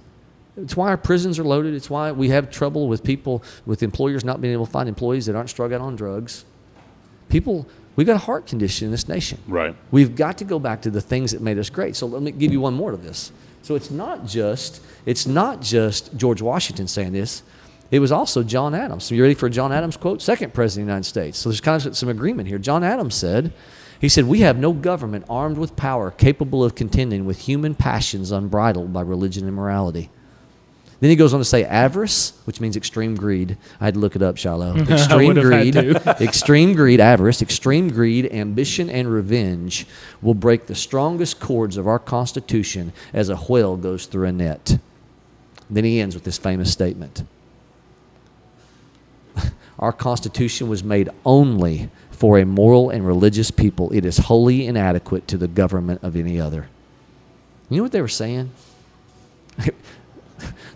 It's 0.57 0.77
why 0.77 0.89
our 0.89 0.97
prisons 0.97 1.39
are 1.39 1.45
loaded. 1.45 1.75
It's 1.75 1.91
why 1.91 2.13
we 2.13 2.31
have 2.31 2.51
trouble 2.51 2.89
with 2.89 3.05
people, 3.05 3.43
with 3.67 3.83
employers 3.83 4.25
not 4.25 4.41
being 4.41 4.55
able 4.55 4.67
to 4.67 4.73
find 4.73 4.89
employees 4.89 5.27
that 5.27 5.37
aren't 5.37 5.51
struck 5.51 5.73
out 5.73 5.81
on 5.81 5.97
drugs. 5.97 6.45
People, 7.29 7.67
we've 7.97 8.07
got 8.07 8.17
a 8.17 8.25
heart 8.25 8.47
condition 8.47 8.87
in 8.87 8.91
this 8.91 9.09
nation. 9.09 9.39
Right. 9.47 9.77
We've 9.91 10.17
got 10.17 10.39
to 10.39 10.45
go 10.45 10.59
back 10.59 10.83
to 10.83 10.91
the 10.91 11.01
things 11.01 11.33
that 11.33 11.43
made 11.43 11.59
us 11.59 11.69
great. 11.69 11.97
So 11.97 12.07
let 12.07 12.23
me 12.23 12.31
give 12.31 12.53
you 12.53 12.61
one 12.61 12.75
more 12.75 12.91
to 12.91 12.97
this. 12.97 13.33
So 13.63 13.75
it's 13.75 13.91
not 13.91 14.27
just 14.27 14.81
it's 15.07 15.27
not 15.27 15.61
just 15.61 16.17
George 16.17 16.41
Washington 16.41 16.87
saying 16.87 17.13
this. 17.13 17.43
It 17.91 17.99
was 17.99 18.13
also 18.13 18.43
John 18.43 18.75
Adams. 18.75 19.05
So 19.05 19.15
you 19.15 19.23
ready 19.23 19.35
for 19.35 19.47
a 19.47 19.51
John 19.51 19.73
Adams 19.73 19.97
quote? 19.97 20.23
Second 20.23 20.55
president 20.55 20.85
of 20.85 20.87
the 20.87 20.93
United 20.93 21.09
States. 21.09 21.39
So 21.39 21.49
there's 21.49 21.61
kind 21.61 21.85
of 21.85 21.97
some 21.97 22.09
agreement 22.09 22.49
here. 22.49 22.59
John 22.59 22.83
Adams 22.83 23.15
said, 23.15 23.53
he 24.01 24.09
said, 24.09 24.27
We 24.27 24.41
have 24.41 24.59
no 24.59 24.73
government 24.73 25.25
armed 25.29 25.59
with 25.59 25.77
power 25.77 26.11
capable 26.11 26.65
of 26.65 26.75
contending 26.75 27.25
with 27.25 27.41
human 27.41 27.75
passions 27.75 28.31
unbridled 28.31 28.93
by 28.93 29.03
religion 29.03 29.47
and 29.47 29.55
morality. 29.55 30.11
Then 31.01 31.11
he 31.11 31.17
goes 31.17 31.35
on 31.35 31.41
to 31.41 31.45
say 31.45 31.65
avarice, 31.65 32.33
which 32.45 32.61
means 32.61 32.77
extreme 32.77 33.17
greed. 33.17 33.59
I 33.81 33.85
had 33.85 33.95
to 33.95 34.01
look 34.01 34.17
it 34.17 34.23
up, 34.23 34.39
Shiloh. 34.39 34.77
Extreme 34.89 35.35
greed, 35.35 35.77
extreme 36.21 36.75
greed, 36.75 37.01
avarice, 37.01 37.43
extreme 37.43 37.91
greed, 37.91 38.33
ambition, 38.33 38.89
and 38.89 39.13
revenge 39.13 39.87
will 40.23 40.35
break 40.35 40.67
the 40.67 40.75
strongest 40.75 41.39
cords 41.39 41.77
of 41.77 41.87
our 41.87 41.99
Constitution 41.99 42.95
as 43.13 43.29
a 43.29 43.37
whale 43.37 43.77
goes 43.77 44.07
through 44.07 44.27
a 44.27 44.33
net. 44.33 44.79
Then 45.69 45.85
he 45.85 46.01
ends 46.01 46.15
with 46.15 46.25
this 46.25 46.39
famous 46.39 46.73
statement 46.73 47.25
Our 49.79 49.93
Constitution 49.93 50.69
was 50.69 50.83
made 50.83 51.11
only 51.25 51.91
for 52.11 52.39
a 52.39 52.47
moral 52.47 52.89
and 52.89 53.07
religious 53.07 53.51
people. 53.51 53.93
It 53.93 54.07
is 54.07 54.17
wholly 54.17 54.67
inadequate 54.67 55.29
to 55.29 55.37
the 55.37 55.49
government 55.49 56.03
of 56.03 56.17
any 56.17 56.41
other. 56.41 56.69
You 57.69 57.79
know 57.79 57.83
what 57.83 57.93
they 57.93 58.01
were 58.01 58.09
saying? 58.09 58.51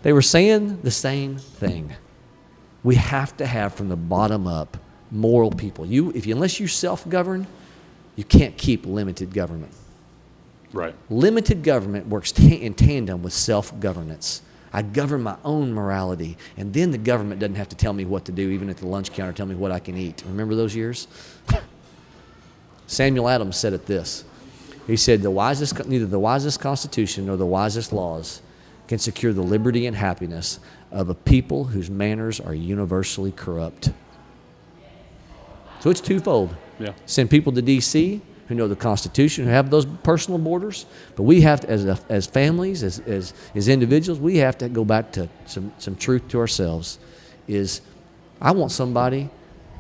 They 0.03 0.13
were 0.13 0.23
saying 0.23 0.81
the 0.83 0.91
same 0.91 1.37
thing. 1.37 1.93
We 2.83 2.95
have 2.95 3.37
to 3.37 3.47
have 3.47 3.75
from 3.75 3.89
the 3.89 3.97
bottom 3.97 4.47
up 4.47 4.77
moral 5.11 5.51
people. 5.51 5.85
You, 5.85 6.11
if 6.13 6.27
you, 6.27 6.35
unless 6.35 6.59
you 6.59 6.67
self-govern, 6.67 7.47
you 8.17 8.25
can't 8.25 8.57
keep 8.57 8.87
limited 8.87 9.35
government. 9.35 9.73
Right. 10.73 10.95
Limited 11.11 11.63
government 11.63 12.07
works 12.07 12.33
t- 12.33 12.63
in 12.63 12.75
tandem 12.75 13.23
with 13.23 13.33
self-governance. 13.33 14.43
I 14.73 14.83
govern 14.83 15.23
my 15.23 15.37
own 15.45 15.73
morality, 15.73 16.39
and 16.57 16.73
then 16.73 16.93
the 16.93 16.99
government 16.99 17.41
doesn't 17.41 17.57
have 17.57 17.69
to 17.71 17.77
tell 17.77 17.93
me 17.93 18.05
what 18.05 18.25
to 18.27 18.33
do, 18.33 18.51
even 18.51 18.71
at 18.71 18.77
the 18.77 18.87
lunch 18.87 19.13
counter, 19.13 19.33
tell 19.33 19.47
me 19.47 19.57
what 19.57 19.73
I 19.73 19.81
can 19.81 19.97
eat. 19.97 20.23
Remember 20.27 20.55
those 20.55 20.77
years? 20.77 21.09
Samuel 22.87 23.29
Adams 23.29 23.57
said 23.57 23.73
it 23.73 23.87
this. 23.87 24.25
He 24.87 24.97
said, 24.97 25.23
the 25.23 25.31
wisest, 25.31 25.87
neither 25.87 26.07
the 26.07 26.21
wisest 26.21 26.61
constitution 26.61 27.27
nor 27.27 27.37
the 27.37 27.47
wisest 27.47 27.93
laws 27.93 28.41
can 28.91 28.99
secure 28.99 29.33
the 29.33 29.41
liberty 29.41 29.87
and 29.87 29.95
happiness 29.95 30.59
of 30.91 31.09
a 31.11 31.15
people 31.15 31.63
whose 31.63 31.89
manners 31.89 32.41
are 32.41 32.53
universally 32.53 33.31
corrupt. 33.31 33.93
So 35.79 35.91
it's 35.91 36.01
twofold. 36.01 36.57
Yeah. 36.81 36.95
Send 37.07 37.31
people 37.31 37.53
to 37.53 37.63
D.C. 37.63 38.21
who 38.49 38.55
know 38.57 38.67
the 38.67 38.75
Constitution, 38.75 39.45
who 39.45 39.51
have 39.51 39.71
those 39.71 39.87
personal 39.87 40.41
borders, 40.41 40.87
but 41.15 41.23
we 41.23 41.41
have 41.43 41.61
to, 41.61 41.71
as, 41.71 41.85
a, 41.85 42.01
as 42.09 42.27
families, 42.27 42.83
as, 42.83 42.99
as, 43.07 43.33
as 43.55 43.69
individuals, 43.69 44.19
we 44.19 44.39
have 44.39 44.59
to 44.59 44.69
go 44.69 44.85
back 44.85 45.13
to 45.13 45.29
some, 45.47 45.73
some 45.79 45.95
truth 45.95 46.27
to 46.27 46.41
ourselves. 46.41 46.99
Is 47.47 47.83
I 48.41 48.51
want 48.51 48.73
somebody 48.73 49.31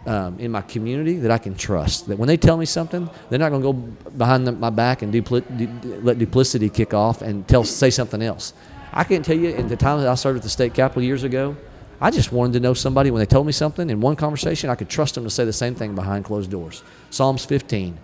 um, 0.06 0.38
in 0.38 0.52
my 0.52 0.62
community 0.62 1.16
that 1.16 1.32
I 1.32 1.38
can 1.38 1.56
trust. 1.56 2.06
That 2.06 2.16
when 2.16 2.28
they 2.28 2.36
tell 2.36 2.56
me 2.56 2.64
something, 2.64 3.10
they're 3.28 3.40
not 3.40 3.48
going 3.48 3.62
to 3.62 3.72
go 3.72 4.10
behind 4.10 4.46
the, 4.46 4.52
my 4.52 4.70
back 4.70 5.02
and 5.02 5.12
dupli- 5.12 5.44
du- 5.58 6.00
let 6.00 6.20
duplicity 6.20 6.70
kick 6.70 6.94
off 6.94 7.22
and 7.22 7.48
tell 7.48 7.64
say 7.64 7.90
something 7.90 8.22
else. 8.22 8.54
I 8.92 9.04
can't 9.04 9.24
tell 9.24 9.36
you 9.36 9.50
in 9.50 9.68
the 9.68 9.76
time 9.76 10.00
that 10.00 10.08
I 10.08 10.14
served 10.14 10.38
at 10.38 10.42
the 10.42 10.48
state 10.48 10.74
capitol 10.74 11.02
years 11.02 11.22
ago, 11.22 11.56
I 12.00 12.10
just 12.10 12.32
wanted 12.32 12.54
to 12.54 12.60
know 12.60 12.74
somebody 12.74 13.10
when 13.10 13.20
they 13.20 13.26
told 13.26 13.46
me 13.46 13.52
something 13.52 13.90
in 13.90 14.00
one 14.00 14.16
conversation, 14.16 14.70
I 14.70 14.74
could 14.74 14.88
trust 14.88 15.14
them 15.14 15.24
to 15.24 15.30
say 15.30 15.44
the 15.44 15.52
same 15.52 15.74
thing 15.74 15.94
behind 15.94 16.24
closed 16.24 16.50
doors. 16.50 16.82
Psalms 17.10 17.44
15. 17.44 17.98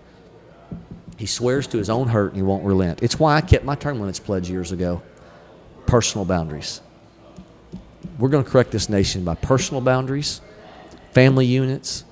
He 1.17 1.27
swears 1.27 1.67
to 1.69 1.79
his 1.79 1.89
own 1.89 2.09
hurt 2.09 2.29
and 2.29 2.37
he 2.37 2.43
won't 2.43 2.65
relent. 2.65 3.03
It's 3.03 3.19
why 3.19 3.37
I 3.37 3.41
kept 3.41 3.65
my 3.65 3.75
term 3.75 3.99
limits 4.01 4.21
pledge 4.21 4.51
years 4.51 4.71
ago. 4.71 5.03
Personal 5.87 6.27
boundaries. 6.27 6.83
We're 8.19 8.29
going 8.29 8.45
to 8.45 8.51
correct 8.51 8.71
this 8.71 8.89
nation 8.89 9.25
by 9.25 9.35
personal 9.35 9.81
boundaries, 9.81 10.41
family 11.13 11.47
units, 11.47 12.05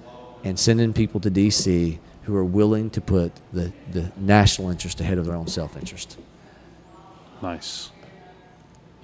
and 0.42 0.58
sending 0.58 0.92
people 0.92 1.20
to 1.20 1.30
D.C. 1.30 1.98
who 2.22 2.36
are 2.36 2.44
willing 2.44 2.90
to 2.90 3.00
put 3.00 3.32
the, 3.52 3.72
the 3.92 4.10
national 4.16 4.70
interest 4.70 5.00
ahead 5.00 5.18
of 5.18 5.26
their 5.26 5.34
own 5.34 5.48
self 5.48 5.76
interest. 5.76 6.18
Nice. 7.42 7.90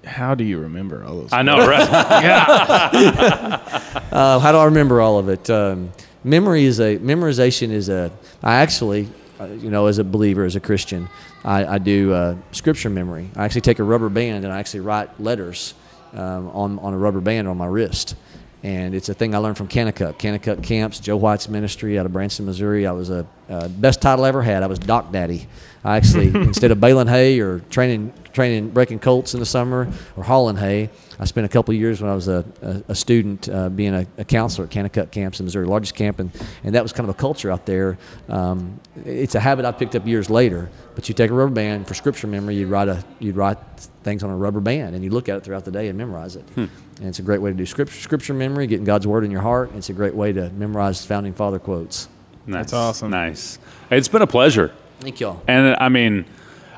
How 0.05 0.35
do 0.35 0.45
you 0.45 0.59
remember 0.59 1.05
all 1.05 1.21
those? 1.21 1.33
I 1.33 1.43
know, 1.43 1.67
right? 1.67 1.81
Uh, 4.13 4.41
how 4.41 4.51
do 4.51 4.59
I 4.59 4.65
remember 4.65 5.01
all 5.01 5.19
of 5.19 5.29
it? 5.29 5.49
Um, 5.49 5.93
memory 6.25 6.65
is 6.65 6.81
a 6.81 6.99
memorization 6.99 7.71
is 7.71 7.89
a. 7.89 8.11
I 8.43 8.57
actually, 8.57 9.09
uh, 9.39 9.47
you 9.47 9.71
know, 9.71 9.87
as 9.87 9.99
a 9.99 10.05
believer, 10.05 10.45
as 10.45 10.57
a 10.57 10.61
Christian, 10.61 11.09
I, 11.45 11.65
I 11.65 11.79
do 11.79 12.13
uh, 12.13 12.35
scripture 12.51 12.91
memory. 12.91 13.31
I 13.37 13.45
actually 13.45 13.61
take 13.61 13.79
a 13.79 13.85
rubber 13.85 14.09
band 14.09 14.45
and 14.45 14.53
I 14.53 14.59
actually 14.59 14.81
write 14.81 15.21
letters 15.21 15.75
um, 16.13 16.49
on 16.49 16.79
on 16.81 16.93
a 16.93 16.99
rubber 16.99 17.21
band 17.21 17.47
on 17.47 17.57
my 17.57 17.67
wrist. 17.67 18.17
And 18.63 18.95
it's 18.95 19.09
a 19.09 19.15
thing 19.15 19.35
I 19.35 19.39
learned 19.39 19.57
from 19.57 19.69
Kanakuk, 19.69 20.19
Kanakuk 20.19 20.63
Camps, 20.63 21.01
Joe 21.01 21.17
White's 21.17 21.49
ministry 21.49 21.99
out 21.99 22.05
of 22.05 22.13
Branson, 22.13 22.45
Missouri. 22.45 22.87
I 22.87 22.93
was 22.93 23.09
a 23.09 23.27
uh, 23.49 23.69
best 23.69 24.03
title 24.03 24.27
I 24.27 24.29
ever 24.29 24.43
had. 24.43 24.63
I 24.63 24.67
was 24.67 24.79
Doc 24.79 25.13
Daddy. 25.13 25.49
I 25.83 25.97
actually, 25.97 26.29
instead 26.35 26.71
of 26.71 26.79
baling 26.79 27.07
hay 27.07 27.41
or 27.41 27.61
training 27.71 28.13
training 28.33 28.71
breaking 28.71 28.99
colts 28.99 29.35
in 29.35 29.41
the 29.41 29.47
summer 29.47 29.89
or 30.17 30.23
hauling 30.23 30.57
hay. 30.57 30.91
I 31.19 31.25
spent 31.25 31.45
a 31.45 31.49
couple 31.49 31.75
years 31.75 32.01
when 32.01 32.11
I 32.11 32.15
was 32.15 32.29
a, 32.29 32.45
a, 32.63 32.83
a 32.89 32.95
student 32.95 33.49
uh, 33.49 33.69
being 33.69 33.95
a, 33.95 34.07
a, 34.17 34.25
counselor 34.25 34.67
at 34.67 34.71
Kanakuk 34.71 35.11
Camps 35.11 35.41
in 35.41 35.45
Missouri, 35.45 35.67
largest 35.67 35.95
camp, 35.95 36.19
and, 36.19 36.31
and 36.65 36.75
that 36.75 36.83
was 36.83 36.93
kind 36.93 37.09
of 37.09 37.15
a 37.15 37.19
culture 37.19 37.51
out 37.51 37.67
there. 37.67 37.99
Um, 38.29 38.81
it's 39.05 39.35
a 39.35 39.41
habit 39.41 39.65
I 39.65 39.73
picked 39.73 39.95
up 39.97 40.07
years 40.07 40.31
later. 40.31 40.71
But 41.01 41.09
you 41.09 41.15
take 41.15 41.31
a 41.31 41.33
rubber 41.33 41.55
band 41.55 41.89
for 41.89 41.95
scripture 41.95 42.27
memory, 42.27 42.57
you'd 42.57 42.69
write 42.69 42.89
a 42.89 43.03
you'd 43.21 43.35
write 43.35 43.57
things 44.03 44.23
on 44.23 44.29
a 44.29 44.37
rubber 44.37 44.61
band, 44.61 44.95
and 44.95 45.03
you 45.03 45.09
look 45.09 45.31
at 45.31 45.39
it 45.39 45.45
throughout 45.45 45.65
the 45.65 45.71
day 45.71 45.89
and 45.89 45.97
memorize 45.97 46.37
it. 46.37 46.43
Hmm. 46.51 46.67
And 46.99 47.09
it's 47.09 47.21
a 47.21 47.23
great 47.23 47.41
way 47.41 47.49
to 47.49 47.57
do 47.57 47.65
scripture 47.65 47.99
scripture 47.99 48.35
memory, 48.35 48.67
getting 48.67 48.85
God's 48.85 49.07
word 49.07 49.25
in 49.25 49.31
your 49.31 49.41
heart. 49.41 49.71
It's 49.75 49.89
a 49.89 49.95
great 49.95 50.15
way 50.15 50.35
to 50.35 50.51
memorize 50.51 51.03
founding 51.07 51.33
father 51.33 51.59
quotes. 51.59 52.07
Nice. 52.47 52.59
That's 52.59 52.73
awesome. 52.75 53.13
Nice. 53.13 53.59
It's 53.91 54.09
been 54.09 54.21
a 54.21 54.27
pleasure. 54.27 54.75
Thank 55.01 55.21
y'all. 55.21 55.43
And 55.49 55.75
I 55.81 55.89
mean 55.89 56.27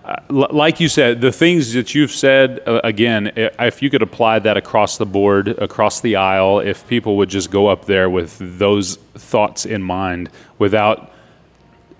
uh, 0.04 0.16
like 0.30 0.78
you 0.78 0.88
said, 0.88 1.20
the 1.20 1.32
things 1.32 1.72
that 1.72 1.94
you've 1.94 2.12
said, 2.12 2.60
uh, 2.66 2.80
again, 2.82 3.32
if 3.36 3.82
you 3.82 3.90
could 3.90 4.02
apply 4.02 4.38
that 4.40 4.56
across 4.56 4.98
the 4.98 5.06
board, 5.06 5.48
across 5.48 6.00
the 6.00 6.16
aisle, 6.16 6.60
if 6.60 6.86
people 6.88 7.16
would 7.16 7.28
just 7.28 7.50
go 7.50 7.68
up 7.68 7.84
there 7.84 8.10
with 8.10 8.36
those 8.40 8.96
thoughts 9.14 9.64
in 9.64 9.82
mind 9.82 10.28
without 10.58 11.11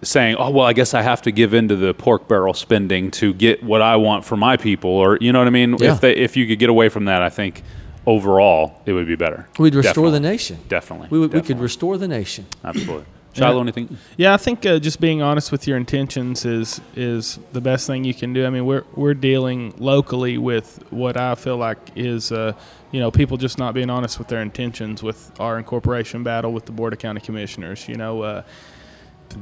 saying, 0.02 0.36
oh, 0.38 0.50
well, 0.50 0.66
I 0.66 0.72
guess 0.72 0.94
I 0.94 1.02
have 1.02 1.22
to 1.22 1.30
give 1.32 1.54
in 1.54 1.68
to 1.68 1.76
the 1.76 1.94
pork 1.94 2.28
barrel 2.28 2.54
spending 2.54 3.10
to 3.12 3.32
get 3.34 3.62
what 3.62 3.82
I 3.82 3.96
want 3.96 4.24
for 4.24 4.36
my 4.36 4.56
people, 4.56 4.90
or, 4.90 5.16
you 5.20 5.32
know 5.32 5.38
what 5.38 5.46
I 5.46 5.50
mean? 5.50 5.76
Yeah. 5.78 5.92
If, 5.92 6.00
they, 6.00 6.16
if 6.16 6.36
you 6.36 6.46
could 6.46 6.58
get 6.58 6.70
away 6.70 6.88
from 6.88 7.04
that, 7.06 7.22
I 7.22 7.28
think 7.30 7.62
overall 8.06 8.80
it 8.84 8.92
would 8.92 9.06
be 9.06 9.16
better. 9.16 9.48
We'd 9.58 9.74
restore 9.74 9.92
Definitely. 10.06 10.10
the 10.12 10.20
nation. 10.20 10.58
Definitely. 10.68 11.08
We, 11.10 11.20
would, 11.20 11.32
we 11.32 11.40
could 11.42 11.60
restore 11.60 11.98
the 11.98 12.08
nation. 12.08 12.46
Absolutely. 12.64 13.04
Shiloh, 13.34 13.54
Yeah. 13.56 13.60
anything? 13.62 13.98
Yeah, 14.18 14.34
I 14.34 14.36
think 14.36 14.66
uh, 14.66 14.78
just 14.78 15.00
being 15.00 15.22
honest 15.22 15.52
with 15.52 15.66
your 15.66 15.78
intentions 15.78 16.44
is 16.44 16.82
is 16.94 17.38
the 17.52 17.62
best 17.62 17.86
thing 17.86 18.04
you 18.04 18.12
can 18.12 18.34
do. 18.34 18.44
I 18.44 18.50
mean, 18.50 18.66
we're 18.66 18.84
we're 18.94 19.14
dealing 19.14 19.72
locally 19.78 20.36
with 20.36 20.84
what 20.90 21.16
I 21.16 21.34
feel 21.34 21.56
like 21.56 21.78
is 21.96 22.30
uh, 22.30 22.52
you 22.90 23.00
know 23.00 23.10
people 23.10 23.38
just 23.38 23.56
not 23.56 23.72
being 23.72 23.88
honest 23.88 24.18
with 24.18 24.28
their 24.28 24.42
intentions 24.42 25.02
with 25.02 25.30
our 25.40 25.56
incorporation 25.56 26.22
battle 26.22 26.52
with 26.52 26.66
the 26.66 26.72
board 26.72 26.92
of 26.92 26.98
county 26.98 27.20
commissioners. 27.20 27.88
You 27.88 27.94
know. 27.94 28.20
Uh, 28.22 28.42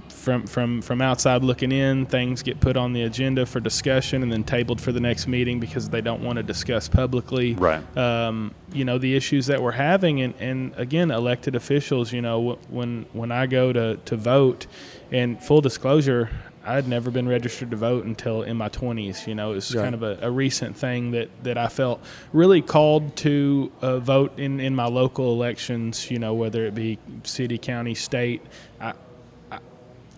from 0.08 0.46
from 0.46 0.82
from 0.82 1.00
outside 1.00 1.42
looking 1.42 1.72
in, 1.72 2.06
things 2.06 2.42
get 2.42 2.60
put 2.60 2.76
on 2.76 2.92
the 2.92 3.02
agenda 3.02 3.46
for 3.46 3.60
discussion 3.60 4.22
and 4.22 4.30
then 4.32 4.44
tabled 4.44 4.80
for 4.80 4.92
the 4.92 5.00
next 5.00 5.26
meeting 5.26 5.60
because 5.60 5.88
they 5.88 6.00
don't 6.00 6.22
want 6.22 6.36
to 6.36 6.42
discuss 6.42 6.88
publicly. 6.88 7.54
Right. 7.54 7.82
Um, 7.96 8.54
you 8.72 8.84
know 8.84 8.98
the 8.98 9.16
issues 9.16 9.46
that 9.46 9.62
we're 9.62 9.72
having, 9.72 10.20
and, 10.20 10.34
and 10.38 10.74
again, 10.76 11.10
elected 11.10 11.54
officials. 11.54 12.12
You 12.12 12.22
know, 12.22 12.58
when 12.68 13.06
when 13.12 13.32
I 13.32 13.46
go 13.46 13.72
to 13.72 13.96
to 13.96 14.16
vote, 14.16 14.66
and 15.10 15.42
full 15.42 15.60
disclosure, 15.60 16.30
I'd 16.64 16.86
never 16.86 17.10
been 17.10 17.26
registered 17.28 17.70
to 17.70 17.76
vote 17.76 18.04
until 18.04 18.42
in 18.42 18.56
my 18.56 18.68
20s. 18.68 19.26
You 19.26 19.34
know, 19.34 19.54
it's 19.54 19.74
Right. 19.74 19.82
kind 19.82 19.94
of 19.94 20.02
a, 20.02 20.18
a 20.20 20.30
recent 20.30 20.76
thing 20.76 21.12
that, 21.12 21.28
that 21.42 21.56
I 21.56 21.68
felt 21.68 22.02
really 22.34 22.60
called 22.60 23.16
to 23.16 23.72
uh, 23.80 23.98
vote 23.98 24.38
in, 24.38 24.60
in 24.60 24.74
my 24.76 24.84
local 24.86 25.32
elections, 25.32 26.10
you 26.10 26.18
know, 26.18 26.34
whether 26.34 26.66
it 26.66 26.74
be 26.74 26.98
city, 27.24 27.56
county, 27.56 27.94
state. 27.94 28.42
I, 28.80 28.92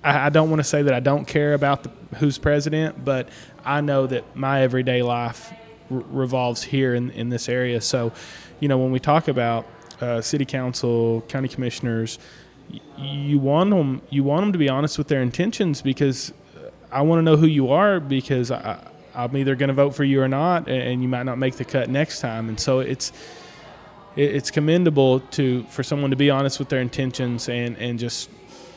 I, 0.04 0.26
I 0.26 0.28
don't 0.28 0.50
want 0.50 0.60
to 0.60 0.64
say 0.64 0.82
that 0.82 0.94
I 0.94 1.00
don't 1.00 1.26
care 1.26 1.54
about 1.54 1.84
the, 1.84 1.90
who's 2.16 2.38
president, 2.38 3.04
but 3.04 3.28
I 3.64 3.80
know 3.80 4.06
that 4.06 4.36
my 4.36 4.62
everyday 4.62 5.02
life 5.02 5.52
revolves 5.88 6.62
here 6.62 6.94
in, 6.94 7.10
in 7.10 7.28
this 7.28 7.48
area. 7.48 7.80
So, 7.80 8.12
you 8.60 8.68
know, 8.68 8.78
when 8.78 8.92
we 8.92 9.00
talk 9.00 9.28
about 9.28 9.66
uh, 10.00 10.20
city 10.20 10.44
council, 10.44 11.22
county 11.28 11.48
commissioners, 11.48 12.18
y- 12.70 12.80
you 12.96 13.38
want 13.38 13.70
them 13.70 14.02
you 14.10 14.24
want 14.24 14.42
them 14.42 14.52
to 14.52 14.58
be 14.58 14.68
honest 14.68 14.98
with 14.98 15.08
their 15.08 15.22
intentions 15.22 15.82
because 15.82 16.32
I 16.90 17.02
want 17.02 17.18
to 17.18 17.22
know 17.22 17.36
who 17.36 17.46
you 17.46 17.70
are 17.70 18.00
because 18.00 18.50
I, 18.50 18.78
I'm 19.14 19.36
either 19.36 19.54
going 19.54 19.68
to 19.68 19.74
vote 19.74 19.94
for 19.94 20.04
you 20.04 20.22
or 20.22 20.28
not, 20.28 20.68
and, 20.68 20.82
and 20.82 21.02
you 21.02 21.08
might 21.08 21.24
not 21.24 21.38
make 21.38 21.56
the 21.56 21.64
cut 21.64 21.88
next 21.88 22.20
time. 22.20 22.48
And 22.48 22.58
so 22.58 22.80
it's 22.80 23.12
it's 24.14 24.50
commendable 24.50 25.20
to 25.20 25.62
for 25.64 25.82
someone 25.82 26.10
to 26.10 26.16
be 26.16 26.30
honest 26.30 26.58
with 26.58 26.68
their 26.68 26.80
intentions 26.80 27.48
and 27.48 27.76
and 27.78 27.98
just 27.98 28.28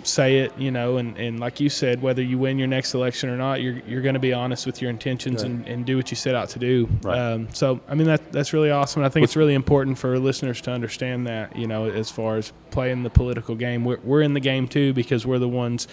say 0.07 0.39
it, 0.39 0.57
you 0.57 0.71
know, 0.71 0.97
and, 0.97 1.17
and 1.17 1.39
like 1.39 1.59
you 1.59 1.69
said, 1.69 2.01
whether 2.01 2.21
you 2.21 2.37
win 2.37 2.57
your 2.57 2.67
next 2.67 2.93
election 2.93 3.29
or 3.29 3.37
not, 3.37 3.61
you're, 3.61 3.79
you're 3.87 4.01
going 4.01 4.13
to 4.13 4.19
be 4.19 4.33
honest 4.33 4.65
with 4.65 4.81
your 4.81 4.89
intentions 4.89 5.43
and, 5.43 5.67
and 5.67 5.85
do 5.85 5.97
what 5.97 6.11
you 6.11 6.15
set 6.15 6.35
out 6.35 6.49
to 6.49 6.59
do. 6.59 6.87
Right. 7.01 7.17
Um, 7.17 7.47
so, 7.53 7.79
I 7.87 7.95
mean, 7.95 8.07
that 8.07 8.31
that's 8.31 8.53
really 8.53 8.71
awesome. 8.71 9.03
I 9.03 9.09
think 9.09 9.23
it's 9.23 9.35
really 9.35 9.53
important 9.53 9.97
for 9.97 10.17
listeners 10.19 10.61
to 10.61 10.71
understand 10.71 11.27
that, 11.27 11.55
you 11.55 11.67
know, 11.67 11.89
as 11.89 12.09
far 12.11 12.37
as 12.37 12.53
playing 12.71 13.03
the 13.03 13.09
political 13.09 13.55
game, 13.55 13.83
we're, 13.83 13.99
we're 14.03 14.21
in 14.21 14.33
the 14.33 14.39
game 14.39 14.67
too 14.67 14.93
because 14.93 15.25
we're 15.25 15.39
the 15.39 15.49
ones, 15.49 15.87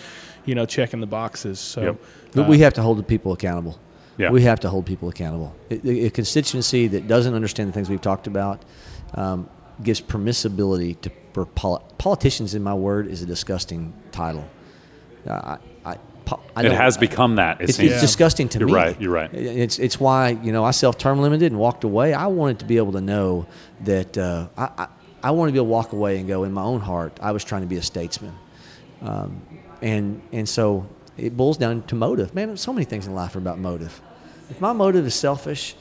you 0.44 0.54
know, 0.54 0.66
checking 0.66 1.00
the 1.00 1.06
boxes. 1.06 1.58
So, 1.58 1.82
Yep. 1.82 1.96
But 2.34 2.48
we 2.48 2.58
have 2.58 2.74
to 2.74 2.82
hold 2.82 2.98
the 2.98 3.02
people 3.02 3.32
accountable. 3.32 3.78
Yeah. 4.18 4.30
We 4.30 4.42
have 4.42 4.60
to 4.60 4.68
hold 4.68 4.86
people 4.86 5.08
accountable. 5.08 5.54
A, 5.70 6.06
a 6.06 6.10
constituency 6.10 6.86
that 6.88 7.08
doesn't 7.08 7.34
understand 7.34 7.68
the 7.68 7.72
things 7.72 7.90
we've 7.90 8.00
talked 8.00 8.26
about 8.26 8.62
um, 9.14 9.48
gives 9.82 10.00
permissibility 10.00 11.00
to 11.00 11.10
for 11.32 11.46
poli- 11.46 11.82
politicians. 11.98 12.54
In 12.54 12.62
my 12.62 12.74
word, 12.74 13.06
is 13.06 13.22
a 13.22 13.26
disgusting 13.26 13.92
title. 14.10 14.48
Uh, 15.26 15.56
I, 15.84 15.96
I, 16.56 16.64
It 16.64 16.72
has 16.72 16.96
become 16.96 17.36
that. 17.36 17.60
It 17.60 17.70
It's, 17.70 17.78
disgusting 18.00 18.48
to 18.50 18.58
me. 18.58 18.62
You're 18.62 18.68
me. 18.68 18.74
right, 18.74 19.00
you're 19.00 19.12
right. 19.12 19.32
It's 19.34 19.78
it's 19.78 19.98
why 20.00 20.30
you 20.42 20.52
know 20.52 20.64
I 20.64 20.70
self 20.70 20.96
term 20.98 21.20
limited 21.20 21.52
and 21.52 21.60
walked 21.60 21.84
away. 21.84 22.14
I 22.14 22.26
wanted 22.26 22.58
to 22.60 22.64
be 22.64 22.76
able 22.76 22.92
to 22.92 23.00
know 23.00 23.46
that 23.84 24.16
uh, 24.16 24.48
I, 24.56 24.70
I 24.78 24.86
I 25.24 25.30
wanted 25.30 25.50
to 25.50 25.52
be 25.54 25.58
able 25.58 25.66
to 25.66 25.70
walk 25.70 25.92
away 25.92 26.18
and 26.18 26.26
go 26.28 26.44
in 26.44 26.52
my 26.52 26.62
own 26.62 26.80
heart. 26.80 27.18
I 27.22 27.32
was 27.32 27.44
trying 27.44 27.62
to 27.62 27.68
be 27.68 27.76
a 27.76 27.82
statesman, 27.82 28.34
um, 29.02 29.42
and 29.80 30.20
and 30.32 30.48
so 30.48 30.86
it 31.16 31.36
boils 31.36 31.56
down 31.58 31.82
to 31.84 31.94
motive. 31.94 32.34
Man, 32.34 32.56
so 32.56 32.72
many 32.72 32.84
things 32.84 33.06
in 33.06 33.14
life 33.14 33.34
are 33.36 33.38
about 33.38 33.58
motive. 33.58 34.00
If 34.50 34.60
my 34.60 34.72
motive 34.72 35.06
is 35.06 35.14
selfish, 35.14 35.74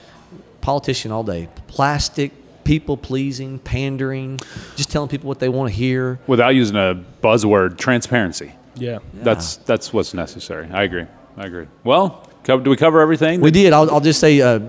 politician 0.61 1.11
all 1.11 1.23
day, 1.23 1.49
plastic, 1.67 2.31
people 2.63 2.97
pleasing, 2.97 3.59
pandering, 3.59 4.39
just 4.75 4.91
telling 4.91 5.09
people 5.09 5.27
what 5.27 5.39
they 5.39 5.49
want 5.49 5.69
to 5.71 5.75
hear. 5.75 6.19
Without 6.27 6.49
using 6.55 6.75
a 6.75 7.03
buzzword, 7.23 7.77
transparency. 7.77 8.51
yeah. 8.75 8.99
That's 9.13 9.57
that's 9.57 9.91
what's 9.93 10.13
necessary. 10.13 10.69
I 10.71 10.83
agree. 10.83 11.05
I 11.37 11.45
agree. 11.45 11.67
Well, 11.83 12.09
co- 12.09 12.30
do 12.43 12.69
we 12.69 12.75
cover 12.75 13.01
everything? 13.01 13.39
We 13.41 13.51
did. 13.51 13.71
I'll, 13.73 13.89
I'll 13.91 13.99
just 14.01 14.19
say 14.19 14.41
uh, 14.41 14.59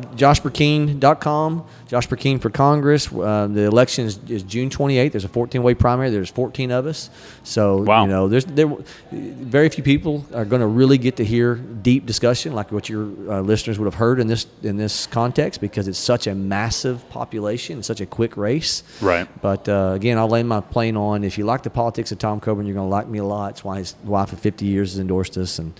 joshbrecheen.com, 0.61 1.64
Josh 1.89 2.09
Brecheen 2.09 2.41
for 2.41 2.51
Congress. 2.51 3.12
Uh, 3.12 3.49
the 3.51 3.62
election 3.62 4.07
is, 4.07 4.18
is 4.29 4.43
June 4.43 4.70
28th. 4.70 5.12
There's 5.12 5.25
a 5.25 5.29
14-way 5.29 5.75
primary. 5.75 6.11
There's 6.11 6.31
14 6.31 6.70
of 6.70 6.87
us. 6.87 7.11
So, 7.43 7.83
Wow. 7.83 8.03
you 8.03 8.09
know, 8.09 8.29
there's 8.29 8.45
there 8.45 8.70
very 9.11 9.68
few 9.68 9.83
people 9.85 10.25
are 10.35 10.45
going 10.45 10.61
to 10.61 10.66
really 10.66 10.99
get 10.99 11.16
to 11.16 11.25
hear 11.25 11.55
deep 11.55 12.07
discussion 12.07 12.53
like 12.55 12.73
what 12.73 12.89
your 12.89 13.05
uh, 13.31 13.41
listeners 13.41 13.79
would 13.79 13.87
have 13.87 13.95
heard 13.95 14.20
in 14.20 14.27
this 14.27 14.47
in 14.62 14.77
this 14.77 15.07
context 15.07 15.61
because 15.61 15.89
it's 15.89 15.99
such 15.99 16.27
a 16.27 16.35
massive 16.35 17.09
population, 17.11 17.83
such 17.83 18.01
a 18.01 18.07
quick 18.07 18.37
race. 18.37 18.83
Right. 19.01 19.29
But 19.43 19.68
uh, 19.68 19.93
again, 19.95 20.18
I'll 20.18 20.29
lay 20.29 20.43
my 20.43 20.61
plane 20.61 20.97
on. 20.97 21.25
If 21.25 21.37
you 21.39 21.45
like 21.45 21.62
the 21.62 21.70
politics 21.70 22.12
of 22.12 22.18
Tom 22.18 22.41
Coburn, 22.41 22.66
you're 22.66 22.75
going 22.75 22.87
to 22.89 22.91
like 22.91 23.09
me 23.09 23.18
a 23.18 23.25
lot. 23.25 23.51
It's 23.53 23.64
why 23.64 23.79
his 23.79 23.95
wife 24.05 24.33
of 24.33 24.41
50 24.41 24.64
years 24.66 24.93
has 24.93 24.99
endorsed 25.01 25.37
us, 25.37 25.59
and 25.59 25.73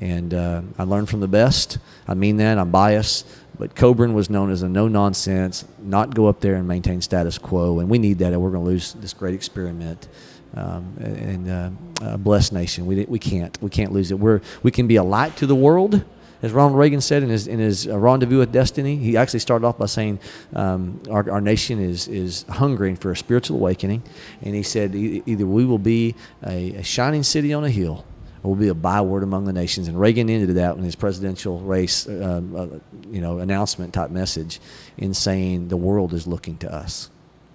and 0.00 0.32
uh, 0.32 0.62
I 0.78 0.84
learned 0.84 1.08
from 1.08 1.20
the 1.20 1.28
best. 1.28 1.78
I 2.08 2.14
mean 2.14 2.38
that. 2.38 2.58
I'm 2.58 2.70
biased, 2.70 3.26
but 3.58 3.76
Coburn 3.76 4.14
was 4.14 4.30
known 4.30 4.50
as 4.50 4.62
a 4.62 4.68
no 4.68 4.88
nonsense, 4.88 5.64
not 5.78 6.14
go 6.14 6.26
up 6.26 6.40
there 6.40 6.54
and 6.54 6.66
maintain 6.66 7.02
status 7.02 7.38
quo, 7.38 7.78
and 7.78 7.88
we 7.88 7.98
need 7.98 8.18
that, 8.18 8.32
and 8.32 8.42
we're 8.42 8.50
going 8.50 8.64
to 8.64 8.70
lose 8.70 8.94
this 8.94 9.12
great 9.12 9.34
experiment. 9.34 10.08
Um, 10.52 10.96
and 10.98 11.48
uh, 11.48 11.70
a 12.14 12.18
blessed 12.18 12.52
nation. 12.52 12.84
We, 12.84 13.04
we 13.04 13.20
can't 13.20 13.56
we 13.62 13.70
can't 13.70 13.92
lose 13.92 14.10
it. 14.10 14.18
We're 14.18 14.40
we 14.64 14.72
can 14.72 14.88
be 14.88 14.96
a 14.96 15.04
light 15.04 15.36
to 15.36 15.46
the 15.46 15.54
world, 15.54 16.04
as 16.42 16.50
Ronald 16.50 16.76
Reagan 16.76 17.00
said 17.00 17.22
in 17.22 17.28
his 17.28 17.46
in 17.46 17.60
his 17.60 17.86
uh, 17.86 17.96
rendezvous 17.96 18.38
with 18.38 18.50
destiny. 18.50 18.96
He 18.96 19.16
actually 19.16 19.38
started 19.38 19.64
off 19.64 19.78
by 19.78 19.86
saying 19.86 20.18
um, 20.54 21.00
our, 21.08 21.30
our 21.30 21.40
nation 21.40 21.78
is 21.78 22.08
is 22.08 22.44
hungering 22.48 22.96
for 22.96 23.12
a 23.12 23.16
spiritual 23.16 23.58
awakening, 23.58 24.02
and 24.42 24.56
he 24.56 24.64
said 24.64 24.94
either 24.94 25.46
we 25.46 25.64
will 25.64 25.78
be 25.78 26.16
a, 26.44 26.74
a 26.74 26.82
shining 26.82 27.22
city 27.22 27.52
on 27.52 27.64
a 27.64 27.70
hill, 27.70 28.04
or 28.42 28.52
we'll 28.52 28.60
be 28.60 28.68
a 28.68 28.74
byword 28.74 29.22
among 29.22 29.44
the 29.44 29.52
nations. 29.52 29.88
And 29.88 29.98
Reagan 29.98 30.30
ended 30.30 30.56
that 30.56 30.76
in 30.76 30.82
his 30.82 30.96
presidential 30.96 31.58
race, 31.60 32.08
um, 32.08 32.56
uh, 32.56 32.66
you 33.10 33.20
know, 33.20 33.38
announcement 33.38 33.92
type 33.92 34.10
message, 34.10 34.60
in 34.96 35.14
saying 35.14 35.68
the 35.68 35.76
world 35.76 36.12
is 36.14 36.26
looking 36.26 36.56
to 36.58 36.72
us. 36.72 37.10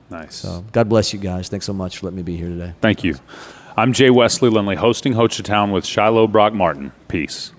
Nice. 0.10 0.36
So 0.36 0.64
God 0.72 0.88
bless 0.90 1.14
you 1.14 1.20
guys. 1.20 1.50
Thanks 1.50 1.66
so 1.66 1.74
much 1.74 1.98
for 1.98 2.06
letting 2.06 2.18
me 2.18 2.24
be 2.24 2.38
here 2.38 2.50
today. 2.50 2.74
Thank 2.82 3.04
you. 3.04 3.16
I'm 3.78 3.92
Jay 3.92 4.10
Wesley 4.10 4.50
Lindley, 4.50 4.76
hosting 4.76 5.14
Hochatown 5.14 5.74
with 5.74 5.86
Shiloh 5.86 6.28
Brock 6.28 6.54
Martin. 6.54 6.92
Peace. 7.08 7.52